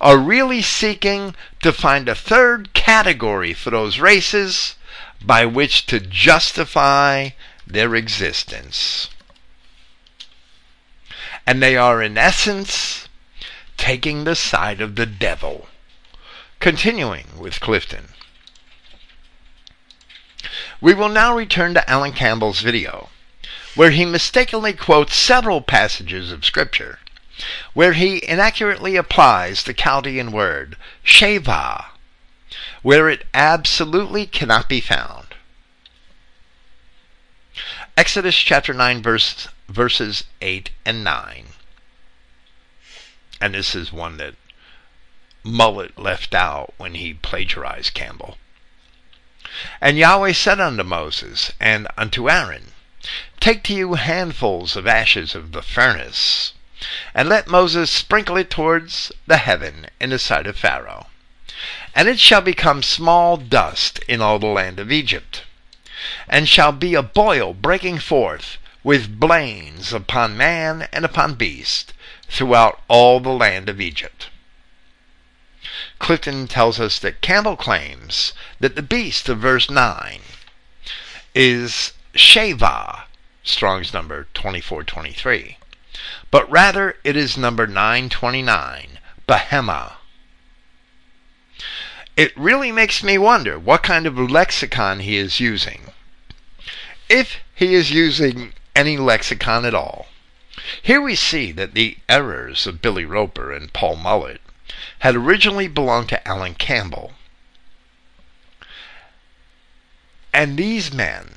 are 0.00 0.18
really 0.18 0.62
seeking 0.62 1.34
to 1.62 1.72
find 1.72 2.08
a 2.08 2.14
third 2.14 2.72
category 2.72 3.52
for 3.52 3.70
those 3.70 3.98
races 3.98 4.76
by 5.22 5.44
which 5.44 5.86
to 5.86 6.00
justify 6.00 7.30
their 7.66 7.94
existence. 7.94 9.10
And 11.46 11.62
they 11.62 11.76
are, 11.76 12.02
in 12.02 12.16
essence, 12.18 13.05
taking 13.76 14.24
the 14.24 14.34
side 14.34 14.80
of 14.80 14.96
the 14.96 15.06
devil. 15.06 15.68
Continuing 16.60 17.26
with 17.38 17.60
Clifton. 17.60 18.08
We 20.80 20.94
will 20.94 21.08
now 21.08 21.34
return 21.34 21.74
to 21.74 21.90
Alan 21.90 22.12
Campbell's 22.12 22.60
video 22.60 23.08
where 23.76 23.90
he 23.90 24.06
mistakenly 24.06 24.72
quotes 24.72 25.14
several 25.14 25.60
passages 25.60 26.32
of 26.32 26.44
Scripture, 26.44 26.98
where 27.74 27.92
he 27.92 28.26
inaccurately 28.26 28.96
applies 28.96 29.62
the 29.62 29.74
Chaldean 29.74 30.32
word 30.32 30.76
sheva, 31.04 31.84
where 32.82 33.10
it 33.10 33.26
absolutely 33.34 34.26
cannot 34.26 34.66
be 34.66 34.80
found. 34.80 35.26
Exodus 37.98 38.36
chapter 38.36 38.72
9, 38.72 39.02
verse, 39.02 39.48
verses 39.68 40.24
8 40.40 40.70
and 40.86 41.04
9. 41.04 41.44
And 43.40 43.54
this 43.54 43.74
is 43.74 43.92
one 43.92 44.16
that 44.16 44.34
Mullet 45.44 45.98
left 45.98 46.34
out 46.34 46.74
when 46.76 46.94
he 46.94 47.14
plagiarized 47.14 47.94
Campbell. 47.94 48.36
And 49.80 49.96
Yahweh 49.96 50.32
said 50.32 50.60
unto 50.60 50.82
Moses 50.82 51.52
and 51.60 51.86
unto 51.96 52.28
Aaron, 52.28 52.72
Take 53.38 53.62
to 53.64 53.74
you 53.74 53.94
handfuls 53.94 54.74
of 54.74 54.86
ashes 54.86 55.34
of 55.34 55.52
the 55.52 55.62
furnace, 55.62 56.52
and 57.14 57.28
let 57.28 57.46
Moses 57.46 57.90
sprinkle 57.90 58.36
it 58.36 58.50
towards 58.50 59.12
the 59.26 59.36
heaven 59.36 59.86
in 60.00 60.10
the 60.10 60.18
sight 60.18 60.46
of 60.46 60.58
Pharaoh. 60.58 61.06
And 61.94 62.08
it 62.08 62.18
shall 62.18 62.40
become 62.40 62.82
small 62.82 63.36
dust 63.36 64.00
in 64.08 64.20
all 64.20 64.38
the 64.38 64.46
land 64.46 64.80
of 64.80 64.90
Egypt, 64.90 65.44
and 66.28 66.48
shall 66.48 66.72
be 66.72 66.94
a 66.94 67.02
boil 67.02 67.54
breaking 67.54 68.00
forth 68.00 68.58
with 68.82 69.20
blains 69.20 69.92
upon 69.92 70.36
man 70.36 70.88
and 70.92 71.04
upon 71.04 71.34
beast 71.34 71.92
throughout 72.28 72.80
all 72.88 73.20
the 73.20 73.30
land 73.30 73.68
of 73.68 73.80
Egypt. 73.80 74.28
Clifton 75.98 76.46
tells 76.46 76.78
us 76.78 76.98
that 76.98 77.20
Campbell 77.20 77.56
claims 77.56 78.32
that 78.60 78.76
the 78.76 78.82
beast 78.82 79.28
of 79.28 79.38
verse 79.38 79.70
9 79.70 80.20
is 81.34 81.92
Sheva, 82.14 83.04
Strong's 83.42 83.92
number 83.92 84.26
2423, 84.34 85.58
but 86.30 86.50
rather 86.50 86.96
it 87.04 87.16
is 87.16 87.36
number 87.36 87.66
929, 87.66 88.98
Behema. 89.28 89.94
It 92.16 92.36
really 92.36 92.72
makes 92.72 93.02
me 93.02 93.18
wonder 93.18 93.58
what 93.58 93.82
kind 93.82 94.06
of 94.06 94.18
lexicon 94.18 95.00
he 95.00 95.16
is 95.16 95.40
using. 95.40 95.92
If 97.08 97.38
he 97.54 97.74
is 97.74 97.90
using 97.90 98.54
any 98.74 98.96
lexicon 98.96 99.64
at 99.64 99.74
all. 99.74 100.06
Here 100.82 101.00
we 101.00 101.14
see 101.14 101.52
that 101.52 101.74
the 101.74 101.98
errors 102.08 102.66
of 102.66 102.82
Billy 102.82 103.04
Roper 103.04 103.52
and 103.52 103.72
Paul 103.72 103.96
Mullett 103.96 104.40
had 105.00 105.14
originally 105.14 105.68
belonged 105.68 106.08
to 106.10 106.28
Alan 106.28 106.54
Campbell. 106.54 107.14
And 110.32 110.58
these 110.58 110.92
men 110.92 111.30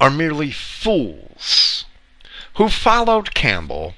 are 0.00 0.10
merely 0.10 0.50
fools 0.50 1.84
who 2.54 2.68
followed 2.68 3.34
Campbell 3.34 3.94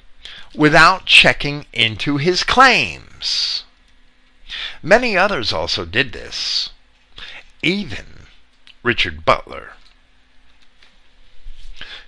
without 0.53 1.05
checking 1.05 1.65
into 1.73 2.17
his 2.17 2.43
claims. 2.43 3.63
Many 4.81 5.17
others 5.17 5.51
also 5.51 5.83
did 5.83 6.13
this, 6.13 6.69
even 7.63 8.27
Richard 8.83 9.25
Butler. 9.25 9.73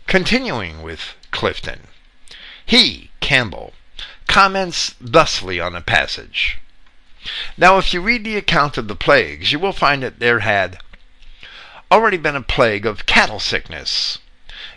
Continuing 0.06 0.84
with 0.84 1.16
Clifton, 1.38 1.82
he, 2.66 3.12
Campbell, 3.20 3.76
comments 4.28 4.96
thusly 5.00 5.60
on 5.60 5.76
a 5.76 5.82
passage. 5.82 6.58
Now, 7.56 7.78
if 7.78 7.94
you 7.94 8.02
read 8.02 8.24
the 8.24 8.38
account 8.38 8.76
of 8.76 8.88
the 8.88 8.96
plagues, 8.96 9.52
you 9.52 9.60
will 9.60 9.72
find 9.72 10.02
that 10.02 10.18
there 10.18 10.40
had 10.40 10.80
already 11.92 12.18
been 12.18 12.36
a 12.36 12.42
plague 12.42 12.88
of 12.88 13.06
cattle 13.06 13.40
sickness. 13.40 14.18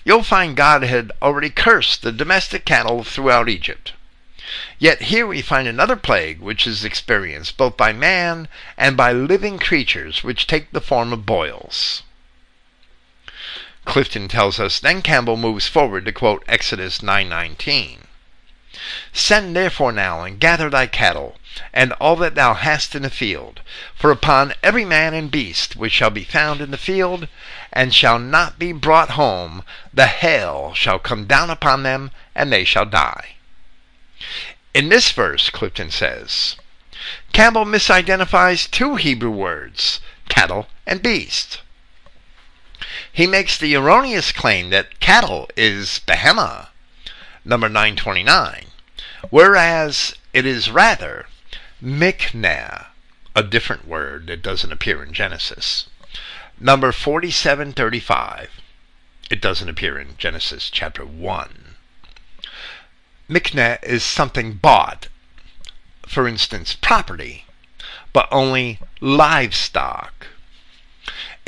You'll 0.05 0.23
find 0.23 0.55
God 0.55 0.83
had 0.83 1.13
already 1.23 1.49
cursed 1.49 2.03
the 2.03 2.13
domestic 2.13 2.67
cattle 2.67 3.05
throughout 3.05 3.49
Egypt. 3.49 3.95
Yet 4.79 5.05
here 5.05 5.27
we 5.27 5.41
find 5.41 5.67
another 5.67 5.97
plague 5.97 6.41
which 6.41 6.67
is 6.67 6.85
experienced 6.85 7.57
both 7.57 7.79
by 7.79 7.95
man 7.95 8.49
and 8.77 8.99
by 8.99 9.13
living 9.13 9.59
creatures 9.59 10.23
which 10.23 10.47
take 10.47 10.73
the 10.73 10.83
form 10.83 11.15
of 11.15 11.25
boils. 11.25 12.03
Clifton 13.91 14.29
tells 14.29 14.61
us, 14.61 14.79
then 14.79 15.03
Campbell 15.03 15.37
moves 15.37 15.67
forward 15.67 16.05
to 16.05 16.13
quote 16.13 16.45
Exodus 16.47 17.01
9:19. 17.01 18.07
Send 19.13 19.57
therefore 19.57 19.91
now 19.91 20.23
and 20.23 20.39
gather 20.39 20.71
thy 20.71 20.87
cattle, 20.87 21.37
and 21.73 21.93
all 21.95 22.15
that 22.15 22.37
thou 22.37 22.55
hast 22.55 22.95
in 22.95 23.03
the 23.03 23.11
field, 23.11 23.63
for 23.97 24.13
upon 24.13 24.55
every 24.63 24.85
man 24.85 25.13
and 25.13 25.29
beast 25.29 25.75
which 25.75 25.93
shall 25.93 26.09
be 26.09 26.23
found 26.23 26.61
in 26.61 26.71
the 26.71 26.79
field, 26.79 27.27
and 27.73 27.93
shall 27.93 28.21
not 28.21 28.61
be 28.61 28.71
brought 28.71 29.11
home, 29.11 29.65
the 29.93 30.07
hail 30.07 30.73
shall 30.73 31.01
come 31.01 31.25
down 31.25 31.51
upon 31.51 31.83
them, 31.83 32.13
and 32.33 32.53
they 32.53 32.65
shall 32.65 32.87
die. 32.87 33.35
In 34.73 34.89
this 34.89 35.11
verse, 35.11 35.51
Clifton 35.51 35.91
says, 35.91 36.55
Campbell 37.33 37.65
misidentifies 37.65 38.71
two 38.71 38.95
Hebrew 38.95 39.33
words, 39.33 39.99
cattle 40.29 40.69
and 40.87 41.03
beast. 41.03 41.63
He 43.13 43.27
makes 43.27 43.57
the 43.57 43.75
erroneous 43.75 44.33
claim 44.33 44.71
that 44.71 45.01
cattle 45.01 45.49
is 45.57 46.01
behema, 46.07 46.69
number 47.45 47.69
929, 47.69 48.67
whereas 49.31 50.15
it 50.33 50.47
is 50.47 50.71
rather 50.71 51.27
mikneh, 51.83 52.87
a 53.35 53.43
different 53.43 53.87
word 53.87 54.27
that 54.27 54.43
doesn't 54.43 54.73
appear 54.73 55.03
in 55.03 55.13
Genesis. 55.13 55.89
Number 56.59 56.93
4735. 56.93 58.51
It 59.31 59.41
doesn't 59.41 59.69
appear 59.69 59.99
in 59.99 60.17
Genesis 60.19 60.69
chapter 60.71 61.05
1. 61.07 61.77
Mikneh 63.31 63.83
is 63.85 64.03
something 64.03 64.55
bought, 64.55 65.09
for 66.07 66.27
instance, 66.27 66.75
property, 66.75 67.47
but 68.13 68.29
only 68.33 68.81
livestock. 69.01 70.27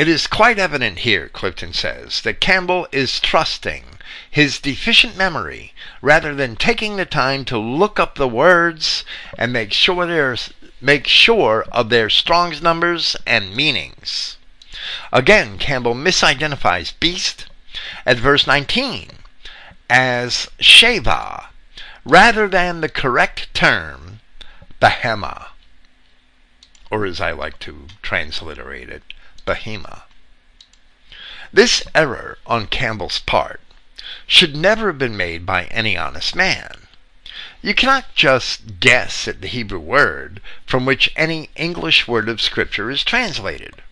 It 0.02 0.08
is 0.08 0.26
quite 0.26 0.58
evident 0.58 1.06
here, 1.06 1.28
Clifton 1.28 1.72
says, 1.72 2.22
that 2.22 2.40
Campbell 2.40 2.88
is 2.90 3.20
trusting 3.20 3.84
his 4.28 4.58
deficient 4.58 5.16
memory 5.16 5.74
rather 6.00 6.34
than 6.34 6.56
taking 6.56 6.96
the 6.96 7.06
time 7.06 7.44
to 7.44 7.56
look 7.56 8.00
up 8.00 8.16
the 8.16 8.26
words 8.26 9.04
and 9.38 9.52
make 9.52 9.72
sure 9.72 10.04
there's 10.04 10.52
make 10.80 11.06
sure 11.06 11.66
of 11.70 11.88
their 11.88 12.10
Strong's 12.10 12.60
numbers 12.60 13.14
and 13.28 13.54
meanings. 13.54 14.38
Again, 15.12 15.56
Campbell 15.56 15.94
misidentifies 15.94 16.98
beast 16.98 17.46
at 18.04 18.16
verse 18.16 18.44
19 18.44 19.08
as 19.88 20.48
Cheva 20.58 21.46
rather 22.04 22.48
than 22.48 22.80
the 22.80 22.88
correct 22.88 23.54
term 23.54 24.18
Behema, 24.80 25.50
or 26.90 27.06
as 27.06 27.20
I 27.20 27.30
like 27.30 27.60
to 27.60 27.86
transliterate 28.02 28.88
it, 28.90 29.04
Behema. 29.46 30.02
This 31.52 31.82
error 31.94 32.38
on 32.46 32.66
Campbell's 32.66 33.18
part 33.18 33.60
should 34.26 34.56
never 34.56 34.86
have 34.86 34.98
been 34.98 35.16
made 35.16 35.44
by 35.44 35.64
any 35.64 35.96
honest 35.96 36.34
man. 36.34 36.86
You 37.60 37.74
cannot 37.74 38.14
just 38.14 38.80
guess 38.80 39.28
at 39.28 39.40
the 39.40 39.48
Hebrew 39.48 39.78
word 39.78 40.40
from 40.66 40.84
which 40.84 41.12
any 41.14 41.50
English 41.54 42.08
word 42.08 42.28
of 42.28 42.40
Scripture 42.40 42.90
is 42.90 43.04
translated. 43.04 43.82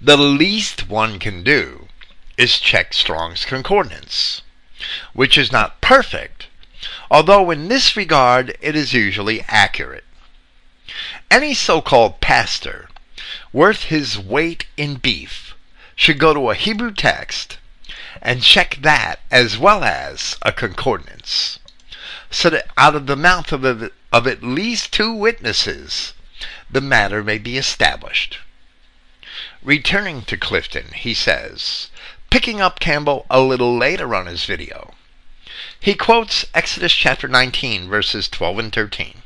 The 0.00 0.16
least 0.16 0.88
one 0.88 1.18
can 1.18 1.42
do 1.42 1.88
is 2.36 2.60
check 2.60 2.94
Strong's 2.94 3.44
Concordance, 3.44 4.42
which 5.12 5.36
is 5.36 5.50
not 5.50 5.80
perfect, 5.80 6.46
although 7.10 7.50
in 7.50 7.66
this 7.66 7.96
regard 7.96 8.56
it 8.60 8.76
is 8.76 8.92
usually 8.92 9.44
accurate. 9.48 10.04
Any 11.30 11.54
so 11.54 11.80
called 11.80 12.20
pastor 12.20 12.87
worth 13.52 13.84
his 13.84 14.18
weight 14.18 14.66
in 14.76 14.96
beef 14.96 15.54
should 15.96 16.18
go 16.18 16.34
to 16.34 16.50
a 16.50 16.54
Hebrew 16.54 16.92
text 16.92 17.58
and 18.20 18.42
check 18.42 18.78
that 18.80 19.20
as 19.30 19.58
well 19.58 19.84
as 19.84 20.36
a 20.42 20.52
concordance, 20.52 21.58
so 22.30 22.50
that 22.50 22.68
out 22.76 22.94
of 22.94 23.06
the 23.06 23.16
mouth 23.16 23.52
of, 23.52 23.64
a, 23.64 23.90
of 24.12 24.26
at 24.26 24.42
least 24.42 24.92
two 24.92 25.12
witnesses 25.12 26.14
the 26.70 26.80
matter 26.80 27.24
may 27.24 27.38
be 27.38 27.56
established. 27.56 28.38
Returning 29.62 30.22
to 30.22 30.36
Clifton, 30.36 30.92
he 30.92 31.14
says, 31.14 31.90
picking 32.30 32.60
up 32.60 32.80
Campbell 32.80 33.26
a 33.30 33.40
little 33.40 33.76
later 33.76 34.14
on 34.14 34.26
his 34.26 34.44
video, 34.44 34.94
he 35.80 35.94
quotes 35.94 36.44
Exodus 36.54 36.92
chapter 36.92 37.28
19, 37.28 37.88
verses 37.88 38.28
12 38.28 38.58
and 38.58 38.72
13. 38.72 39.22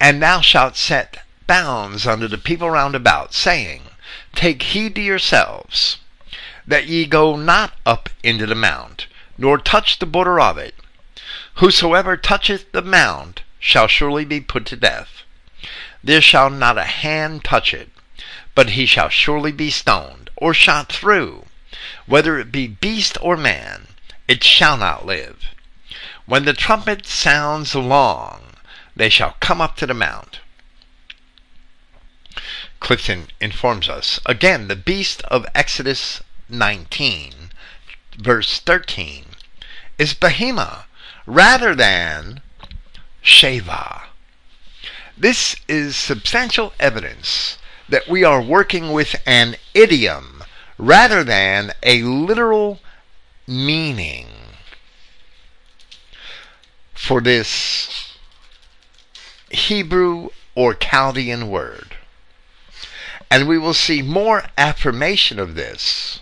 And 0.00 0.22
thou 0.22 0.40
shalt 0.40 0.76
set 0.76 1.24
bounds 1.52 2.06
unto 2.06 2.26
the 2.26 2.38
people 2.38 2.70
round 2.70 2.94
about, 2.94 3.34
saying, 3.34 3.82
Take 4.34 4.62
heed 4.62 4.94
to 4.94 5.02
yourselves, 5.02 5.98
that 6.66 6.86
ye 6.86 7.04
go 7.04 7.36
not 7.36 7.74
up 7.84 8.08
into 8.22 8.46
the 8.46 8.54
mount, 8.54 9.06
nor 9.36 9.58
touch 9.58 9.98
the 9.98 10.06
border 10.06 10.40
of 10.40 10.56
it. 10.56 10.74
Whosoever 11.56 12.16
toucheth 12.16 12.72
the 12.72 12.80
mount 12.80 13.42
shall 13.58 13.86
surely 13.86 14.24
be 14.24 14.40
put 14.40 14.64
to 14.64 14.76
death. 14.76 15.24
There 16.02 16.22
shall 16.22 16.48
not 16.48 16.78
a 16.78 16.84
hand 16.84 17.44
touch 17.44 17.74
it, 17.74 17.90
but 18.54 18.70
he 18.70 18.86
shall 18.86 19.10
surely 19.10 19.52
be 19.52 19.68
stoned, 19.68 20.30
or 20.36 20.54
shot 20.54 20.90
through. 20.90 21.44
Whether 22.06 22.38
it 22.38 22.50
be 22.50 22.66
beast 22.66 23.18
or 23.20 23.36
man, 23.36 23.88
it 24.26 24.42
shall 24.42 24.78
not 24.78 25.04
live. 25.04 25.44
When 26.24 26.46
the 26.46 26.54
trumpet 26.54 27.04
sounds 27.04 27.74
long, 27.74 28.54
they 28.96 29.10
shall 29.10 29.36
come 29.40 29.60
up 29.60 29.76
to 29.76 29.86
the 29.86 29.92
mount. 29.92 30.38
Clifton 32.82 33.28
informs 33.40 33.88
us 33.88 34.18
again 34.26 34.66
the 34.66 34.74
beast 34.74 35.22
of 35.30 35.46
Exodus 35.54 36.20
19, 36.48 37.32
verse 38.18 38.58
13, 38.58 39.24
is 39.98 40.14
Behema 40.14 40.86
rather 41.24 41.76
than 41.76 42.42
Cheva. 43.22 44.06
This 45.16 45.54
is 45.68 45.94
substantial 45.94 46.72
evidence 46.80 47.56
that 47.88 48.08
we 48.08 48.24
are 48.24 48.42
working 48.42 48.90
with 48.90 49.14
an 49.26 49.54
idiom 49.74 50.42
rather 50.76 51.22
than 51.22 51.70
a 51.84 52.02
literal 52.02 52.80
meaning 53.46 54.26
for 56.94 57.20
this 57.20 58.16
Hebrew 59.50 60.30
or 60.56 60.74
Chaldean 60.74 61.48
word. 61.48 61.91
And 63.32 63.48
we 63.48 63.56
will 63.56 63.72
see 63.72 64.02
more 64.02 64.44
affirmation 64.58 65.38
of 65.38 65.54
this 65.54 66.20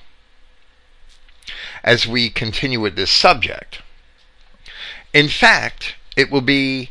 as 1.83 2.07
we 2.07 2.31
continue 2.31 2.79
with 2.79 2.95
this 2.95 3.11
subject. 3.11 3.83
In 5.13 5.27
fact, 5.27 5.97
it 6.15 6.31
will 6.31 6.41
be 6.41 6.91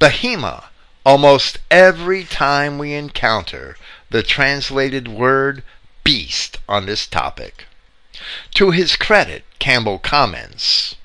Behema 0.00 0.64
almost 1.04 1.58
every 1.70 2.24
time 2.24 2.78
we 2.78 2.94
encounter 2.94 3.76
the 4.08 4.22
translated 4.22 5.08
word 5.08 5.62
beast 6.04 6.56
on 6.66 6.86
this 6.86 7.06
topic. 7.06 7.66
To 8.54 8.70
his 8.70 8.96
credit, 8.96 9.44
Campbell 9.58 9.98
comments 9.98 10.96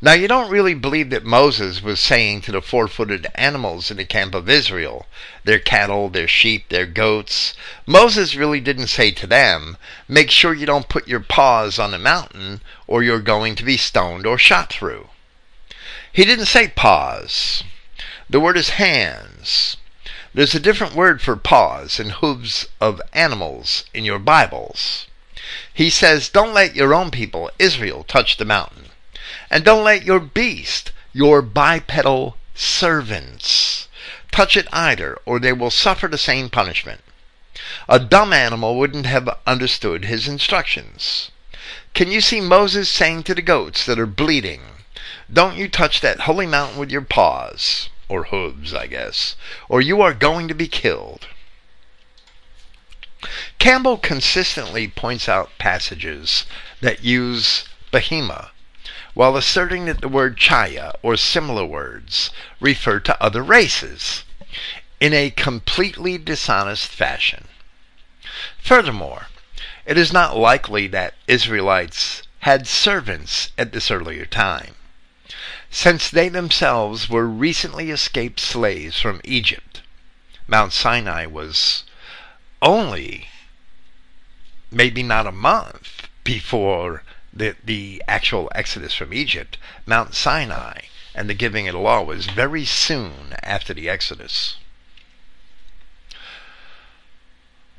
Now, 0.00 0.12
you 0.12 0.28
don't 0.28 0.50
really 0.50 0.74
believe 0.74 1.10
that 1.10 1.24
Moses 1.24 1.82
was 1.82 2.00
saying 2.00 2.40
to 2.42 2.52
the 2.52 2.62
four 2.62 2.88
footed 2.88 3.26
animals 3.34 3.90
in 3.90 3.96
the 3.96 4.04
camp 4.04 4.34
of 4.34 4.48
Israel, 4.48 5.06
their 5.44 5.58
cattle, 5.58 6.08
their 6.08 6.26
sheep, 6.26 6.68
their 6.68 6.86
goats, 6.86 7.54
Moses 7.86 8.34
really 8.34 8.60
didn't 8.60 8.88
say 8.88 9.10
to 9.10 9.26
them, 9.26 9.76
Make 10.08 10.30
sure 10.30 10.54
you 10.54 10.66
don't 10.66 10.88
put 10.88 11.06
your 11.06 11.20
paws 11.20 11.78
on 11.78 11.90
the 11.90 11.98
mountain, 11.98 12.60
or 12.86 13.02
you're 13.02 13.20
going 13.20 13.54
to 13.56 13.64
be 13.64 13.76
stoned 13.76 14.26
or 14.26 14.38
shot 14.38 14.72
through. 14.72 15.08
He 16.12 16.24
didn't 16.24 16.46
say 16.46 16.68
paws. 16.68 17.62
The 18.28 18.40
word 18.40 18.56
is 18.56 18.70
hands. 18.70 19.76
There's 20.34 20.54
a 20.54 20.60
different 20.60 20.94
word 20.94 21.22
for 21.22 21.36
paws 21.36 21.98
and 21.98 22.12
hooves 22.12 22.66
of 22.80 23.00
animals 23.12 23.84
in 23.94 24.04
your 24.04 24.18
Bibles. 24.18 25.06
He 25.72 25.88
says, 25.90 26.28
Don't 26.28 26.52
let 26.52 26.74
your 26.74 26.92
own 26.92 27.10
people, 27.10 27.50
Israel, 27.58 28.04
touch 28.04 28.36
the 28.36 28.44
mountain. 28.44 28.87
And 29.50 29.64
don't 29.64 29.84
let 29.84 30.04
your 30.04 30.20
beast, 30.20 30.92
your 31.12 31.42
bipedal 31.42 32.36
servants, 32.54 33.88
touch 34.30 34.56
it 34.56 34.68
either, 34.72 35.18
or 35.24 35.38
they 35.38 35.52
will 35.52 35.70
suffer 35.70 36.08
the 36.08 36.18
same 36.18 36.50
punishment. 36.50 37.02
A 37.88 37.98
dumb 37.98 38.32
animal 38.32 38.76
wouldn't 38.76 39.06
have 39.06 39.28
understood 39.46 40.04
his 40.04 40.28
instructions. 40.28 41.30
Can 41.94 42.10
you 42.10 42.20
see 42.20 42.40
Moses 42.40 42.88
saying 42.88 43.24
to 43.24 43.34
the 43.34 43.42
goats 43.42 43.84
that 43.86 43.98
are 43.98 44.06
bleeding, 44.06 44.62
Don't 45.32 45.56
you 45.56 45.68
touch 45.68 46.00
that 46.00 46.20
holy 46.20 46.46
mountain 46.46 46.78
with 46.78 46.90
your 46.90 47.02
paws, 47.02 47.88
or 48.08 48.24
hooves, 48.24 48.72
I 48.74 48.86
guess, 48.86 49.34
or 49.68 49.80
you 49.80 50.00
are 50.02 50.14
going 50.14 50.46
to 50.48 50.54
be 50.54 50.68
killed? 50.68 51.26
Campbell 53.58 53.98
consistently 53.98 54.86
points 54.86 55.28
out 55.28 55.50
passages 55.58 56.46
that 56.80 57.02
use 57.02 57.64
behema, 57.92 58.50
while 59.18 59.36
asserting 59.36 59.86
that 59.86 60.00
the 60.00 60.06
word 60.06 60.36
chaya 60.38 60.92
or 61.02 61.16
similar 61.16 61.64
words 61.64 62.30
refer 62.60 63.00
to 63.00 63.20
other 63.20 63.42
races, 63.42 64.22
in 65.00 65.12
a 65.12 65.28
completely 65.28 66.16
dishonest 66.16 66.86
fashion. 66.86 67.48
Furthermore, 68.62 69.26
it 69.84 69.98
is 69.98 70.12
not 70.12 70.36
likely 70.36 70.86
that 70.86 71.14
Israelites 71.26 72.22
had 72.42 72.68
servants 72.68 73.50
at 73.58 73.72
this 73.72 73.90
earlier 73.90 74.24
time, 74.24 74.76
since 75.68 76.08
they 76.08 76.28
themselves 76.28 77.08
were 77.08 77.26
recently 77.26 77.90
escaped 77.90 78.38
slaves 78.38 79.00
from 79.00 79.20
Egypt. 79.24 79.82
Mount 80.46 80.72
Sinai 80.72 81.26
was 81.26 81.82
only 82.62 83.30
maybe 84.70 85.02
not 85.02 85.26
a 85.26 85.32
month 85.32 86.06
before 86.22 87.02
the, 87.32 87.56
the 87.64 88.02
actual 88.08 88.50
exodus 88.54 88.94
from 88.94 89.12
Egypt, 89.12 89.58
Mount 89.86 90.14
Sinai 90.14 90.80
and 91.18 91.28
the 91.28 91.34
giving 91.34 91.66
of 91.66 91.72
the 91.72 91.80
law 91.80 92.00
was 92.00 92.26
very 92.26 92.64
soon 92.64 93.34
after 93.42 93.74
the 93.74 93.88
exodus. 93.88 94.56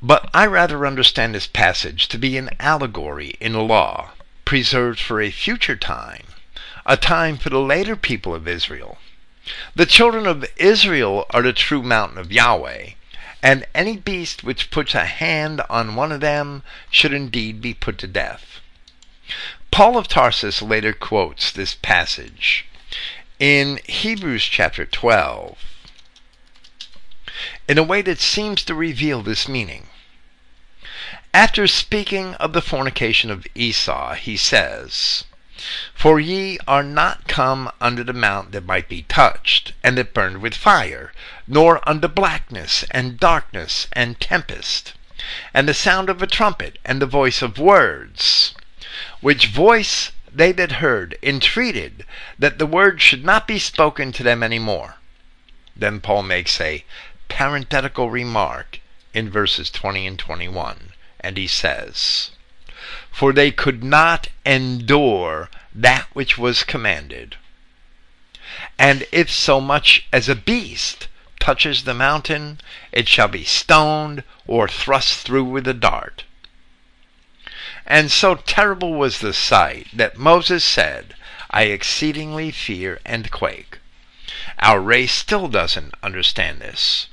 But 0.02 0.28
I 0.34 0.44
rather 0.44 0.86
understand 0.86 1.34
this 1.34 1.46
passage 1.46 2.06
to 2.08 2.18
be 2.18 2.36
an 2.36 2.50
allegory 2.60 3.36
in 3.40 3.52
the 3.52 3.62
law, 3.62 4.10
preserved 4.44 5.00
for 5.00 5.22
a 5.22 5.30
future 5.30 5.76
time, 5.76 6.24
a 6.84 6.98
time 6.98 7.38
for 7.38 7.48
the 7.48 7.60
later 7.60 7.96
people 7.96 8.34
of 8.34 8.46
Israel. 8.46 8.98
The 9.74 9.86
children 9.86 10.26
of 10.26 10.44
Israel 10.56 11.24
are 11.30 11.42
the 11.42 11.54
true 11.54 11.82
mountain 11.82 12.18
of 12.18 12.32
Yahweh, 12.32 12.90
and 13.42 13.66
any 13.74 13.96
beast 13.96 14.44
which 14.44 14.70
puts 14.70 14.94
a 14.94 15.06
hand 15.06 15.62
on 15.70 15.94
one 15.96 16.12
of 16.12 16.20
them 16.20 16.62
should 16.90 17.14
indeed 17.14 17.62
be 17.62 17.72
put 17.72 17.96
to 17.98 18.06
death. 18.06 18.49
Paul 19.70 19.96
of 19.96 20.08
Tarsus 20.08 20.62
later 20.62 20.92
quotes 20.92 21.50
this 21.52 21.74
passage 21.74 22.66
in 23.38 23.80
Hebrews 23.86 24.44
chapter 24.44 24.84
12 24.84 25.58
in 27.68 27.78
a 27.78 27.82
way 27.82 28.02
that 28.02 28.18
seems 28.18 28.64
to 28.64 28.74
reveal 28.74 29.22
this 29.22 29.48
meaning. 29.48 29.86
After 31.32 31.66
speaking 31.66 32.34
of 32.34 32.52
the 32.52 32.60
fornication 32.60 33.30
of 33.30 33.46
Esau, 33.54 34.14
he 34.14 34.36
says, 34.36 35.24
for 35.94 36.18
ye 36.18 36.58
are 36.66 36.82
not 36.82 37.28
come 37.28 37.70
unto 37.80 38.02
the 38.02 38.14
mount 38.14 38.52
that 38.52 38.64
might 38.64 38.88
be 38.88 39.02
touched, 39.02 39.72
and 39.84 39.98
that 39.98 40.14
burned 40.14 40.40
with 40.40 40.54
fire, 40.54 41.12
nor 41.46 41.86
unto 41.86 42.08
blackness, 42.08 42.82
and 42.90 43.20
darkness, 43.20 43.86
and 43.92 44.18
tempest, 44.18 44.94
and 45.52 45.68
the 45.68 45.74
sound 45.74 46.08
of 46.08 46.22
a 46.22 46.26
trumpet, 46.26 46.78
and 46.84 47.00
the 47.00 47.06
voice 47.06 47.42
of 47.42 47.58
words, 47.58 48.54
which 49.20 49.46
voice 49.46 50.12
they 50.32 50.52
that 50.52 50.72
heard 50.72 51.18
entreated 51.22 52.04
that 52.38 52.58
the 52.58 52.66
word 52.66 53.00
should 53.00 53.24
not 53.24 53.46
be 53.46 53.58
spoken 53.58 54.12
to 54.12 54.22
them 54.22 54.42
any 54.42 54.58
more. 54.58 54.96
Then 55.76 56.00
Paul 56.00 56.22
makes 56.22 56.60
a 56.60 56.84
parenthetical 57.28 58.10
remark 58.10 58.80
in 59.14 59.30
verses 59.30 59.70
20 59.70 60.06
and 60.06 60.18
21, 60.18 60.92
and 61.20 61.36
he 61.36 61.46
says, 61.46 62.30
for 63.10 63.32
they 63.32 63.50
could 63.50 63.82
not 63.82 64.28
endure 64.44 65.50
that 65.74 66.06
which 66.12 66.38
was 66.38 66.64
commanded. 66.64 67.36
And 68.78 69.06
if 69.12 69.30
so 69.30 69.60
much 69.60 70.06
as 70.12 70.28
a 70.28 70.34
beast 70.34 71.08
touches 71.38 71.84
the 71.84 71.94
mountain, 71.94 72.60
it 72.92 73.08
shall 73.08 73.28
be 73.28 73.44
stoned 73.44 74.22
or 74.46 74.68
thrust 74.68 75.18
through 75.26 75.44
with 75.44 75.66
a 75.66 75.74
dart. 75.74 76.24
And 77.90 78.12
so 78.12 78.36
terrible 78.36 78.94
was 78.94 79.18
the 79.18 79.32
sight 79.32 79.88
that 79.92 80.16
Moses 80.16 80.62
said, 80.62 81.16
I 81.50 81.62
exceedingly 81.64 82.52
fear 82.52 83.00
and 83.04 83.32
quake. 83.32 83.80
Our 84.60 84.80
race 84.80 85.10
still 85.10 85.48
doesn't 85.48 85.94
understand 86.00 86.60
this. 86.60 87.08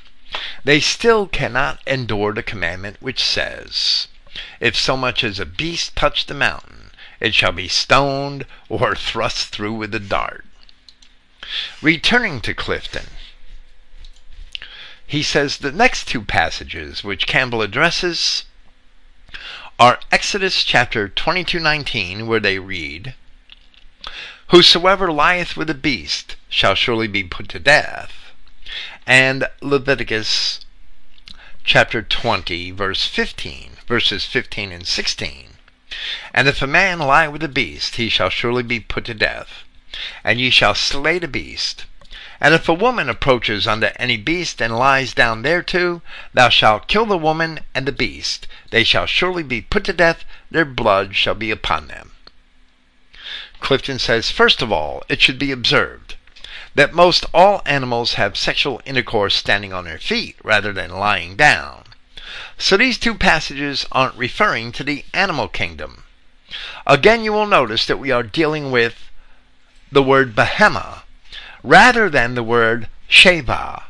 They 0.64 0.80
still 0.80 1.26
cannot 1.28 1.82
endure 1.88 2.32
the 2.32 2.44
commandment 2.44 2.98
which 3.00 3.24
says, 3.24 4.08
if 4.60 4.76
so 4.76 4.96
much 4.96 5.24
as 5.24 5.40
a 5.40 5.48
beast 5.48 5.96
touch 5.96 6.28
the 6.28 6.36
mountain, 6.36 6.92
it 7.20 7.34
shall 7.34 7.54
be 7.54 7.68
stoned 7.68 8.46
or 8.70 8.96
thrust 9.10 9.48
through 9.48 9.74
with 9.74 9.96
a 9.96 10.00
dart. 10.00 10.46
Returning 11.82 12.40
to 12.42 12.54
Clifton, 12.54 13.08
he 15.08 15.24
says 15.24 15.58
the 15.58 15.72
next 15.72 16.08
two 16.08 16.22
passages 16.22 17.04
which 17.04 17.26
Campbell 17.26 17.64
addresses 17.64 18.44
are 19.80 20.00
Exodus 20.12 20.64
chapter 20.64 21.08
22:19 21.08 22.26
where 22.26 22.40
they 22.40 22.58
read, 22.58 23.14
Whosoever 24.48 25.12
lieth 25.12 25.56
with 25.56 25.70
a 25.70 25.76
beast 25.76 26.36
shall 26.50 26.74
surely 26.74 27.08
be 27.08 27.24
put 27.24 27.48
to 27.49 27.60
death, 27.60 28.32
and 29.06 29.48
Leviticus 29.62 30.62
chapter 31.64 32.02
20 32.02 32.72
verse 32.72 33.06
15 33.06 33.78
verses 33.88 34.26
15 34.26 34.72
and 34.72 34.88
16. 34.88 35.58
And 36.34 36.48
if 36.48 36.64
a 36.64 36.68
man 36.68 36.98
lie 36.98 37.28
with 37.28 37.44
a 37.44 37.48
beast, 37.48 37.98
he 37.98 38.10
shall 38.10 38.32
surely 38.32 38.64
be 38.64 38.80
put 38.80 39.06
to 39.06 39.14
death, 39.14 39.64
and 40.24 40.40
ye 40.41 40.49
shall 40.49 40.74
slay 40.74 41.20
the 41.20 41.28
beast. 41.28 41.86
And 42.39 42.53
if 42.53 42.69
a 42.69 42.73
woman 42.73 43.09
approaches 43.09 43.68
unto 43.68 43.88
any 43.95 44.18
beast 44.18 44.61
and 44.61 44.77
lies 44.77 45.14
down 45.14 45.41
thereto, 45.41 46.01
thou 46.34 46.49
shalt 46.49 46.88
kill 46.88 47.05
the 47.05 47.18
woman 47.18 47.61
and 47.73 47.85
the 47.88 47.91
beast. 47.91 48.47
They 48.69 48.84
shall 48.84 49.07
surely 49.07 49.43
be 49.43 49.61
put 49.61 49.84
to 49.85 49.93
death, 49.93 50.23
their 50.51 50.65
blood 50.65 51.15
shall 51.15 51.35
be 51.35 51.49
upon 51.49 51.88
them. 51.88 52.11
Clifton 53.59 53.97
says, 53.97 54.30
first 54.30 54.61
of 54.61 54.72
all, 54.72 55.03
it 55.09 55.22
should 55.22 55.39
be 55.39 55.51
observed 55.51 56.15
that 56.76 56.93
most 56.93 57.26
all 57.34 57.64
animals 57.65 58.14
have 58.14 58.38
sexual 58.38 58.81
intercourse 58.85 59.34
standing 59.34 59.73
on 59.73 59.85
their 59.85 59.97
feet 59.97 60.35
rather 60.43 60.72
than 60.72 60.91
lying 60.91 61.35
down. 61.35 61.84
So 62.59 62.77
these 62.77 62.99
two 62.99 63.15
passages 63.15 63.88
aren't 63.91 64.15
referring 64.15 64.72
to 64.73 64.84
the 64.84 65.03
animal 65.11 65.47
kingdom. 65.47 66.03
Again, 66.85 67.23
you 67.23 67.34
will 67.34 67.47
notice 67.47 67.88
that 67.88 67.97
we 67.97 68.11
are 68.11 68.22
dealing 68.22 68.69
with 68.69 69.09
the 69.91 70.03
word 70.03 70.35
behema 70.35 71.01
rather 71.68 72.10
than 72.10 72.35
the 72.35 72.44
word 72.44 72.88
cheva, 73.10 73.84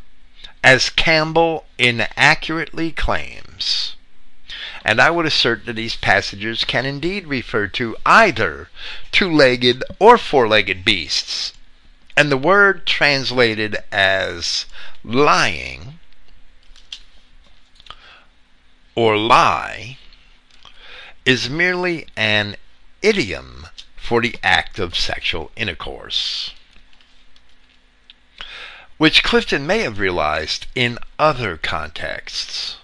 as 0.63 0.89
Campbell 0.89 1.65
inaccurately 1.77 2.91
claims. 2.91 3.95
And 4.83 4.99
I 4.99 5.11
would 5.11 5.25
assert 5.25 5.65
that 5.65 5.73
these 5.73 5.95
passages 5.95 6.63
can 6.63 6.85
indeed 6.85 7.27
refer 7.27 7.67
to 7.67 7.95
either 8.05 8.69
two 9.11 9.31
legged 9.31 9.83
or 9.99 10.17
four 10.17 10.47
legged 10.47 10.83
beasts. 10.83 11.53
And 12.15 12.31
the 12.31 12.37
word 12.37 12.87
translated 12.87 13.77
as 13.91 14.65
lying 15.03 15.99
or 18.95 19.17
lie 19.17 19.97
is 21.25 21.49
merely 21.49 22.07
an 22.15 22.55
idiom 23.01 23.67
for 23.97 24.21
the 24.21 24.35
act 24.41 24.79
of 24.79 24.95
sexual 24.95 25.51
intercourse, 25.55 26.51
which 28.97 29.23
Clifton 29.23 29.67
may 29.67 29.79
have 29.79 29.99
realized 29.99 30.65
in 30.75 30.97
other 31.19 31.57
contexts. 31.57 32.77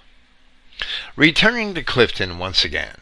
Returning 1.15 1.73
to 1.73 1.83
Clifton 1.83 2.37
once 2.37 2.63
again. 2.63 2.97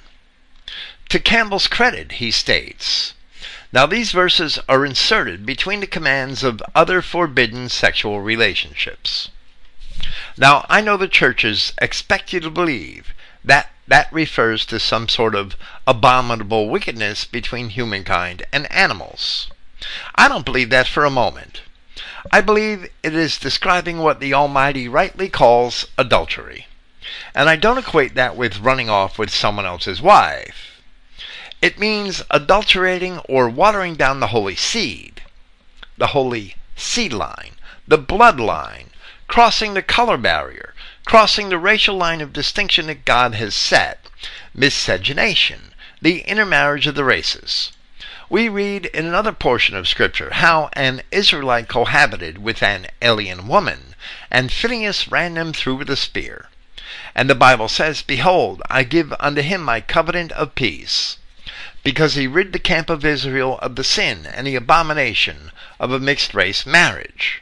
To 1.09 1.19
Campbell's 1.19 1.67
credit, 1.67 2.13
he 2.13 2.31
states, 2.31 3.13
now 3.73 3.85
these 3.85 4.11
verses 4.11 4.59
are 4.67 4.85
inserted 4.85 5.45
between 5.45 5.79
the 5.79 5.87
commands 5.87 6.43
of 6.43 6.61
other 6.75 7.01
forbidden 7.01 7.69
sexual 7.69 8.21
relationships. 8.21 9.29
Now, 10.37 10.65
I 10.69 10.81
know 10.81 10.97
the 10.97 11.07
churches 11.07 11.73
expect 11.81 12.33
you 12.33 12.39
to 12.41 12.49
believe 12.49 13.13
that 13.43 13.71
that 13.87 14.11
refers 14.11 14.65
to 14.67 14.79
some 14.79 15.09
sort 15.09 15.35
of 15.35 15.55
abominable 15.85 16.69
wickedness 16.69 17.25
between 17.25 17.69
humankind 17.69 18.43
and 18.53 18.71
animals. 18.71 19.47
I 20.15 20.27
don't 20.27 20.45
believe 20.45 20.69
that 20.69 20.87
for 20.87 21.03
a 21.03 21.09
moment. 21.09 21.61
I 22.31 22.41
believe 22.41 22.89
it 23.03 23.15
is 23.15 23.37
describing 23.37 23.99
what 23.99 24.19
the 24.19 24.33
Almighty 24.33 24.87
rightly 24.87 25.29
calls 25.29 25.87
adultery. 25.97 26.67
And 27.33 27.49
I 27.49 27.55
don't 27.55 27.77
equate 27.77 28.15
that 28.15 28.35
with 28.35 28.59
running 28.59 28.89
off 28.89 29.17
with 29.17 29.29
someone 29.33 29.65
else's 29.65 30.01
wife. 30.01 30.81
It 31.61 31.77
means 31.77 32.23
adulterating 32.29 33.19
or 33.29 33.49
watering 33.49 33.95
down 33.95 34.19
the 34.19 34.27
holy 34.27 34.55
seed, 34.55 35.21
the 35.97 36.07
holy 36.07 36.55
seed 36.75 37.13
line, 37.13 37.55
the 37.87 37.99
bloodline, 37.99 38.87
crossing 39.27 39.73
the 39.73 39.83
color 39.83 40.17
barrier, 40.17 40.73
crossing 41.05 41.49
the 41.49 41.57
racial 41.57 41.95
line 41.95 42.21
of 42.21 42.33
distinction 42.33 42.87
that 42.87 43.05
God 43.05 43.35
has 43.35 43.53
set, 43.53 44.07
miscegenation, 44.53 45.73
the 46.01 46.21
intermarriage 46.21 46.87
of 46.87 46.95
the 46.95 47.03
races. 47.03 47.71
We 48.31 48.47
read 48.47 48.85
in 48.85 49.05
another 49.05 49.33
portion 49.33 49.75
of 49.75 49.89
Scripture 49.89 50.29
how 50.31 50.69
an 50.71 51.01
Israelite 51.11 51.67
cohabited 51.67 52.37
with 52.37 52.63
an 52.63 52.87
alien 53.01 53.45
woman, 53.49 53.93
and 54.31 54.53
Phinehas 54.53 55.09
ran 55.09 55.33
them 55.33 55.51
through 55.51 55.75
with 55.75 55.89
a 55.89 55.97
spear. 55.97 56.47
And 57.13 57.29
the 57.29 57.35
Bible 57.35 57.67
says, 57.67 58.01
Behold, 58.01 58.61
I 58.69 58.83
give 58.83 59.13
unto 59.19 59.41
him 59.41 59.61
my 59.61 59.81
covenant 59.81 60.31
of 60.31 60.55
peace, 60.55 61.17
because 61.83 62.15
he 62.15 62.25
rid 62.25 62.53
the 62.53 62.59
camp 62.59 62.89
of 62.89 63.03
Israel 63.03 63.59
of 63.59 63.75
the 63.75 63.83
sin 63.83 64.25
and 64.25 64.47
the 64.47 64.55
abomination 64.55 65.51
of 65.77 65.91
a 65.91 65.99
mixed 65.99 66.33
race 66.33 66.65
marriage. 66.65 67.41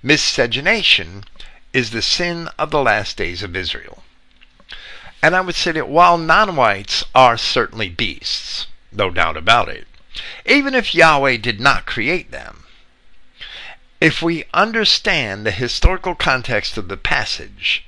Miscegenation 0.00 1.24
is 1.72 1.90
the 1.90 2.02
sin 2.02 2.48
of 2.56 2.70
the 2.70 2.82
last 2.82 3.16
days 3.16 3.42
of 3.42 3.56
Israel. 3.56 4.04
And 5.20 5.34
I 5.34 5.40
would 5.40 5.56
say 5.56 5.72
that 5.72 5.88
while 5.88 6.18
non 6.18 6.54
whites 6.54 7.02
are 7.16 7.36
certainly 7.36 7.88
beasts, 7.88 8.68
no 8.92 9.10
doubt 9.10 9.36
about 9.36 9.68
it, 9.68 9.88
even 10.46 10.74
if 10.74 10.94
Yahweh 10.94 11.36
did 11.36 11.60
not 11.60 11.86
create 11.86 12.30
them, 12.30 12.64
if 14.00 14.20
we 14.20 14.44
understand 14.52 15.46
the 15.46 15.50
historical 15.50 16.14
context 16.14 16.76
of 16.76 16.88
the 16.88 16.96
passage, 16.96 17.84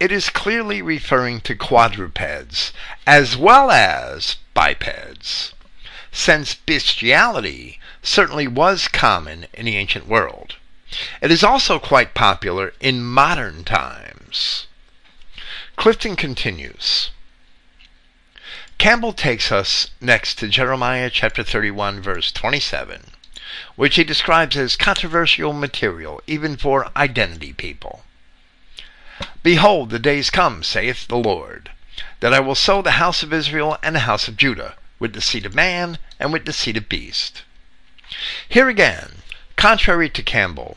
it 0.00 0.10
is 0.10 0.30
clearly 0.30 0.82
referring 0.82 1.40
to 1.42 1.54
quadrupeds 1.54 2.72
as 3.06 3.36
well 3.36 3.70
as 3.70 4.36
bipeds, 4.54 5.52
since 6.10 6.54
bestiality 6.54 7.78
certainly 8.02 8.46
was 8.46 8.88
common 8.88 9.46
in 9.52 9.66
the 9.66 9.76
ancient 9.76 10.06
world. 10.06 10.56
It 11.20 11.30
is 11.30 11.42
also 11.42 11.78
quite 11.78 12.14
popular 12.14 12.72
in 12.80 13.02
modern 13.04 13.64
times. 13.64 14.66
Clifton 15.76 16.16
continues. 16.16 17.10
Campbell 18.78 19.12
takes 19.12 19.52
us 19.52 19.90
next 20.00 20.36
to 20.36 20.48
Jeremiah 20.48 21.08
chapter 21.08 21.42
31 21.42 22.00
verse 22.00 22.32
27, 22.32 23.12
which 23.76 23.96
he 23.96 24.04
describes 24.04 24.56
as 24.56 24.76
controversial 24.76 25.52
material 25.52 26.20
even 26.26 26.56
for 26.56 26.90
identity 26.96 27.52
people. 27.52 28.04
Behold, 29.42 29.90
the 29.90 29.98
days 29.98 30.28
come, 30.28 30.62
saith 30.62 31.06
the 31.06 31.16
Lord, 31.16 31.70
that 32.20 32.34
I 32.34 32.40
will 32.40 32.54
sow 32.54 32.82
the 32.82 32.98
house 33.02 33.22
of 33.22 33.32
Israel 33.32 33.78
and 33.82 33.94
the 33.94 34.00
house 34.00 34.26
of 34.26 34.36
Judah 34.36 34.74
with 34.98 35.12
the 35.12 35.20
seed 35.20 35.46
of 35.46 35.54
man 35.54 35.98
and 36.18 36.32
with 36.32 36.44
the 36.44 36.52
seed 36.52 36.76
of 36.76 36.88
beast. 36.88 37.42
Here 38.48 38.68
again, 38.68 39.22
contrary 39.56 40.10
to 40.10 40.22
Campbell, 40.22 40.76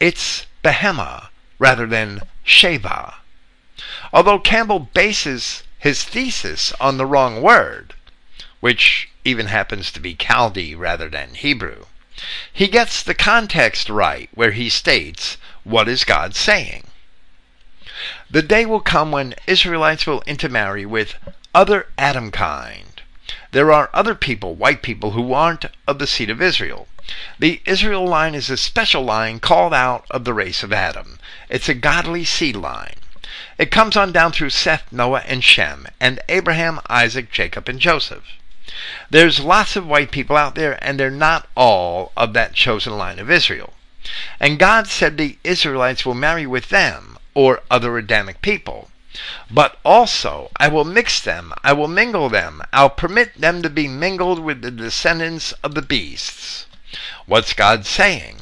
it's 0.00 0.46
Behema 0.64 1.28
rather 1.58 1.86
than 1.86 2.22
Cheva. 2.46 3.14
Although 4.12 4.38
Campbell 4.38 4.78
bases 4.78 5.62
his 5.86 6.02
thesis 6.02 6.72
on 6.80 6.96
the 6.96 7.06
wrong 7.06 7.40
word, 7.40 7.94
which 8.58 9.08
even 9.24 9.46
happens 9.46 9.92
to 9.92 10.00
be 10.00 10.16
Chaldee 10.16 10.74
rather 10.74 11.08
than 11.08 11.32
Hebrew, 11.34 11.84
he 12.52 12.66
gets 12.66 13.00
the 13.04 13.14
context 13.14 13.88
right 13.88 14.28
where 14.34 14.50
he 14.50 14.68
states, 14.68 15.36
What 15.62 15.86
is 15.86 16.02
God 16.02 16.34
saying? 16.34 16.88
The 18.28 18.42
day 18.42 18.66
will 18.66 18.80
come 18.80 19.12
when 19.12 19.36
Israelites 19.46 20.08
will 20.08 20.24
intermarry 20.26 20.84
with 20.84 21.14
other 21.54 21.86
Adam 21.96 22.32
kind. 22.32 23.00
There 23.52 23.70
are 23.70 23.88
other 23.94 24.16
people, 24.16 24.56
white 24.56 24.82
people, 24.82 25.12
who 25.12 25.32
aren't 25.32 25.66
of 25.86 26.00
the 26.00 26.08
seed 26.08 26.30
of 26.30 26.42
Israel. 26.42 26.88
The 27.38 27.62
Israel 27.64 28.04
line 28.04 28.34
is 28.34 28.50
a 28.50 28.56
special 28.56 29.04
line 29.04 29.38
called 29.38 29.72
out 29.72 30.04
of 30.10 30.24
the 30.24 30.34
race 30.34 30.64
of 30.64 30.72
Adam. 30.72 31.20
It's 31.48 31.68
a 31.68 31.74
godly 31.74 32.24
seed 32.24 32.56
line. 32.56 32.96
It 33.58 33.70
comes 33.70 33.96
on 33.96 34.12
down 34.12 34.32
through 34.32 34.50
Seth, 34.50 34.90
Noah, 34.92 35.22
and 35.26 35.42
Shem, 35.42 35.86
and 36.00 36.20
Abraham, 36.28 36.80
Isaac, 36.88 37.30
Jacob, 37.30 37.68
and 37.68 37.78
Joseph. 37.80 38.24
There's 39.10 39.40
lots 39.40 39.76
of 39.76 39.86
white 39.86 40.10
people 40.10 40.36
out 40.36 40.54
there, 40.54 40.82
and 40.84 40.98
they're 40.98 41.10
not 41.10 41.48
all 41.56 42.12
of 42.16 42.32
that 42.32 42.54
chosen 42.54 42.98
line 42.98 43.18
of 43.18 43.30
Israel. 43.30 43.72
And 44.40 44.58
God 44.58 44.86
said 44.86 45.16
the 45.16 45.38
Israelites 45.44 46.04
will 46.04 46.14
marry 46.14 46.46
with 46.46 46.68
them, 46.68 47.18
or 47.34 47.62
other 47.70 47.98
Adamic 47.98 48.42
people. 48.42 48.90
But 49.50 49.78
also, 49.84 50.50
I 50.56 50.68
will 50.68 50.84
mix 50.84 51.20
them, 51.20 51.52
I 51.64 51.72
will 51.72 51.88
mingle 51.88 52.28
them, 52.28 52.62
I'll 52.72 52.90
permit 52.90 53.40
them 53.40 53.62
to 53.62 53.70
be 53.70 53.88
mingled 53.88 54.38
with 54.38 54.62
the 54.62 54.70
descendants 54.70 55.52
of 55.62 55.74
the 55.74 55.82
beasts. 55.82 56.66
What's 57.26 57.52
God 57.52 57.86
saying? 57.86 58.40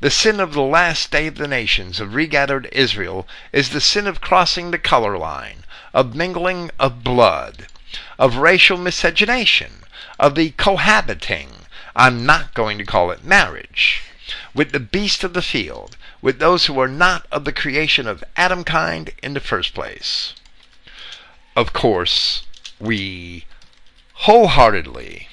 The 0.00 0.10
sin 0.10 0.40
of 0.40 0.52
the 0.52 0.62
last 0.62 1.10
day 1.10 1.26
of 1.28 1.36
the 1.36 1.48
nations, 1.48 2.00
of 2.00 2.14
regathered 2.14 2.68
Israel, 2.72 3.28
is 3.52 3.70
the 3.70 3.80
sin 3.80 4.06
of 4.06 4.20
crossing 4.20 4.70
the 4.70 4.78
color 4.78 5.16
line, 5.16 5.64
of 5.92 6.14
mingling 6.14 6.70
of 6.78 7.04
blood, 7.04 7.68
of 8.18 8.36
racial 8.36 8.76
miscegenation, 8.76 9.84
of 10.18 10.34
the 10.34 10.50
cohabiting, 10.50 11.66
I'm 11.94 12.26
not 12.26 12.54
going 12.54 12.78
to 12.78 12.84
call 12.84 13.10
it 13.12 13.24
marriage, 13.24 14.02
with 14.52 14.72
the 14.72 14.80
beast 14.80 15.22
of 15.22 15.32
the 15.32 15.42
field, 15.42 15.96
with 16.20 16.38
those 16.38 16.66
who 16.66 16.80
are 16.80 16.88
not 16.88 17.26
of 17.30 17.44
the 17.44 17.52
creation 17.52 18.08
of 18.08 18.24
Adam 18.36 18.64
kind 18.64 19.12
in 19.22 19.34
the 19.34 19.40
first 19.40 19.74
place. 19.74 20.34
Of 21.54 21.72
course, 21.72 22.42
we 22.80 23.44
wholeheartedly 24.14 25.28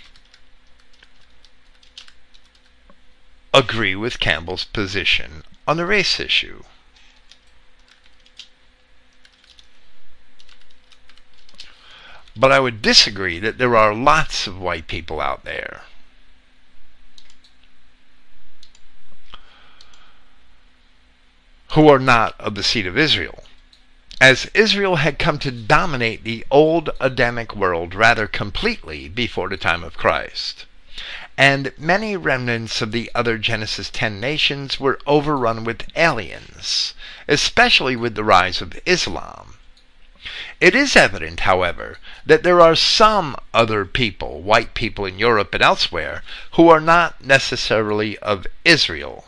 agree 3.53 3.95
with 3.95 4.19
Campbell's 4.19 4.64
position 4.65 5.44
on 5.68 5.78
the 5.78 5.86
race 5.86 6.19
issue. 6.19 6.64
But 12.36 12.52
I 12.52 12.60
would 12.60 12.82
disagree 12.82 13.40
that 13.40 13.57
there 13.57 13.76
are 13.76 13.94
lots 13.94 14.48
of 14.48 14.57
white 14.57 14.88
people 14.88 15.19
out 15.19 15.44
there. 15.44 15.82
Who 21.72 21.90
are 21.90 21.99
not 21.99 22.40
of 22.40 22.56
the 22.56 22.64
seed 22.64 22.88
of 22.88 22.98
Israel, 22.98 23.44
as 24.19 24.45
Israel 24.53 24.98
had 24.98 25.19
come 25.19 25.40
to 25.40 25.52
dominate 25.52 26.23
the 26.23 26.45
old 26.52 26.90
Adamic 26.99 27.56
world 27.56 27.95
rather 27.95 28.28
completely 28.28 29.07
before 29.10 29.49
the 29.49 29.57
time 29.57 29.84
of 29.84 29.98
Christ 29.98 30.65
and 31.42 31.74
many 31.76 32.16
remnants 32.16 32.84
of 32.84 32.92
the 32.92 33.10
other 33.16 33.36
Genesis 33.40 33.90
10 33.90 34.20
nations 34.20 34.80
were 34.80 35.00
overrun 35.08 35.64
with 35.64 35.88
aliens, 35.96 36.94
especially 37.28 37.96
with 37.96 38.14
the 38.14 38.24
rise 38.24 38.62
of 38.62 38.80
Islam. 38.86 39.56
It 40.60 40.76
is 40.76 40.96
evident, 40.96 41.40
however, 41.40 41.98
that 42.28 42.44
there 42.44 42.62
are 42.62 42.76
some 42.76 43.36
other 43.56 43.86
people, 43.86 44.44
white 44.44 44.76
people 44.76 45.04
in 45.04 45.18
Europe 45.18 45.56
and 45.56 45.64
elsewhere, 45.64 46.22
who 46.52 46.70
are 46.70 46.80
not 46.80 47.24
necessarily 47.24 48.20
of 48.20 48.46
Israel. 48.64 49.28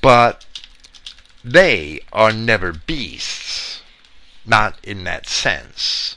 But 0.00 0.44
they 1.44 2.00
are 2.12 2.32
never 2.32 2.72
beasts, 2.72 3.82
not 4.44 4.80
in 4.82 5.04
that 5.04 5.28
sense. 5.28 6.16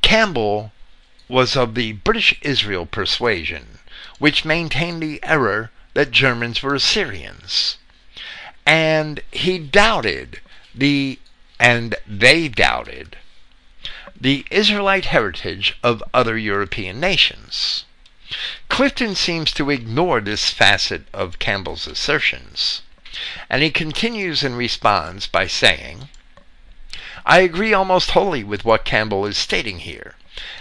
Campbell 0.00 0.72
was 1.30 1.56
of 1.56 1.74
the 1.74 1.92
British 1.92 2.34
Israel 2.42 2.84
persuasion, 2.84 3.78
which 4.18 4.44
maintained 4.44 5.02
the 5.02 5.20
error 5.22 5.70
that 5.94 6.10
Germans 6.10 6.62
were 6.62 6.74
Assyrians. 6.74 7.78
And 8.66 9.20
he 9.30 9.58
doubted 9.58 10.40
the, 10.74 11.18
and 11.58 11.94
they 12.06 12.48
doubted, 12.48 13.16
the 14.20 14.44
Israelite 14.50 15.06
heritage 15.06 15.76
of 15.82 16.02
other 16.12 16.36
European 16.36 17.00
nations. 17.00 17.84
Clifton 18.68 19.14
seems 19.14 19.50
to 19.52 19.70
ignore 19.70 20.20
this 20.20 20.50
facet 20.50 21.06
of 21.12 21.38
Campbell's 21.38 21.86
assertions, 21.86 22.82
and 23.48 23.62
he 23.62 23.70
continues 23.70 24.42
and 24.42 24.56
responds 24.56 25.26
by 25.26 25.46
saying, 25.46 26.08
I 27.24 27.40
agree 27.40 27.72
almost 27.72 28.12
wholly 28.12 28.44
with 28.44 28.64
what 28.64 28.84
Campbell 28.84 29.26
is 29.26 29.36
stating 29.36 29.80
here, 29.80 30.14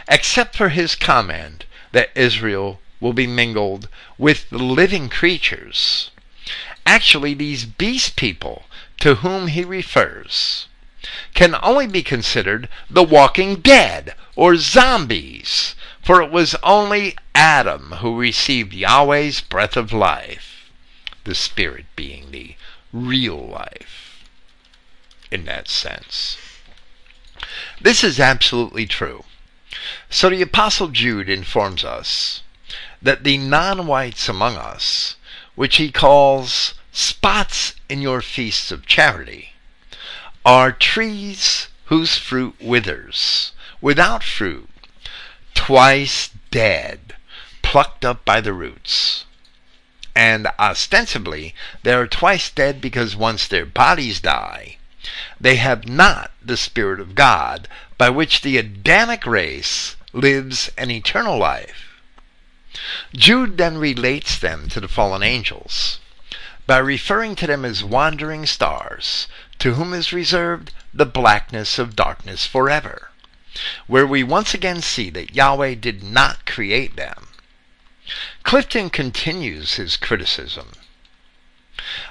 except 0.07 0.55
for 0.55 0.69
his 0.69 0.95
comment 0.95 1.65
that 1.91 2.09
Israel 2.15 2.79
will 2.99 3.13
be 3.13 3.27
mingled 3.27 3.87
with 4.17 4.49
the 4.49 4.57
living 4.57 5.09
creatures. 5.09 6.11
Actually, 6.85 7.33
these 7.33 7.65
beast 7.65 8.15
people 8.15 8.65
to 8.99 9.15
whom 9.15 9.47
he 9.47 9.63
refers 9.63 10.67
can 11.33 11.55
only 11.63 11.87
be 11.87 12.03
considered 12.03 12.67
the 12.89 13.03
walking 13.03 13.61
dead 13.61 14.13
or 14.35 14.57
zombies, 14.57 15.75
for 16.01 16.21
it 16.21 16.31
was 16.31 16.55
only 16.63 17.15
Adam 17.33 17.93
who 17.99 18.19
received 18.19 18.73
Yahweh's 18.73 19.41
breath 19.41 19.77
of 19.77 19.93
life, 19.93 20.69
the 21.23 21.35
Spirit 21.35 21.85
being 21.95 22.31
the 22.31 22.55
real 22.91 23.47
life 23.47 24.25
in 25.31 25.45
that 25.45 25.69
sense. 25.69 26.37
This 27.79 28.03
is 28.03 28.19
absolutely 28.19 28.85
true. 28.85 29.23
So 30.09 30.29
the 30.29 30.41
Apostle 30.41 30.89
Jude 30.89 31.29
informs 31.29 31.83
us 31.83 32.41
that 33.01 33.23
the 33.23 33.37
non 33.37 33.87
whites 33.87 34.27
among 34.27 34.57
us, 34.57 35.15
which 35.55 35.77
he 35.77 35.91
calls 35.91 36.73
spots 36.91 37.75
in 37.87 38.01
your 38.01 38.21
feasts 38.21 38.71
of 38.71 38.85
charity, 38.85 39.53
are 40.45 40.71
trees 40.71 41.67
whose 41.85 42.17
fruit 42.17 42.55
withers, 42.59 43.51
without 43.81 44.23
fruit, 44.23 44.69
twice 45.53 46.29
dead, 46.51 47.15
plucked 47.61 48.03
up 48.03 48.25
by 48.25 48.41
the 48.41 48.53
roots. 48.53 49.25
And 50.15 50.47
ostensibly, 50.59 51.53
they 51.83 51.93
are 51.93 52.07
twice 52.07 52.49
dead 52.49 52.81
because 52.81 53.15
once 53.15 53.47
their 53.47 53.65
bodies 53.65 54.19
die, 54.19 54.77
they 55.39 55.55
have 55.55 55.87
not 55.87 56.31
the 56.43 56.57
Spirit 56.57 56.99
of 56.99 57.15
God, 57.15 57.67
by 57.97 58.09
which 58.09 58.41
the 58.41 58.57
Adamic 58.57 59.25
race 59.25 59.95
lives 60.13 60.69
an 60.77 60.91
eternal 60.91 61.37
life. 61.37 62.01
Jude 63.13 63.57
then 63.57 63.77
relates 63.77 64.37
them 64.37 64.69
to 64.69 64.79
the 64.79 64.87
fallen 64.87 65.23
angels 65.23 65.99
by 66.69 66.77
referring 66.77 67.35
to 67.35 67.47
them 67.47 67.65
as 67.65 67.83
wandering 67.83 68.45
stars, 68.45 69.27
to 69.57 69.73
whom 69.73 69.91
is 69.91 70.13
reserved 70.13 70.71
the 70.93 71.05
blackness 71.05 71.79
of 71.79 71.95
darkness 71.95 72.45
forever, 72.45 73.09
where 73.87 74.05
we 74.05 74.21
once 74.21 74.53
again 74.53 74.79
see 74.79 75.09
that 75.09 75.33
Yahweh 75.33 75.73
did 75.73 76.03
not 76.03 76.45
create 76.45 76.95
them. 76.95 77.29
Clifton 78.43 78.91
continues 78.91 79.73
his 79.75 79.97
criticism 79.97 80.73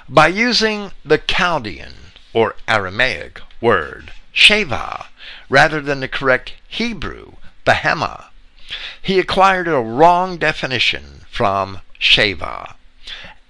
by 0.09 0.27
using 0.27 0.91
the 1.05 1.19
Chaldean 1.19 2.08
or 2.33 2.55
Aramaic 2.67 3.41
word 3.61 4.11
Cheva 4.33 5.07
rather 5.49 5.81
than 5.81 5.99
the 5.99 6.07
correct 6.07 6.53
Hebrew 6.67 7.33
Behema. 7.65 8.25
He 9.01 9.19
acquired 9.19 9.67
a 9.67 9.79
wrong 9.79 10.37
definition 10.37 11.25
from 11.29 11.81
Cheva 11.99 12.75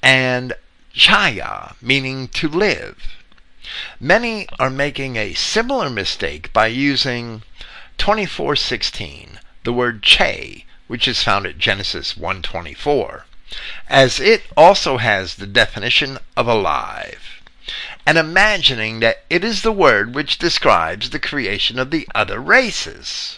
and 0.02 0.54
Chaya, 0.96 1.76
meaning 1.82 2.30
to 2.30 2.48
live. 2.48 3.16
Many 4.00 4.48
are 4.58 4.70
making 4.70 5.16
a 5.16 5.34
similar 5.34 5.90
mistake 5.90 6.52
by 6.54 6.68
using 6.68 7.44
2416, 7.98 9.40
the 9.64 9.74
word 9.74 10.02
che, 10.02 10.66
which 10.88 11.08
is 11.08 11.22
found 11.22 11.46
at 11.46 11.58
Genesis 11.58 12.18
124, 12.18 13.26
as 13.88 14.20
it 14.20 14.44
also 14.58 14.98
has 14.98 15.36
the 15.36 15.48
definition 15.48 16.18
of 16.36 16.48
alive, 16.48 17.29
and 18.10 18.18
imagining 18.18 19.02
that 19.02 19.22
it 19.30 19.44
is 19.44 19.62
the 19.62 19.72
word 19.72 20.16
which 20.16 20.40
describes 20.40 21.12
the 21.12 21.20
creation 21.20 21.78
of 21.78 21.92
the 21.92 22.08
other 22.16 22.40
races. 22.40 23.38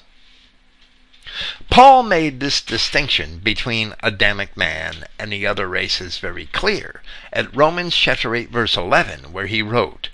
Paul 1.70 2.04
made 2.04 2.40
this 2.40 2.62
distinction 2.62 3.40
between 3.40 3.96
Adamic 4.02 4.56
man 4.56 5.08
and 5.20 5.30
the 5.30 5.46
other 5.46 5.68
races 5.68 6.20
very 6.20 6.46
clear 6.46 7.02
at 7.34 7.54
Romans 7.54 7.94
chapter 7.94 8.34
8 8.34 8.50
verse 8.50 8.78
11 8.78 9.34
where 9.34 9.48
he 9.48 9.62
wrote, 9.62 10.08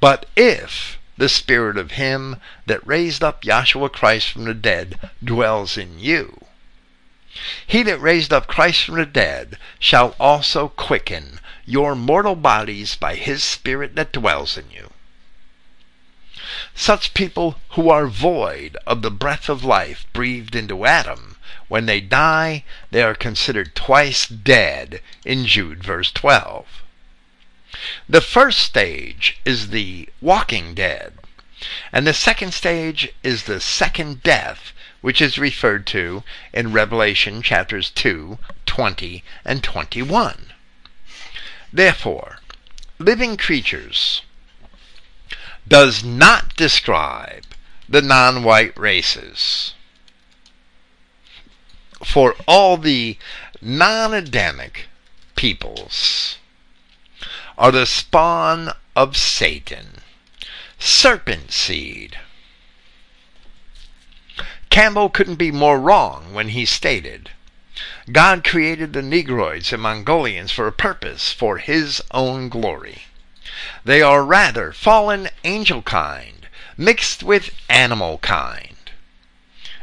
"But 0.00 0.26
if 0.34 0.98
the 1.16 1.28
spirit 1.28 1.78
of 1.78 1.92
him 1.92 2.40
that 2.66 2.84
raised 2.84 3.22
up 3.22 3.44
Yahshua 3.44 3.92
Christ 3.92 4.32
from 4.32 4.46
the 4.46 4.54
dead 4.54 4.98
dwells 5.22 5.78
in 5.78 6.00
you, 6.00 6.44
he 7.64 7.84
that 7.84 8.00
raised 8.00 8.32
up 8.32 8.48
Christ 8.48 8.82
from 8.82 8.96
the 8.96 9.06
dead 9.06 9.56
shall 9.78 10.16
also 10.18 10.70
quicken 10.70 11.38
your 11.66 11.94
mortal 11.94 12.36
bodies 12.36 12.96
by 12.96 13.14
his 13.14 13.42
spirit 13.42 13.94
that 13.96 14.12
dwells 14.12 14.56
in 14.56 14.70
you." 14.70 14.90
Such 16.74 17.12
people 17.12 17.58
who 17.70 17.90
are 17.90 18.06
void 18.06 18.76
of 18.86 19.02
the 19.02 19.10
breath 19.10 19.48
of 19.48 19.64
life 19.64 20.06
breathed 20.12 20.54
into 20.54 20.86
Adam, 20.86 21.36
when 21.68 21.86
they 21.86 22.00
die, 22.00 22.64
they 22.90 23.02
are 23.02 23.14
considered 23.14 23.74
twice 23.74 24.26
dead 24.26 25.02
in 25.24 25.46
Jude 25.46 25.82
verse 25.82 26.12
12. 26.12 26.66
The 28.08 28.20
first 28.20 28.60
stage 28.60 29.38
is 29.44 29.68
the 29.68 30.08
walking 30.20 30.74
dead, 30.74 31.18
and 31.92 32.06
the 32.06 32.14
second 32.14 32.54
stage 32.54 33.08
is 33.22 33.42
the 33.42 33.60
second 33.60 34.22
death, 34.22 34.72
which 35.00 35.20
is 35.20 35.38
referred 35.38 35.86
to 35.88 36.22
in 36.52 36.72
Revelation 36.72 37.42
chapters 37.42 37.90
2, 37.90 38.38
20, 38.66 39.24
and 39.44 39.64
21. 39.64 40.52
Therefore, 41.72 42.38
living 42.98 43.36
creatures 43.36 44.22
does 45.68 46.04
not 46.04 46.56
describe 46.56 47.44
the 47.88 48.02
non 48.02 48.44
white 48.44 48.76
races. 48.78 49.74
For 52.04 52.34
all 52.46 52.76
the 52.76 53.18
non 53.60 54.14
Adamic 54.14 54.86
peoples 55.34 56.38
are 57.58 57.72
the 57.72 57.86
spawn 57.86 58.70
of 58.94 59.16
Satan, 59.16 60.02
serpent 60.78 61.52
seed. 61.52 62.18
Campbell 64.70 65.08
couldn't 65.08 65.36
be 65.36 65.50
more 65.50 65.80
wrong 65.80 66.34
when 66.34 66.50
he 66.50 66.64
stated 66.64 67.30
God 68.10 68.42
created 68.42 68.92
the 68.92 69.02
Negroids 69.02 69.72
and 69.72 69.82
Mongolians 69.82 70.50
for 70.50 70.66
a 70.66 70.72
purpose, 70.72 71.32
for 71.32 71.58
his 71.58 72.02
own 72.10 72.48
glory. 72.48 73.02
They 73.84 74.00
are 74.00 74.24
rather 74.24 74.72
fallen 74.72 75.28
angel 75.44 75.82
kind 75.82 76.48
mixed 76.78 77.22
with 77.22 77.54
animal 77.68 78.18
kind. 78.18 78.90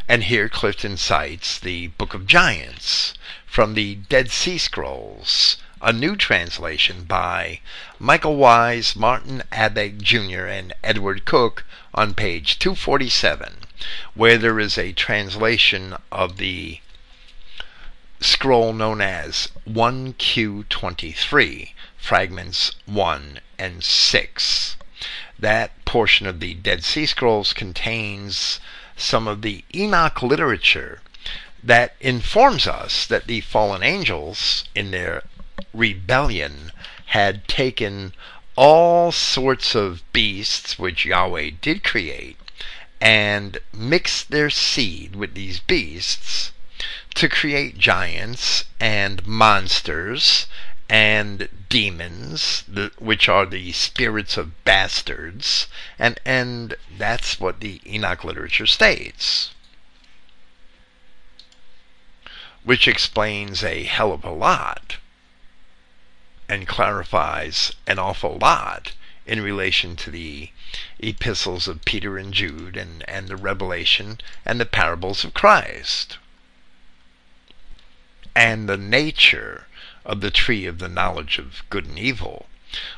And 0.08 0.24
here 0.24 0.50
Clifton 0.50 0.98
cites 0.98 1.60
the 1.60 1.88
Book 1.88 2.14
of 2.14 2.28
Giants 2.28 3.14
from 3.46 3.74
the 3.74 3.96
Dead 3.96 4.32
Sea 4.32 4.58
Scrolls, 4.58 5.58
a 5.82 5.94
new 5.94 6.16
translation 6.16 7.04
by 7.04 7.60
Michael 8.00 8.36
Wise, 8.36 8.96
Martin 8.96 9.44
Abegg 9.52 10.02
Jr., 10.02 10.46
and 10.46 10.74
Edward 10.84 11.26
Cook 11.26 11.66
on 11.94 12.14
page 12.14 12.60
247, 12.60 13.58
where 14.14 14.38
there 14.38 14.60
is 14.60 14.78
a 14.78 14.94
translation 14.94 15.96
of 16.12 16.38
the 16.38 16.80
scroll 18.24 18.72
known 18.72 19.02
as 19.02 19.50
1Q23, 19.68 21.72
fragments 21.98 22.72
1 22.86 23.42
and 23.60 23.84
6. 23.84 24.78
That 25.38 25.84
portion 25.84 26.26
of 26.26 26.40
the 26.40 26.54
Dead 26.54 26.86
Sea 26.86 27.06
Scrolls 27.06 27.52
contains 27.52 28.62
some 28.96 29.28
of 29.28 29.42
the 29.42 29.66
Enoch 29.76 30.24
literature 30.24 31.02
that 31.62 31.98
informs 32.00 32.66
us 32.66 33.06
that 33.08 33.28
the 33.28 33.42
fallen 33.42 33.84
angels, 33.84 34.64
in 34.74 34.92
their 34.92 35.24
rebellion, 35.74 36.72
had 37.08 37.46
taken 37.50 38.14
all 38.56 39.12
sorts 39.12 39.76
of 39.76 40.02
beasts 40.14 40.80
which 40.80 41.04
Yahweh 41.04 41.50
did 41.62 41.84
create 41.84 42.38
and 43.02 43.58
mixed 43.74 44.32
their 44.32 44.50
seed 44.50 45.14
with 45.14 45.34
these 45.34 45.60
beasts 45.60 46.53
to 47.16 47.30
create 47.30 47.78
giants 47.78 48.66
and 48.80 49.26
monsters 49.26 50.48
and 50.90 51.48
demons, 51.70 52.64
which 53.00 53.30
are 53.30 53.46
the 53.46 53.72
spirits 53.72 54.38
of 54.38 54.64
bastards, 54.64 55.68
and 55.98 56.20
and 56.26 56.76
that's 56.98 57.40
what 57.40 57.62
the 57.62 57.82
Enoch 57.86 58.24
literature 58.24 58.68
states, 58.68 59.52
which 62.64 62.88
explains 62.88 63.64
a 63.64 63.84
hell 63.84 64.12
of 64.12 64.24
a 64.24 64.32
lot 64.32 64.98
and 66.50 66.68
clarifies 66.68 67.72
an 67.88 67.98
awful 67.98 68.38
lot 68.38 68.92
in 69.26 69.42
relation 69.42 69.96
to 69.96 70.12
the 70.12 70.52
epistles 71.00 71.68
of 71.68 71.86
Peter 71.86 72.18
and 72.18 72.34
Jude 72.34 72.76
and, 72.76 73.08
and 73.08 73.28
the 73.30 73.38
Revelation 73.38 74.20
and 74.46 74.60
the 74.60 74.66
parables 74.66 75.24
of 75.24 75.34
Christ. 75.34 76.18
And 78.36 78.68
the 78.68 78.78
nature 78.78 79.68
of 80.06 80.22
the 80.22 80.32
tree 80.32 80.66
of 80.66 80.80
the 80.80 80.90
knowledge 80.90 81.38
of 81.38 81.64
good 81.70 81.86
and 81.86 82.00
evil, 82.00 82.48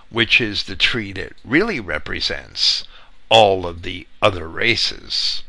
which 0.10 0.40
is 0.40 0.64
the 0.64 0.76
tree 0.76 1.12
that 1.14 1.34
really 1.44 1.80
represents 1.80 2.84
all 3.30 3.66
of 3.66 3.82
the 3.82 4.08
other 4.22 4.48
races. 4.48 5.44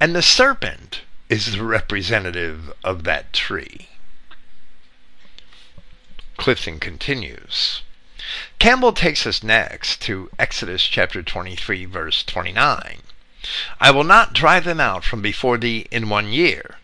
And 0.00 0.14
the 0.14 0.22
serpent 0.22 1.02
is 1.28 1.52
the 1.52 1.64
representative 1.64 2.72
of 2.84 3.04
that 3.04 3.32
tree. 3.32 3.88
Clifton 6.36 6.80
continues. 6.80 7.82
Campbell 8.58 8.92
takes 8.92 9.26
us 9.26 9.42
next 9.42 10.00
to 10.02 10.30
Exodus 10.38 10.82
chapter 10.84 11.22
23, 11.22 11.84
verse 11.84 12.24
29. 12.24 13.02
I 13.80 13.90
will 13.90 14.04
not 14.04 14.32
drive 14.32 14.64
them 14.64 14.80
out 14.80 15.04
from 15.04 15.22
before 15.22 15.58
thee 15.58 15.86
in 15.90 16.08
one 16.08 16.28
year, 16.32 16.78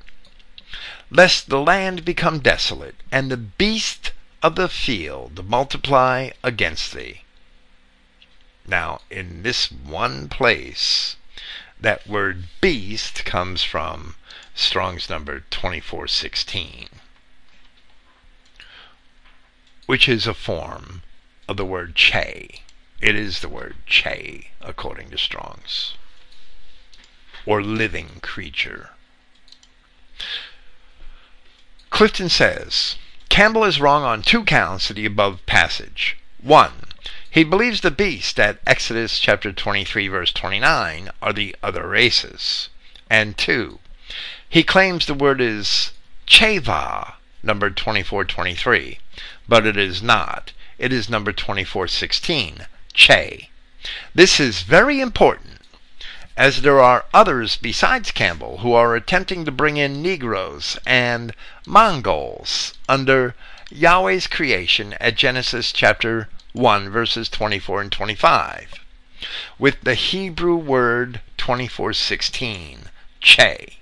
lest 1.10 1.48
the 1.48 1.60
land 1.60 2.04
become 2.04 2.38
desolate, 2.38 2.96
and 3.10 3.30
the 3.30 3.36
beast 3.36 4.12
of 4.42 4.54
the 4.54 4.68
field 4.68 5.48
multiply 5.48 6.30
against 6.42 6.92
thee. 6.92 7.22
Now, 8.66 9.00
in 9.10 9.42
this 9.42 9.72
one 9.72 10.28
place, 10.28 11.16
that 11.80 12.06
word 12.06 12.44
beast 12.60 13.24
comes 13.24 13.62
from 13.64 14.16
Strong's 14.54 15.08
number 15.08 15.40
2416, 15.50 16.88
which 19.86 20.08
is 20.08 20.26
a 20.26 20.34
form 20.34 21.02
of 21.48 21.56
the 21.56 21.64
word 21.64 21.94
che. 21.94 22.62
It 23.00 23.14
is 23.14 23.40
the 23.40 23.48
word 23.48 23.76
che, 23.86 24.50
according 24.60 25.10
to 25.10 25.18
Strong's, 25.18 25.94
or 27.46 27.62
living 27.62 28.20
creature. 28.20 28.90
Clifton 31.90 32.28
says 32.28 32.96
Campbell 33.28 33.64
is 33.64 33.80
wrong 33.80 34.04
on 34.04 34.22
two 34.22 34.44
counts 34.44 34.90
of 34.90 34.96
the 34.96 35.06
above 35.06 35.44
passage. 35.46 36.16
One, 36.42 36.84
he 37.30 37.44
believes 37.44 37.80
the 37.80 37.90
beast 37.90 38.38
at 38.38 38.60
Exodus 38.66 39.18
chapter 39.18 39.52
23 39.52 40.08
verse 40.08 40.32
29 40.32 41.10
are 41.22 41.32
the 41.32 41.56
other 41.62 41.86
races. 41.86 42.68
And 43.08 43.38
two, 43.38 43.78
he 44.48 44.62
claims 44.62 45.06
the 45.06 45.14
word 45.14 45.40
is 45.40 45.92
cheva, 46.26 47.14
number 47.42 47.70
2423, 47.70 48.98
but 49.48 49.66
it 49.66 49.76
is 49.76 50.02
not. 50.02 50.52
It 50.78 50.92
is 50.92 51.08
number 51.08 51.32
2416, 51.32 52.66
che. 52.92 53.50
This 54.14 54.38
is 54.38 54.62
very 54.62 55.00
important 55.00 55.57
as 56.38 56.62
there 56.62 56.80
are 56.80 57.04
others 57.12 57.56
besides 57.56 58.12
Campbell 58.12 58.58
who 58.58 58.72
are 58.72 58.94
attempting 58.94 59.44
to 59.44 59.50
bring 59.50 59.76
in 59.76 60.00
Negroes 60.00 60.78
and 60.86 61.34
Mongols 61.66 62.74
under 62.88 63.34
Yahweh's 63.70 64.28
creation 64.28 64.92
at 65.00 65.16
Genesis 65.16 65.72
chapter 65.72 66.28
1, 66.52 66.90
verses 66.90 67.28
24 67.28 67.80
and 67.80 67.92
25, 67.92 68.74
with 69.58 69.80
the 69.82 69.94
Hebrew 69.94 70.54
word 70.54 71.20
2416, 71.38 72.84
che. 73.20 73.78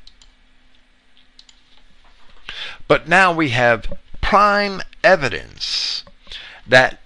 But 2.88 3.06
now 3.06 3.34
we 3.34 3.50
have 3.50 3.92
prime 4.22 4.80
evidence 5.04 6.04
that 6.66 7.00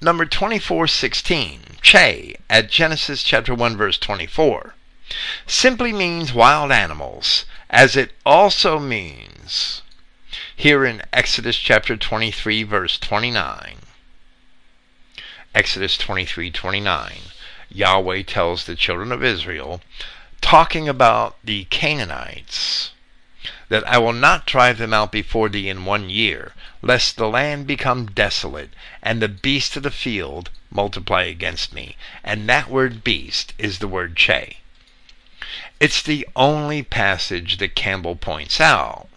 number 0.00 0.24
2416, 0.24 1.60
che, 1.84 2.34
at 2.48 2.70
Genesis 2.70 3.22
chapter 3.22 3.54
1 3.54 3.76
verse 3.76 3.98
24, 3.98 4.74
simply 5.46 5.92
means 5.92 6.32
wild 6.32 6.72
animals, 6.72 7.44
as 7.68 7.94
it 7.94 8.12
also 8.24 8.78
means 8.78 9.82
here 10.56 10.86
in 10.86 11.02
Exodus 11.12 11.58
chapter 11.58 11.94
23 11.94 12.62
verse 12.62 12.98
29. 12.98 13.76
Exodus 15.54 15.98
23:29. 15.98 17.32
Yahweh 17.68 18.22
tells 18.22 18.64
the 18.64 18.74
children 18.74 19.12
of 19.12 19.22
Israel 19.22 19.82
talking 20.40 20.88
about 20.88 21.36
the 21.44 21.64
Canaanites 21.66 22.92
that 23.68 23.86
I 23.86 23.98
will 23.98 24.14
not 24.14 24.46
drive 24.46 24.78
them 24.78 24.94
out 24.94 25.12
before 25.12 25.50
thee 25.50 25.68
in 25.68 25.84
one 25.84 26.08
year, 26.08 26.54
lest 26.80 27.16
the 27.16 27.28
land 27.28 27.66
become 27.66 28.06
desolate, 28.06 28.70
and 29.02 29.20
the 29.20 29.28
beasts 29.28 29.76
of 29.76 29.82
the 29.82 29.90
field 29.90 30.48
multiply 30.74 31.22
against 31.22 31.72
me. 31.72 31.96
And 32.22 32.48
that 32.48 32.68
word 32.68 33.04
beast 33.04 33.54
is 33.56 33.78
the 33.78 33.88
word 33.88 34.16
che. 34.16 34.58
It's 35.80 36.02
the 36.02 36.26
only 36.36 36.82
passage 36.82 37.58
that 37.58 37.74
Campbell 37.74 38.16
points 38.16 38.60
out 38.60 39.08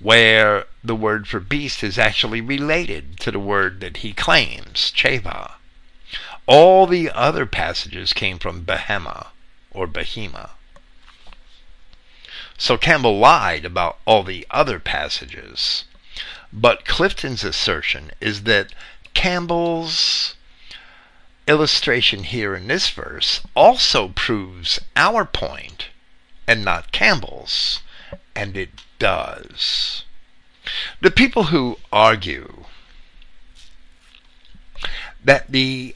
where 0.00 0.66
the 0.82 0.94
word 0.94 1.26
for 1.26 1.40
beast 1.40 1.82
is 1.82 1.98
actually 1.98 2.40
related 2.40 3.18
to 3.20 3.30
the 3.30 3.38
word 3.38 3.80
that 3.80 3.98
he 3.98 4.12
claims, 4.12 4.92
cheva. 4.94 5.52
All 6.46 6.86
the 6.86 7.10
other 7.10 7.46
passages 7.46 8.12
came 8.12 8.38
from 8.38 8.64
Behema 8.64 9.28
or 9.70 9.86
Behema. 9.86 10.50
So 12.58 12.76
Campbell 12.76 13.18
lied 13.18 13.64
about 13.64 13.98
all 14.04 14.22
the 14.22 14.46
other 14.50 14.78
passages. 14.78 15.84
But 16.52 16.84
Clifton's 16.84 17.42
assertion 17.42 18.10
is 18.20 18.42
that 18.42 18.72
Campbell's 19.14 20.34
illustration 21.46 22.24
here 22.24 22.54
in 22.54 22.68
this 22.68 22.88
verse 22.90 23.42
also 23.54 24.08
proves 24.08 24.80
our 24.96 25.24
point 25.24 25.88
and 26.46 26.64
not 26.64 26.92
Campbell's. 26.92 27.80
And 28.34 28.56
it 28.56 28.70
does. 28.98 30.04
The 31.00 31.10
people 31.10 31.44
who 31.44 31.78
argue 31.92 32.64
that 35.22 35.50
the 35.52 35.94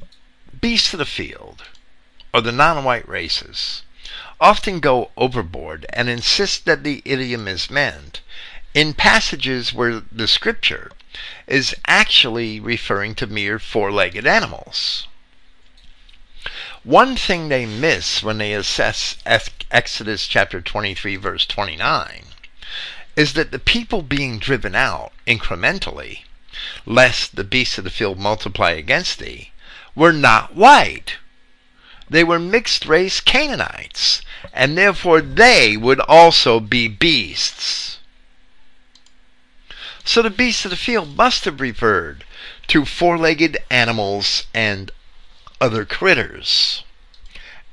beasts 0.61 0.93
of 0.93 0.99
the 0.99 1.07
field 1.07 1.65
or 2.33 2.41
the 2.41 2.53
non 2.53 2.85
white 2.85 3.09
races 3.09 3.83
often 4.41 4.79
go 4.79 5.11
overboard 5.17 5.85
and 5.93 6.09
insist 6.09 6.65
that 6.65 6.85
the 6.85 7.03
idiom 7.05 7.49
is 7.49 7.71
meant 7.71 8.21
in 8.75 8.95
passages 8.95 9.73
where 9.73 10.01
the 10.13 10.29
scripture 10.29 10.93
is 11.47 11.75
actually 11.87 12.61
referring 12.61 13.15
to 13.17 13.27
mere 13.27 13.59
four 13.59 13.91
legged 13.91 14.27
animals. 14.27 15.08
One 16.85 17.17
thing 17.17 17.49
they 17.49 17.67
miss 17.67 18.23
when 18.23 18.39
they 18.39 18.53
assess 18.53 19.17
Exodus 19.27 20.29
chapter 20.29 20.61
23, 20.61 21.17
verse 21.17 21.45
29, 21.45 22.25
is 23.17 23.33
that 23.33 23.51
the 23.51 23.59
people 23.59 24.03
being 24.03 24.39
driven 24.39 24.77
out 24.77 25.13
incrementally, 25.27 26.21
lest 26.87 27.35
the 27.35 27.45
beasts 27.45 27.79
of 27.79 27.85
the 27.85 27.91
field 27.91 28.19
multiply 28.19 28.71
against 28.71 29.19
thee, 29.19 29.51
were 29.97 30.13
not 30.13 30.55
white. 30.55 31.17
They 32.09 32.23
were 32.23 32.39
mixed 32.39 32.87
race 32.87 33.21
Canaanites, 33.21 34.23
and 34.53 34.79
therefore 34.79 35.21
they 35.21 35.77
would 35.77 36.01
also 36.01 36.61
be 36.61 36.87
beasts. 36.87 37.99
So 40.05 40.23
the 40.23 40.31
beasts 40.31 40.65
of 40.65 40.71
the 40.71 40.77
field 40.77 41.17
must 41.17 41.45
have 41.45 41.61
referred 41.61 42.25
to 42.69 42.85
four 42.85 43.19
legged 43.19 43.59
animals 43.69 44.47
and 44.55 44.91
other 45.61 45.85
critters, 45.85 46.85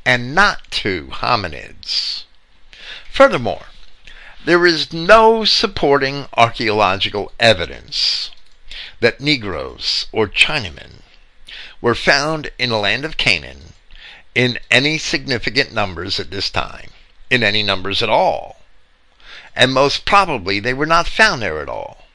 and 0.06 0.36
not 0.36 0.70
to 0.72 1.08
hominids. 1.08 2.24
Furthermore, 3.12 3.68
there 4.46 4.66
is 4.66 4.94
no 4.94 5.46
supporting 5.46 6.28
archaeological 6.38 7.32
evidence 7.40 8.30
that 9.00 9.20
Negroes 9.20 10.06
or 10.12 10.28
Chinamen 10.28 11.02
were 11.82 11.96
found 11.96 12.52
in 12.58 12.70
the 12.70 12.78
land 12.78 13.06
of 13.06 13.18
Canaan 13.18 13.74
in 14.36 14.60
any 14.70 14.98
significant 14.98 15.74
numbers 15.74 16.20
at 16.20 16.30
this 16.30 16.50
time, 16.50 16.92
in 17.30 17.42
any 17.42 17.64
numbers 17.64 18.04
at 18.04 18.10
all. 18.10 18.58
And 19.56 19.74
most 19.74 20.06
probably 20.06 20.60
they 20.60 20.74
were 20.74 20.86
not 20.86 21.08
found 21.08 21.42
there 21.42 21.62
at 21.62 21.70
all. 21.70 22.06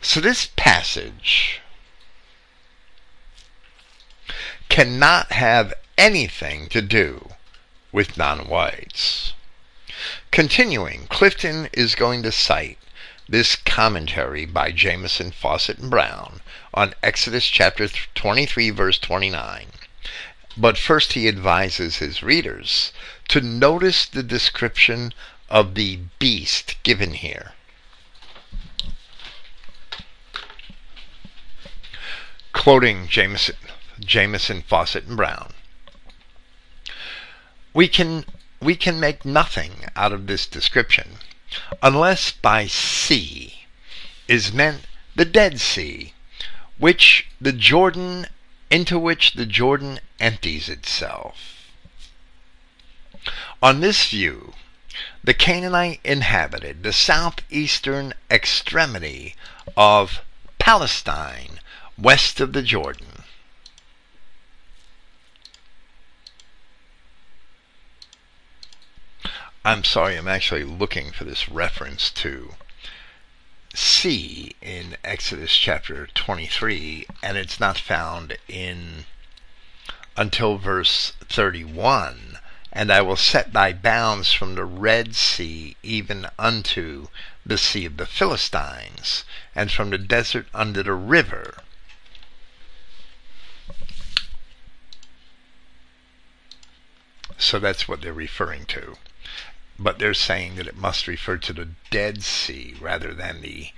So 0.00 0.20
this 0.20 0.50
passage 0.56 1.60
cannot 4.68 5.32
have 5.32 5.74
anything 5.96 6.68
to 6.68 6.82
do 6.82 7.30
with 7.92 8.16
non 8.16 8.48
whites. 8.48 9.32
Continuing, 10.30 11.06
Clifton 11.06 11.68
is 11.72 11.94
going 11.94 12.22
to 12.22 12.30
cite 12.30 12.78
this 13.28 13.56
commentary 13.56 14.44
by 14.44 14.70
Jamieson, 14.70 15.32
Fausset, 15.32 15.78
and 15.78 15.90
Brown 15.90 16.40
on 16.74 16.94
Exodus 17.02 17.46
chapter 17.46 17.88
23, 18.14 18.70
verse 18.70 18.98
29. 18.98 19.66
But 20.56 20.78
first, 20.78 21.14
he 21.14 21.28
advises 21.28 21.96
his 21.96 22.22
readers 22.22 22.92
to 23.28 23.40
notice 23.40 24.06
the 24.06 24.22
description 24.22 25.12
of 25.48 25.74
the 25.74 26.00
beast 26.18 26.76
given 26.82 27.14
here. 27.14 27.52
Quoting 32.52 33.08
Jamieson, 33.08 33.56
Jamieson, 34.00 34.62
Fausset, 34.62 35.06
and 35.06 35.16
Brown. 35.16 35.52
We 37.72 37.88
can, 37.88 38.24
we 38.60 38.76
can 38.76 38.98
make 38.98 39.24
nothing 39.24 39.86
out 39.94 40.12
of 40.12 40.26
this 40.26 40.46
description 40.46 41.18
unless 41.82 42.32
by 42.32 42.66
sea 42.66 43.66
is 44.28 44.52
meant 44.52 44.86
the 45.14 45.24
Dead 45.24 45.60
Sea, 45.60 46.12
which 46.78 47.26
the 47.40 47.52
Jordan 47.52 48.26
into 48.70 48.98
which 48.98 49.34
the 49.34 49.46
Jordan 49.46 50.00
empties 50.18 50.68
itself. 50.68 51.70
On 53.62 53.80
this 53.80 54.06
view, 54.08 54.54
the 55.22 55.34
Canaanite 55.34 56.00
inhabited 56.04 56.82
the 56.82 56.92
southeastern 56.92 58.14
extremity 58.30 59.34
of 59.76 60.20
Palestine, 60.58 61.60
west 61.96 62.40
of 62.40 62.52
the 62.52 62.62
Jordan. 62.62 63.15
I'm 69.66 69.82
sorry, 69.82 70.14
I'm 70.14 70.28
actually 70.28 70.62
looking 70.62 71.10
for 71.10 71.24
this 71.24 71.48
reference 71.48 72.10
to 72.10 72.54
see 73.74 74.54
in 74.62 74.96
Exodus 75.02 75.56
chapter 75.56 76.06
23, 76.06 77.04
and 77.20 77.36
it's 77.36 77.58
not 77.58 77.76
found 77.76 78.38
in 78.46 79.06
until 80.16 80.56
verse 80.56 81.14
31. 81.28 82.38
And 82.72 82.92
I 82.92 83.02
will 83.02 83.16
set 83.16 83.52
thy 83.52 83.72
bounds 83.72 84.32
from 84.32 84.54
the 84.54 84.64
Red 84.64 85.16
Sea 85.16 85.76
even 85.82 86.28
unto 86.38 87.08
the 87.44 87.58
sea 87.58 87.86
of 87.86 87.96
the 87.96 88.06
Philistines, 88.06 89.24
and 89.52 89.72
from 89.72 89.90
the 89.90 89.98
desert 89.98 90.46
under 90.54 90.84
the 90.84 90.92
river. 90.92 91.56
So 97.36 97.58
that's 97.58 97.88
what 97.88 98.02
they're 98.02 98.12
referring 98.12 98.66
to 98.66 98.96
but 99.78 99.98
they're 99.98 100.14
saying 100.14 100.56
that 100.56 100.66
it 100.66 100.76
must 100.76 101.06
refer 101.06 101.36
to 101.36 101.52
the 101.52 101.68
Dead 101.90 102.22
Sea 102.22 102.74
rather 102.80 103.12
than 103.12 103.42
the 103.42 103.70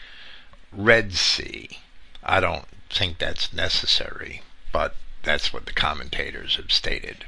Red 0.72 1.14
Sea. 1.14 1.78
I 2.22 2.40
don't 2.40 2.66
think 2.90 3.18
that's 3.18 3.52
necessary, 3.52 4.42
but 4.72 4.94
that's 5.22 5.52
what 5.52 5.66
the 5.66 5.72
commentators 5.72 6.56
have 6.56 6.72
stated. 6.72 7.24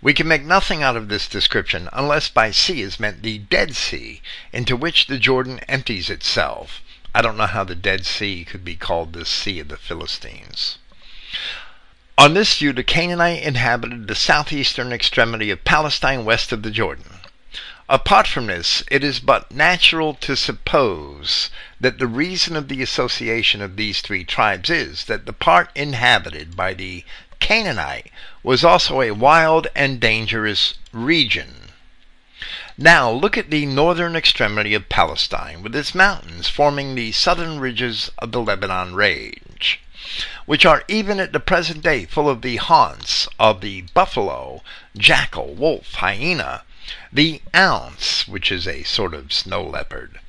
We 0.00 0.14
can 0.14 0.26
make 0.26 0.44
nothing 0.44 0.82
out 0.82 0.96
of 0.96 1.08
this 1.08 1.28
description 1.28 1.90
unless 1.92 2.28
by 2.28 2.50
sea 2.50 2.80
is 2.80 2.98
meant 2.98 3.22
the 3.22 3.38
Dead 3.38 3.76
Sea, 3.76 4.22
into 4.52 4.76
which 4.76 5.06
the 5.06 5.18
Jordan 5.18 5.60
empties 5.68 6.08
itself. 6.08 6.80
I 7.14 7.20
don't 7.20 7.36
know 7.36 7.46
how 7.46 7.64
the 7.64 7.74
Dead 7.74 8.06
Sea 8.06 8.44
could 8.44 8.64
be 8.64 8.76
called 8.76 9.12
the 9.12 9.26
Sea 9.26 9.60
of 9.60 9.68
the 9.68 9.76
Philistines. 9.76 10.78
On 12.16 12.32
this 12.34 12.56
view, 12.58 12.72
the 12.72 12.82
Canaanite 12.82 13.42
inhabited 13.42 14.06
the 14.08 14.14
southeastern 14.14 14.92
extremity 14.92 15.50
of 15.50 15.64
Palestine 15.64 16.24
west 16.24 16.50
of 16.50 16.62
the 16.62 16.70
Jordan. 16.70 17.17
Apart 17.90 18.26
from 18.26 18.48
this, 18.48 18.82
it 18.90 19.02
is 19.02 19.18
but 19.18 19.50
natural 19.50 20.12
to 20.12 20.36
suppose 20.36 21.48
that 21.80 21.98
the 21.98 22.06
reason 22.06 22.54
of 22.54 22.68
the 22.68 22.82
association 22.82 23.62
of 23.62 23.76
these 23.76 24.02
three 24.02 24.24
tribes 24.24 24.68
is 24.68 25.06
that 25.06 25.24
the 25.24 25.32
part 25.32 25.70
inhabited 25.74 26.54
by 26.54 26.74
the 26.74 27.02
Canaanite 27.40 28.10
was 28.42 28.62
also 28.62 29.00
a 29.00 29.12
wild 29.12 29.68
and 29.74 30.00
dangerous 30.00 30.74
region. 30.92 31.70
Now 32.76 33.10
look 33.10 33.38
at 33.38 33.50
the 33.50 33.64
northern 33.64 34.16
extremity 34.16 34.74
of 34.74 34.90
Palestine, 34.90 35.62
with 35.62 35.74
its 35.74 35.94
mountains 35.94 36.46
forming 36.46 36.94
the 36.94 37.12
southern 37.12 37.58
ridges 37.58 38.10
of 38.18 38.32
the 38.32 38.42
Lebanon 38.42 38.94
range, 38.94 39.80
which 40.44 40.66
are 40.66 40.84
even 40.88 41.20
at 41.20 41.32
the 41.32 41.40
present 41.40 41.82
day 41.82 42.04
full 42.04 42.28
of 42.28 42.42
the 42.42 42.56
haunts 42.56 43.28
of 43.40 43.62
the 43.62 43.80
buffalo, 43.94 44.62
jackal, 44.94 45.54
wolf, 45.54 45.94
hyena, 45.94 46.64
the 47.12 47.42
ounce, 47.54 48.26
which 48.26 48.50
is 48.50 48.66
a 48.66 48.82
sort 48.82 49.14
of 49.14 49.32
snow 49.32 49.62
leopard, 49.62 50.20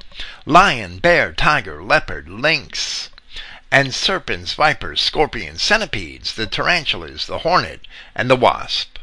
lion, 0.45 0.99
bear, 0.99 1.31
tiger, 1.31 1.83
leopard, 1.83 2.27
lynx, 2.27 3.09
and 3.71 3.93
serpents, 3.93 4.53
vipers, 4.53 4.99
scorpions, 4.99 5.61
centipedes, 5.61 6.33
the 6.33 6.47
tarantulas, 6.47 7.27
the 7.27 7.39
hornet, 7.39 7.81
and 8.15 8.29
the 8.29 8.35
wasp. 8.35 8.97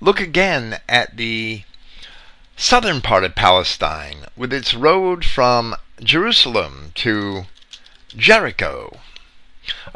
Look 0.00 0.20
again 0.20 0.80
at 0.88 1.16
the 1.16 1.62
southern 2.56 3.00
part 3.00 3.24
of 3.24 3.34
Palestine 3.34 4.26
with 4.36 4.52
its 4.52 4.74
road 4.74 5.24
from 5.24 5.76
Jerusalem 6.02 6.92
to 6.96 7.46
Jericho 8.16 9.00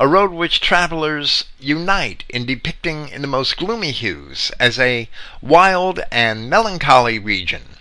a 0.01 0.09
road 0.09 0.31
which 0.31 0.62
travelers 0.62 1.44
unite 1.59 2.24
in 2.31 2.47
depicting 2.47 3.10
in 3.10 3.20
the 3.20 3.28
most 3.28 3.59
gloomy 3.59 3.90
hues 3.90 4.51
as 4.59 4.78
a 4.78 5.06
wild 5.43 6.01
and 6.10 6.48
melancholy 6.48 7.18
region. 7.18 7.77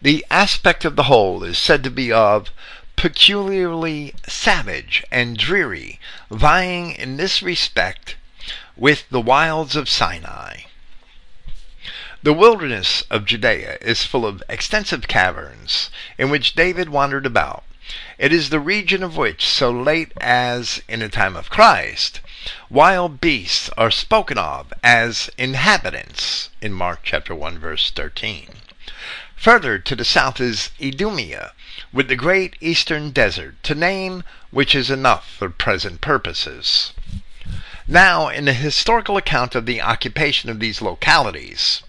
The 0.00 0.24
aspect 0.30 0.84
of 0.84 0.94
the 0.94 1.10
whole 1.10 1.42
is 1.42 1.58
said 1.58 1.82
to 1.82 1.90
be 1.90 2.12
of 2.12 2.50
peculiarly 2.94 4.14
savage 4.28 5.02
and 5.10 5.36
dreary, 5.36 5.98
vying 6.30 6.92
in 6.92 7.16
this 7.16 7.42
respect 7.42 8.14
with 8.76 9.08
the 9.10 9.20
wilds 9.20 9.74
of 9.74 9.88
Sinai. 9.88 10.60
The 12.22 12.32
wilderness 12.32 13.02
of 13.10 13.24
Judea 13.24 13.78
is 13.80 14.04
full 14.04 14.24
of 14.24 14.44
extensive 14.48 15.08
caverns 15.08 15.90
in 16.16 16.30
which 16.30 16.54
David 16.54 16.88
wandered 16.88 17.26
about, 17.26 17.64
it 18.18 18.32
is 18.32 18.48
the 18.48 18.60
region 18.60 19.02
of 19.02 19.16
which, 19.16 19.46
so 19.46 19.70
late 19.70 20.12
as 20.20 20.82
in 20.88 21.00
the 21.00 21.08
time 21.08 21.36
of 21.36 21.50
Christ, 21.50 22.20
wild 22.70 23.20
beasts 23.20 23.68
are 23.76 23.90
spoken 23.90 24.38
of 24.38 24.72
as 24.82 25.28
inhabitants 25.36 26.48
in 26.60 26.72
Mark 26.72 27.00
chapter 27.02 27.34
1 27.34 27.58
verse 27.58 27.90
13. 27.90 28.48
Further 29.36 29.78
to 29.78 29.96
the 29.96 30.04
south 30.04 30.40
is 30.40 30.70
Idumea, 30.80 31.52
with 31.92 32.08
the 32.08 32.16
great 32.16 32.56
eastern 32.60 33.10
desert, 33.10 33.62
to 33.64 33.74
name 33.74 34.22
which 34.50 34.74
is 34.74 34.88
enough 34.88 35.28
for 35.28 35.50
present 35.50 36.00
purposes. 36.00 36.92
Now, 37.88 38.28
in 38.28 38.44
the 38.44 38.54
historical 38.54 39.16
account 39.16 39.54
of 39.54 39.66
the 39.66 39.82
occupation 39.82 40.48
of 40.48 40.60
these 40.60 40.80
localities, 40.80 41.82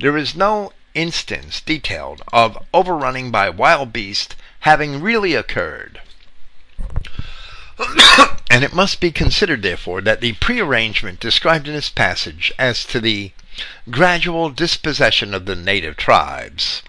there 0.00 0.16
is 0.16 0.34
no 0.34 0.72
instance 0.94 1.60
detailed 1.60 2.22
of 2.32 2.56
overrunning 2.72 3.30
by 3.30 3.50
wild 3.50 3.92
beasts 3.92 4.34
having 4.66 5.00
really 5.00 5.32
occurred. 5.36 6.00
and 8.50 8.64
it 8.64 8.74
must 8.74 9.00
be 9.00 9.12
considered, 9.12 9.62
therefore, 9.62 10.00
that 10.00 10.20
the 10.20 10.32
prearrangement 10.32 11.20
described 11.20 11.68
in 11.68 11.74
this 11.74 11.88
passage 11.88 12.52
as 12.58 12.84
to 12.84 13.00
the 13.00 13.30
gradual 13.88 14.50
dispossession 14.50 15.32
of 15.32 15.46
the 15.46 15.54
native 15.54 15.96
tribes 15.96 16.82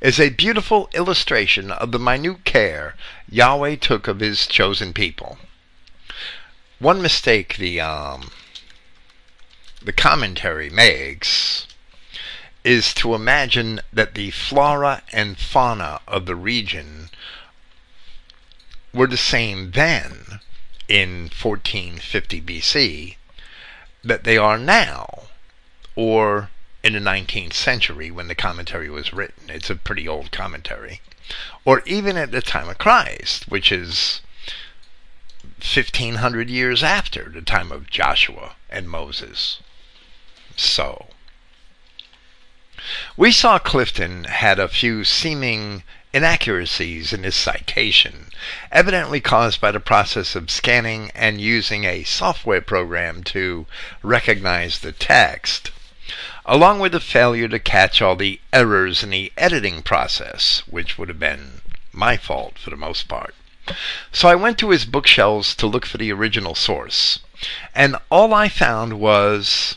is 0.00 0.18
a 0.18 0.30
beautiful 0.30 0.90
illustration 0.92 1.70
of 1.70 1.92
the 1.92 2.00
minute 2.00 2.44
care 2.44 2.96
Yahweh 3.28 3.76
took 3.76 4.08
of 4.08 4.18
his 4.18 4.48
chosen 4.48 4.92
people. 4.92 5.38
One 6.80 7.00
mistake 7.00 7.58
the 7.58 7.80
um, 7.80 8.32
the 9.80 9.92
commentary 9.92 10.68
makes 10.68 11.28
is 12.64 12.94
to 12.94 13.14
imagine 13.14 13.80
that 13.92 14.14
the 14.14 14.30
flora 14.30 15.02
and 15.12 15.38
fauna 15.38 16.00
of 16.08 16.26
the 16.26 16.34
region 16.34 17.10
were 18.92 19.06
the 19.06 19.16
same 19.16 19.72
then 19.72 20.40
in 20.88 21.24
1450 21.24 22.40
BC 22.40 23.16
that 24.02 24.24
they 24.24 24.38
are 24.38 24.58
now 24.58 25.24
or 25.94 26.50
in 26.82 26.92
the 26.92 26.98
19th 26.98 27.54
century 27.54 28.10
when 28.10 28.28
the 28.28 28.34
commentary 28.34 28.90
was 28.90 29.12
written. 29.12 29.48
It's 29.48 29.70
a 29.70 29.76
pretty 29.76 30.06
old 30.06 30.30
commentary. 30.30 31.00
Or 31.64 31.82
even 31.86 32.16
at 32.16 32.30
the 32.30 32.42
time 32.42 32.68
of 32.68 32.78
Christ, 32.78 33.48
which 33.48 33.72
is 33.72 34.20
1500 35.58 36.50
years 36.50 36.82
after 36.82 37.30
the 37.30 37.40
time 37.40 37.72
of 37.72 37.88
Joshua 37.88 38.56
and 38.68 38.88
Moses. 38.88 39.60
So, 40.56 41.08
we 43.16 43.32
saw 43.32 43.58
Clifton 43.58 44.24
had 44.24 44.58
a 44.58 44.68
few 44.68 45.04
seeming 45.04 45.82
inaccuracies 46.12 47.12
in 47.12 47.24
his 47.24 47.34
citation, 47.34 48.28
evidently 48.70 49.20
caused 49.20 49.60
by 49.60 49.72
the 49.72 49.80
process 49.80 50.36
of 50.36 50.50
scanning 50.50 51.10
and 51.14 51.40
using 51.40 51.84
a 51.84 52.04
software 52.04 52.60
program 52.60 53.24
to 53.24 53.66
recognize 54.02 54.78
the 54.78 54.92
text, 54.92 55.72
along 56.46 56.78
with 56.78 56.92
the 56.92 57.00
failure 57.00 57.48
to 57.48 57.58
catch 57.58 58.00
all 58.00 58.14
the 58.14 58.40
errors 58.52 59.02
in 59.02 59.10
the 59.10 59.32
editing 59.36 59.82
process, 59.82 60.62
which 60.66 60.96
would 60.96 61.08
have 61.08 61.18
been 61.18 61.60
my 61.92 62.16
fault 62.16 62.58
for 62.58 62.70
the 62.70 62.76
most 62.76 63.08
part. 63.08 63.34
So 64.12 64.28
I 64.28 64.34
went 64.34 64.58
to 64.58 64.70
his 64.70 64.84
bookshelves 64.84 65.54
to 65.56 65.66
look 65.66 65.86
for 65.86 65.98
the 65.98 66.12
original 66.12 66.54
source, 66.54 67.18
and 67.74 67.96
all 68.10 68.32
I 68.32 68.48
found 68.48 69.00
was 69.00 69.76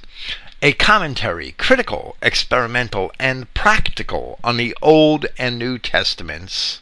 a 0.60 0.74
commentary, 0.74 1.52
critical, 1.52 2.18
experimental, 2.22 3.12
and 3.20 3.54
practical 3.54 4.40
on 4.44 4.58
the 4.58 4.76
Old 4.82 5.28
and 5.38 5.60
New 5.60 5.78
Testaments 5.78 6.82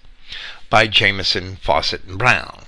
by 0.69 0.87
Jamieson, 0.87 1.57
Fausset, 1.57 2.07
and 2.07 2.17
Brown. 2.17 2.65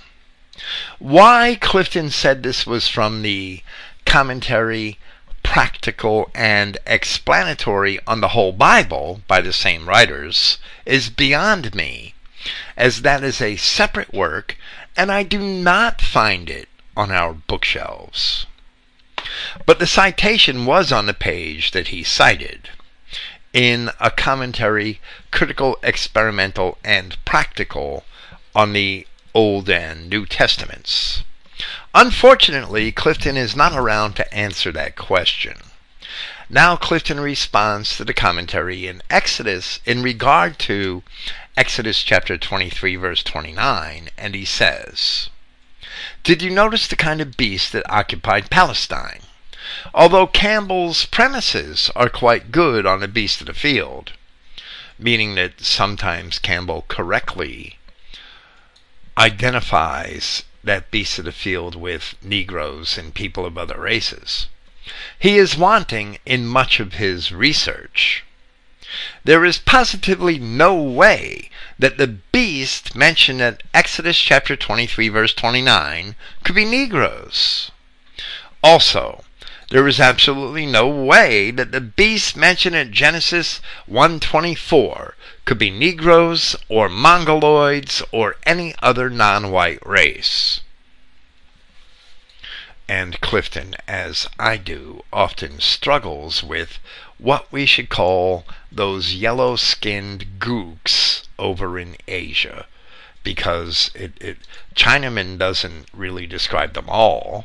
Why 0.98 1.56
Clifton 1.60 2.10
said 2.10 2.42
this 2.42 2.66
was 2.66 2.88
from 2.88 3.22
the 3.22 3.62
commentary, 4.04 4.98
practical, 5.42 6.30
and 6.34 6.76
explanatory 6.86 7.98
on 8.06 8.20
the 8.20 8.28
whole 8.28 8.52
Bible 8.52 9.22
by 9.26 9.40
the 9.40 9.52
same 9.52 9.88
writers 9.88 10.58
is 10.84 11.08
beyond 11.08 11.74
me, 11.74 12.14
as 12.76 13.00
that 13.00 13.24
is 13.24 13.40
a 13.40 13.56
separate 13.56 14.12
work, 14.12 14.58
and 14.94 15.10
I 15.10 15.22
do 15.22 15.38
not 15.38 16.02
find 16.02 16.50
it 16.50 16.68
on 16.96 17.10
our 17.10 17.32
bookshelves. 17.32 18.44
But 19.66 19.78
the 19.78 19.86
citation 19.86 20.64
was 20.66 20.92
on 20.92 21.06
the 21.06 21.14
page 21.14 21.72
that 21.72 21.88
he 21.88 22.02
cited. 22.02 22.70
in 23.52 23.90
a 23.98 24.10
commentary, 24.10 25.00
critical, 25.30 25.78
experimental, 25.82 26.78
and 26.84 27.16
practical, 27.24 28.04
on 28.54 28.72
the 28.72 29.06
Old 29.34 29.68
and 29.70 30.08
New 30.08 30.26
Testaments. 30.26 31.22
Unfortunately, 31.94 32.92
Clifton 32.92 33.36
is 33.36 33.56
not 33.56 33.72
around 33.72 34.14
to 34.14 34.34
answer 34.34 34.70
that 34.72 34.96
question. 34.96 35.56
Now, 36.50 36.76
Clifton 36.76 37.20
responds 37.20 37.96
to 37.96 38.04
the 38.04 38.14
commentary 38.14 38.86
in 38.86 39.02
Exodus 39.10 39.80
in 39.84 40.02
regard 40.02 40.58
to 40.60 41.02
Exodus 41.56 42.02
chapter 42.02 42.38
23, 42.38 42.96
verse 42.96 43.22
29, 43.22 44.10
and 44.16 44.34
he 44.34 44.44
says, 44.44 45.28
Did 46.22 46.42
you 46.42 46.50
notice 46.50 46.86
the 46.86 46.96
kind 46.96 47.20
of 47.20 47.36
beast 47.36 47.72
that 47.72 47.90
occupied 47.90 48.50
Palestine? 48.50 49.22
Although 49.92 50.26
Campbell's 50.26 51.04
premises 51.04 51.90
are 51.94 52.08
quite 52.08 52.52
good 52.52 52.86
on 52.86 53.00
the 53.00 53.08
beast 53.08 53.40
of 53.40 53.46
the 53.46 53.54
field, 53.54 54.12
meaning 54.98 55.34
that 55.34 55.60
sometimes 55.60 56.38
Campbell 56.38 56.84
correctly 56.88 57.78
identifies 59.16 60.44
that 60.64 60.90
beast 60.90 61.18
of 61.18 61.24
the 61.24 61.32
field 61.32 61.74
with 61.74 62.14
Negroes 62.22 62.96
and 62.96 63.14
people 63.14 63.44
of 63.44 63.58
other 63.58 63.80
races. 63.80 64.46
He 65.18 65.36
is 65.36 65.56
wanting 65.56 66.18
in 66.24 66.46
much 66.46 66.80
of 66.80 66.94
his 66.94 67.32
research. 67.32 68.24
There 69.24 69.44
is 69.44 69.58
positively 69.58 70.38
no 70.38 70.74
way 70.74 71.50
that 71.78 71.98
the 71.98 72.06
beast 72.06 72.94
mentioned 72.94 73.40
in 73.40 73.58
Exodus 73.74 74.18
chapter 74.18 74.56
23 74.56 75.08
verse 75.08 75.34
29 75.34 76.14
could 76.44 76.54
be 76.54 76.64
Negroes. 76.64 77.70
Also, 78.62 79.24
there 79.70 79.86
is 79.86 80.00
absolutely 80.00 80.64
no 80.64 80.88
way 80.88 81.50
that 81.50 81.72
the 81.72 81.80
beast 81.80 82.36
mentioned 82.36 82.76
in 82.76 82.92
Genesis 82.92 83.60
124 83.86 85.14
could 85.44 85.58
be 85.58 85.70
Negroes 85.70 86.56
or 86.68 86.88
Mongoloids 86.88 88.02
or 88.10 88.36
any 88.46 88.74
other 88.80 89.10
non-white 89.10 89.84
race 89.84 90.60
and 92.88 93.20
Clifton, 93.20 93.76
as 93.86 94.26
I 94.38 94.56
do, 94.56 95.04
often 95.12 95.60
struggles 95.60 96.42
with 96.42 96.78
what 97.18 97.52
we 97.52 97.66
should 97.66 97.90
call 97.90 98.46
those 98.72 99.12
yellow 99.12 99.56
skinned 99.56 100.38
gooks 100.38 101.26
over 101.38 101.78
in 101.78 101.96
Asia. 102.06 102.66
Because 103.22 103.90
it, 103.94 104.12
it, 104.22 104.38
Chinaman 104.74 105.36
doesn't 105.36 105.88
really 105.92 106.26
describe 106.26 106.72
them 106.72 106.88
all. 106.88 107.44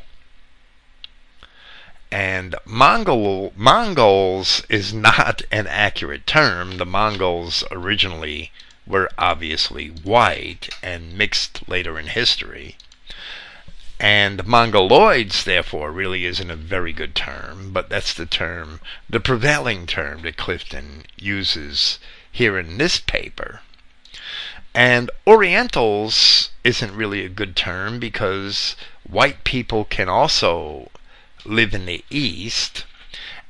And 2.10 2.54
Mongol, 2.64 3.52
Mongols 3.54 4.62
is 4.70 4.94
not 4.94 5.42
an 5.50 5.66
accurate 5.66 6.26
term. 6.26 6.78
The 6.78 6.86
Mongols 6.86 7.64
originally 7.70 8.50
were 8.86 9.10
obviously 9.18 9.88
white 9.88 10.70
and 10.82 11.18
mixed 11.18 11.68
later 11.68 11.98
in 11.98 12.06
history. 12.06 12.76
And 14.00 14.44
mongoloids, 14.44 15.44
therefore, 15.44 15.92
really 15.92 16.26
isn't 16.26 16.50
a 16.50 16.56
very 16.56 16.92
good 16.92 17.14
term, 17.14 17.72
but 17.72 17.88
that's 17.88 18.12
the 18.12 18.26
term, 18.26 18.80
the 19.08 19.20
prevailing 19.20 19.86
term 19.86 20.22
that 20.22 20.36
Clifton 20.36 21.04
uses 21.16 22.00
here 22.30 22.58
in 22.58 22.78
this 22.78 22.98
paper. 22.98 23.60
And 24.74 25.10
Orientals 25.26 26.50
isn't 26.64 26.96
really 26.96 27.24
a 27.24 27.28
good 27.28 27.54
term 27.54 28.00
because 28.00 28.74
white 29.08 29.44
people 29.44 29.84
can 29.84 30.08
also 30.08 30.90
live 31.44 31.72
in 31.72 31.86
the 31.86 32.04
East. 32.10 32.84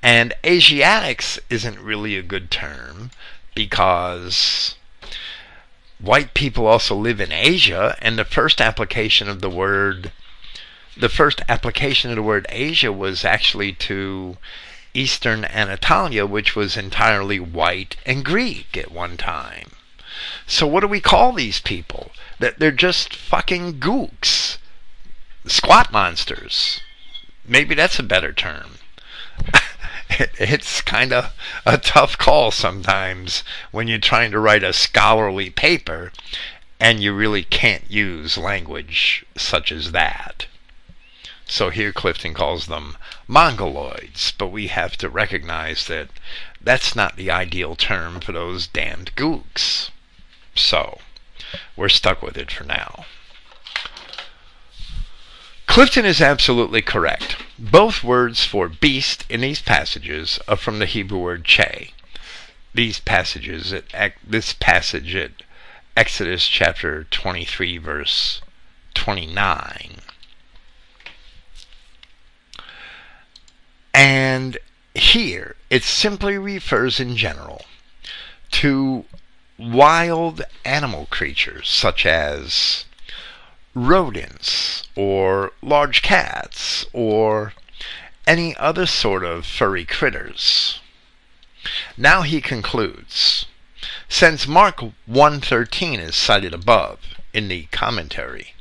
And 0.03 0.35
Asiatics 0.45 1.39
isn't 1.49 1.79
really 1.81 2.19
a 2.19 2.23
good 2.23 2.51
term 2.51 3.11
because 3.55 4.75
white 5.99 6.35
people 6.35 6.67
also 6.67 6.95
live 6.95 7.21
in 7.21 7.33
Asia, 7.33 7.97
and 8.03 8.19
the 8.19 8.25
first 8.27 8.61
application 8.61 9.29
of 9.29 9.41
the 9.41 9.49
word 9.49 10.13
the 10.97 11.09
first 11.09 11.43
application 11.49 12.11
of 12.11 12.17
the 12.17 12.23
word 12.23 12.47
Asia 12.49 12.93
was 12.93 13.25
actually 13.25 13.73
to 13.73 14.37
Eastern 14.95 15.45
Anatolia, 15.45 16.25
which 16.25 16.55
was 16.55 16.77
entirely 16.77 17.41
white 17.41 17.97
and 18.07 18.25
Greek 18.25 18.77
at 18.77 18.93
one 18.93 19.17
time. 19.17 19.73
So 20.47 20.67
what 20.67 20.81
do 20.81 20.87
we 20.87 21.01
call 21.01 21.33
these 21.33 21.61
people? 21.61 22.13
That 22.39 22.59
they're 22.59 22.71
just 22.71 23.15
fucking 23.15 23.81
gooks. 23.81 24.59
Squat 25.47 25.91
monsters. 25.91 26.81
Maybe 27.45 27.75
that's 27.75 27.99
a 27.99 28.05
better 28.05 28.33
term. 28.33 28.79
it's 30.39 30.81
kind 30.81 31.13
of 31.13 31.33
a 31.67 31.77
tough 31.77 32.17
call 32.17 32.51
sometimes 32.53 33.43
when 33.73 33.89
you're 33.89 33.99
trying 33.99 34.31
to 34.31 34.39
write 34.39 34.63
a 34.63 34.73
scholarly 34.73 35.51
paper 35.51 36.13
and 36.79 37.03
you 37.03 37.13
really 37.13 37.43
can't 37.43 37.91
use 37.91 38.39
language 38.39 39.27
such 39.37 39.73
as 39.73 39.93
that. 39.93 40.47
So 41.47 41.71
here 41.71 41.93
Clifton 41.93 42.35
calls 42.35 42.67
them 42.67 42.97
mongoloids, 43.29 44.33
but 44.37 44.49
we 44.49 44.69
have 44.69 44.97
to 44.99 45.09
recognize 45.09 45.87
that 45.87 46.09
that's 46.61 46.97
not 46.97 47.17
the 47.17 47.31
ideal 47.31 47.77
term 47.77 48.21
for 48.21 48.33
those 48.33 48.67
damned 48.67 49.15
gooks. 49.15 49.91
So, 50.55 51.01
we're 51.77 51.89
stuck 51.89 52.23
with 52.23 52.37
it 52.39 52.51
for 52.51 52.65
now. 52.65 53.05
Clifton 55.67 56.05
is 56.05 56.21
absolutely 56.21 56.83
correct. 56.83 57.37
Both 57.59 58.05
words 58.05 58.45
for 58.45 58.69
beast 58.69 59.25
in 59.29 59.41
these 59.41 59.61
passages 59.61 60.39
are 60.47 60.57
from 60.57 60.79
the 60.79 60.87
Hebrew 60.87 61.19
word 61.19 61.45
cheva. 61.45 61.91
These 62.73 63.01
passages, 63.01 63.73
at, 63.73 64.15
this 64.25 64.53
passage 64.53 65.15
at 65.15 65.33
Exodus 65.97 66.47
chapter 66.49 67.05
23, 67.05 67.79
verse 67.79 68.41
29, 68.95 70.01
And 73.95 74.59
here 74.95 75.55
it 75.71 75.85
simply 75.85 76.37
refers 76.37 76.99
in 76.99 77.17
general 77.17 77.65
to 78.51 79.05
wild 79.57 80.43
animal 80.65 81.07
creatures 81.07 81.69
such 81.69 82.05
as 82.05 82.85
rodents 83.75 84.83
or 84.97 85.53
large 85.63 86.03
cats 86.03 86.87
or 86.93 87.55
any 88.27 88.57
other 88.57 88.87
sort 88.87 89.25
of 89.25 89.47
furry 89.47 89.85
critters. 89.85 90.81
Now 91.97 92.23
he 92.23 92.41
concludes, 92.41 93.47
since 94.09 94.47
Mark 94.47 94.81
113 95.07 96.01
is 96.01 96.17
cited 96.17 96.53
above 96.53 97.01
in 97.33 97.49
the 97.49 97.65
commentary, 97.73 98.55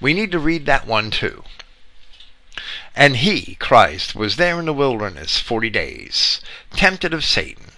we 0.00 0.12
need 0.12 0.32
to 0.32 0.38
read 0.38 0.66
that 0.66 0.86
one 0.86 1.10
too. 1.10 1.44
And 2.94 3.16
he, 3.16 3.54
Christ, 3.54 4.14
was 4.14 4.36
there 4.36 4.58
in 4.58 4.66
the 4.66 4.72
wilderness 4.74 5.38
forty 5.38 5.70
days, 5.70 6.40
tempted 6.74 7.14
of 7.14 7.24
Satan, 7.24 7.72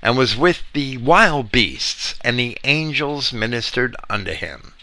and 0.00 0.16
was 0.16 0.36
with 0.36 0.62
the 0.72 0.96
wild 0.98 1.50
beasts, 1.50 2.14
and 2.22 2.38
the 2.38 2.56
angels 2.62 3.32
ministered 3.32 3.96
unto 4.08 4.32
him. 4.32 4.74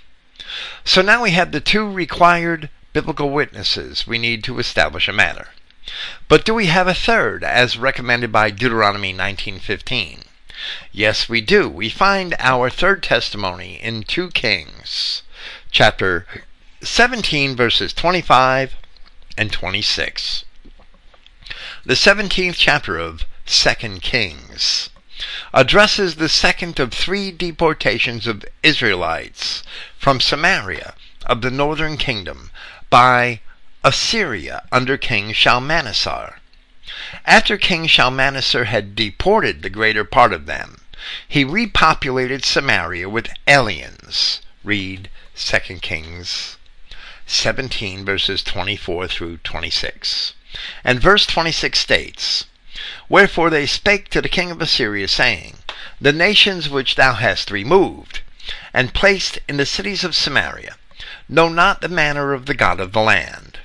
So 0.84 1.02
now 1.02 1.24
we 1.24 1.32
have 1.32 1.52
the 1.52 1.62
two 1.62 1.90
required 1.90 2.70
biblical 2.92 3.30
witnesses 3.30 4.06
we 4.06 4.18
need 4.18 4.44
to 4.44 4.60
establish 4.60 5.08
a 5.08 5.14
matter. 5.14 5.50
But 6.28 6.44
do 6.44 6.54
we 6.54 6.66
have 6.66 6.88
a 6.88 6.94
third, 6.94 7.44
as 7.44 7.78
recommended 7.78 8.32
by 8.32 8.50
Deuteronomy 8.52 9.14
19:15? 9.14 10.26
Yes, 10.92 11.30
we 11.30 11.40
do. 11.40 11.70
We 11.70 11.90
find 11.90 12.36
our 12.40 12.70
third 12.70 13.04
testimony 13.04 13.76
in 13.82 14.04
2 14.04 14.32
Kings, 14.32 15.22
chapter 15.72 16.26
17, 16.82 17.56
verses 17.56 17.94
25 17.94 18.76
and 19.38 19.52
26. 19.52 20.44
The 21.86 21.94
17th 21.94 22.56
chapter 22.58 22.98
of 22.98 23.24
2 23.46 24.00
Kings 24.02 24.90
addresses 25.54 26.16
the 26.16 26.28
second 26.28 26.80
of 26.80 26.92
three 26.92 27.32
deportations 27.32 28.28
of 28.28 28.44
Israelites 28.62 29.64
from 29.98 30.20
Samaria 30.20 30.94
of 31.26 31.42
the 31.42 31.52
northern 31.52 31.98
kingdom 31.98 32.52
by 32.90 33.40
Assyria 33.84 34.64
under 34.72 34.98
King 34.98 35.32
Shalmaneser. 35.32 36.40
After 37.26 37.58
King 37.58 37.88
Shalmaneser 37.88 38.66
had 38.66 38.96
deported 38.96 39.62
the 39.62 39.70
greater 39.70 40.04
part 40.04 40.34
of 40.34 40.46
them, 40.46 40.82
he 41.28 41.46
repopulated 41.46 42.44
Samaria 42.44 43.08
with 43.08 43.30
aliens. 43.48 44.42
Read 44.64 45.10
2 45.36 45.80
Kings 45.80 46.57
17, 47.28 48.06
verses 48.06 48.41
24 48.41 49.08
through 49.08 49.38
26. 49.38 50.34
And 50.84 51.02
verse 51.02 51.26
26 51.26 51.78
states, 51.78 52.45
Wherefore 53.10 53.49
they 53.49 53.66
spake 53.66 54.10
to 54.10 54.22
the 54.22 54.30
king 54.30 54.49
of 54.49 54.62
Assyria, 54.62 55.10
saying, 55.10 55.58
The 55.99 56.14
nations 56.14 56.70
which 56.70 56.95
thou 56.95 57.14
hast 57.14 57.52
removed, 57.52 58.22
and 58.74 58.94
placed 58.94 59.40
in 59.49 59.58
the 59.58 59.66
cities 59.66 60.06
of 60.06 60.16
Samaria, 60.16 60.78
know 61.28 61.49
not 61.49 61.82
the 61.82 61.90
manner 61.90 62.34
of 62.34 62.45
the 62.45 62.54
God 62.54 62.80
of 62.80 62.94
the 62.94 63.02
land. 63.02 63.60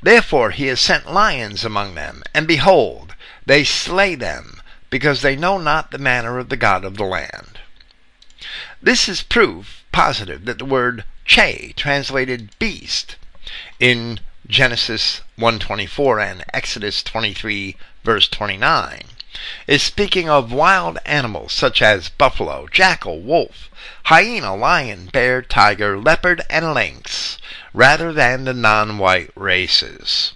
Therefore 0.00 0.52
he 0.52 0.66
has 0.66 0.80
sent 0.80 1.12
lions 1.12 1.64
among 1.64 1.96
them, 1.96 2.22
and 2.32 2.46
behold, 2.46 3.16
they 3.44 3.64
slay 3.64 4.14
them, 4.14 4.62
because 4.88 5.22
they 5.22 5.34
know 5.34 5.58
not 5.58 5.90
the 5.90 5.98
manner 5.98 6.38
of 6.38 6.48
the 6.48 6.56
God 6.56 6.84
of 6.84 6.96
the 6.96 7.04
land. 7.04 7.58
This 8.80 9.08
is 9.08 9.22
proof 9.22 9.79
positive 9.92 10.44
that 10.44 10.58
the 10.58 10.64
word 10.64 11.04
cheva, 11.26 11.74
translated 11.74 12.50
beast, 12.58 13.16
in 13.78 14.20
Genesis 14.46 15.20
1:24 15.38 16.20
and 16.20 16.44
Exodus 16.52 17.02
23 17.02 17.76
verse 18.04 18.28
29 18.28 19.02
is 19.66 19.82
speaking 19.82 20.28
of 20.28 20.52
wild 20.52 20.98
animals 21.06 21.52
such 21.52 21.80
as 21.80 22.08
buffalo, 22.08 22.66
jackal, 22.70 23.20
wolf, 23.20 23.70
hyena, 24.04 24.54
lion, 24.56 25.06
bear, 25.06 25.40
tiger, 25.40 25.98
leopard, 25.98 26.42
and 26.50 26.74
lynx, 26.74 27.38
rather 27.72 28.12
than 28.12 28.44
the 28.44 28.52
non-white 28.52 29.30
races. 29.34 30.32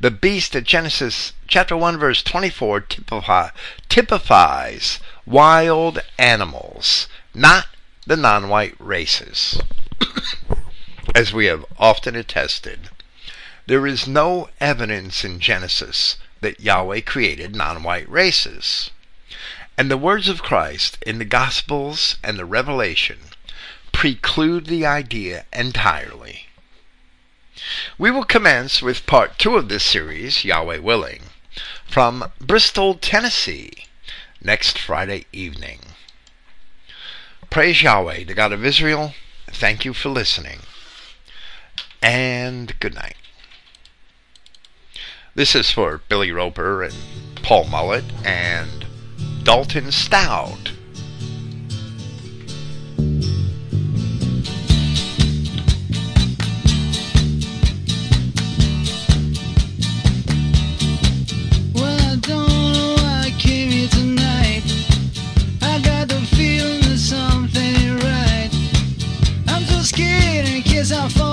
The 0.00 0.10
beast 0.10 0.56
at 0.56 0.64
Genesis 0.64 1.32
chapter 1.46 1.76
1 1.76 1.98
verse 1.98 2.22
24 2.22 2.80
typifies 3.88 5.00
wild 5.24 6.00
animals, 6.18 7.08
not 7.32 7.66
the 8.06 8.16
non-white 8.16 8.76
races. 8.78 9.60
As 11.14 11.32
we 11.32 11.46
have 11.46 11.64
often 11.76 12.14
attested, 12.14 12.88
there 13.66 13.86
is 13.86 14.06
no 14.06 14.48
evidence 14.60 15.24
in 15.24 15.40
Genesis 15.40 16.16
that 16.40 16.60
Yahweh 16.60 17.00
created 17.00 17.56
non 17.56 17.82
white 17.82 18.08
races. 18.08 18.90
And 19.76 19.90
the 19.90 19.96
words 19.96 20.28
of 20.28 20.42
Christ 20.42 20.98
in 21.04 21.18
the 21.18 21.24
Gospels 21.24 22.16
and 22.22 22.38
the 22.38 22.44
Revelation 22.44 23.18
preclude 23.92 24.66
the 24.66 24.86
idea 24.86 25.46
entirely. 25.52 26.46
We 27.98 28.10
will 28.10 28.24
commence 28.24 28.80
with 28.82 29.06
part 29.06 29.38
two 29.38 29.56
of 29.56 29.68
this 29.68 29.82
series, 29.82 30.44
Yahweh 30.44 30.78
willing, 30.78 31.30
from 31.88 32.30
Bristol, 32.38 32.94
Tennessee, 32.94 33.86
next 34.40 34.78
Friday 34.78 35.26
evening. 35.32 35.95
Praise 37.56 37.82
Yahweh, 37.82 38.24
the 38.24 38.34
God 38.34 38.52
of 38.52 38.66
Israel. 38.66 39.14
Thank 39.46 39.86
you 39.86 39.94
for 39.94 40.10
listening. 40.10 40.58
And 42.02 42.78
good 42.80 42.94
night. 42.94 43.16
This 45.34 45.54
is 45.54 45.70
for 45.70 46.02
Billy 46.10 46.30
Roper 46.30 46.82
and 46.82 46.94
Paul 47.36 47.64
Mullet 47.64 48.04
and 48.26 48.84
Dalton 49.42 49.90
Stout. 49.90 50.75
is 70.86 70.92
our 70.92 71.10
fault. 71.10 71.25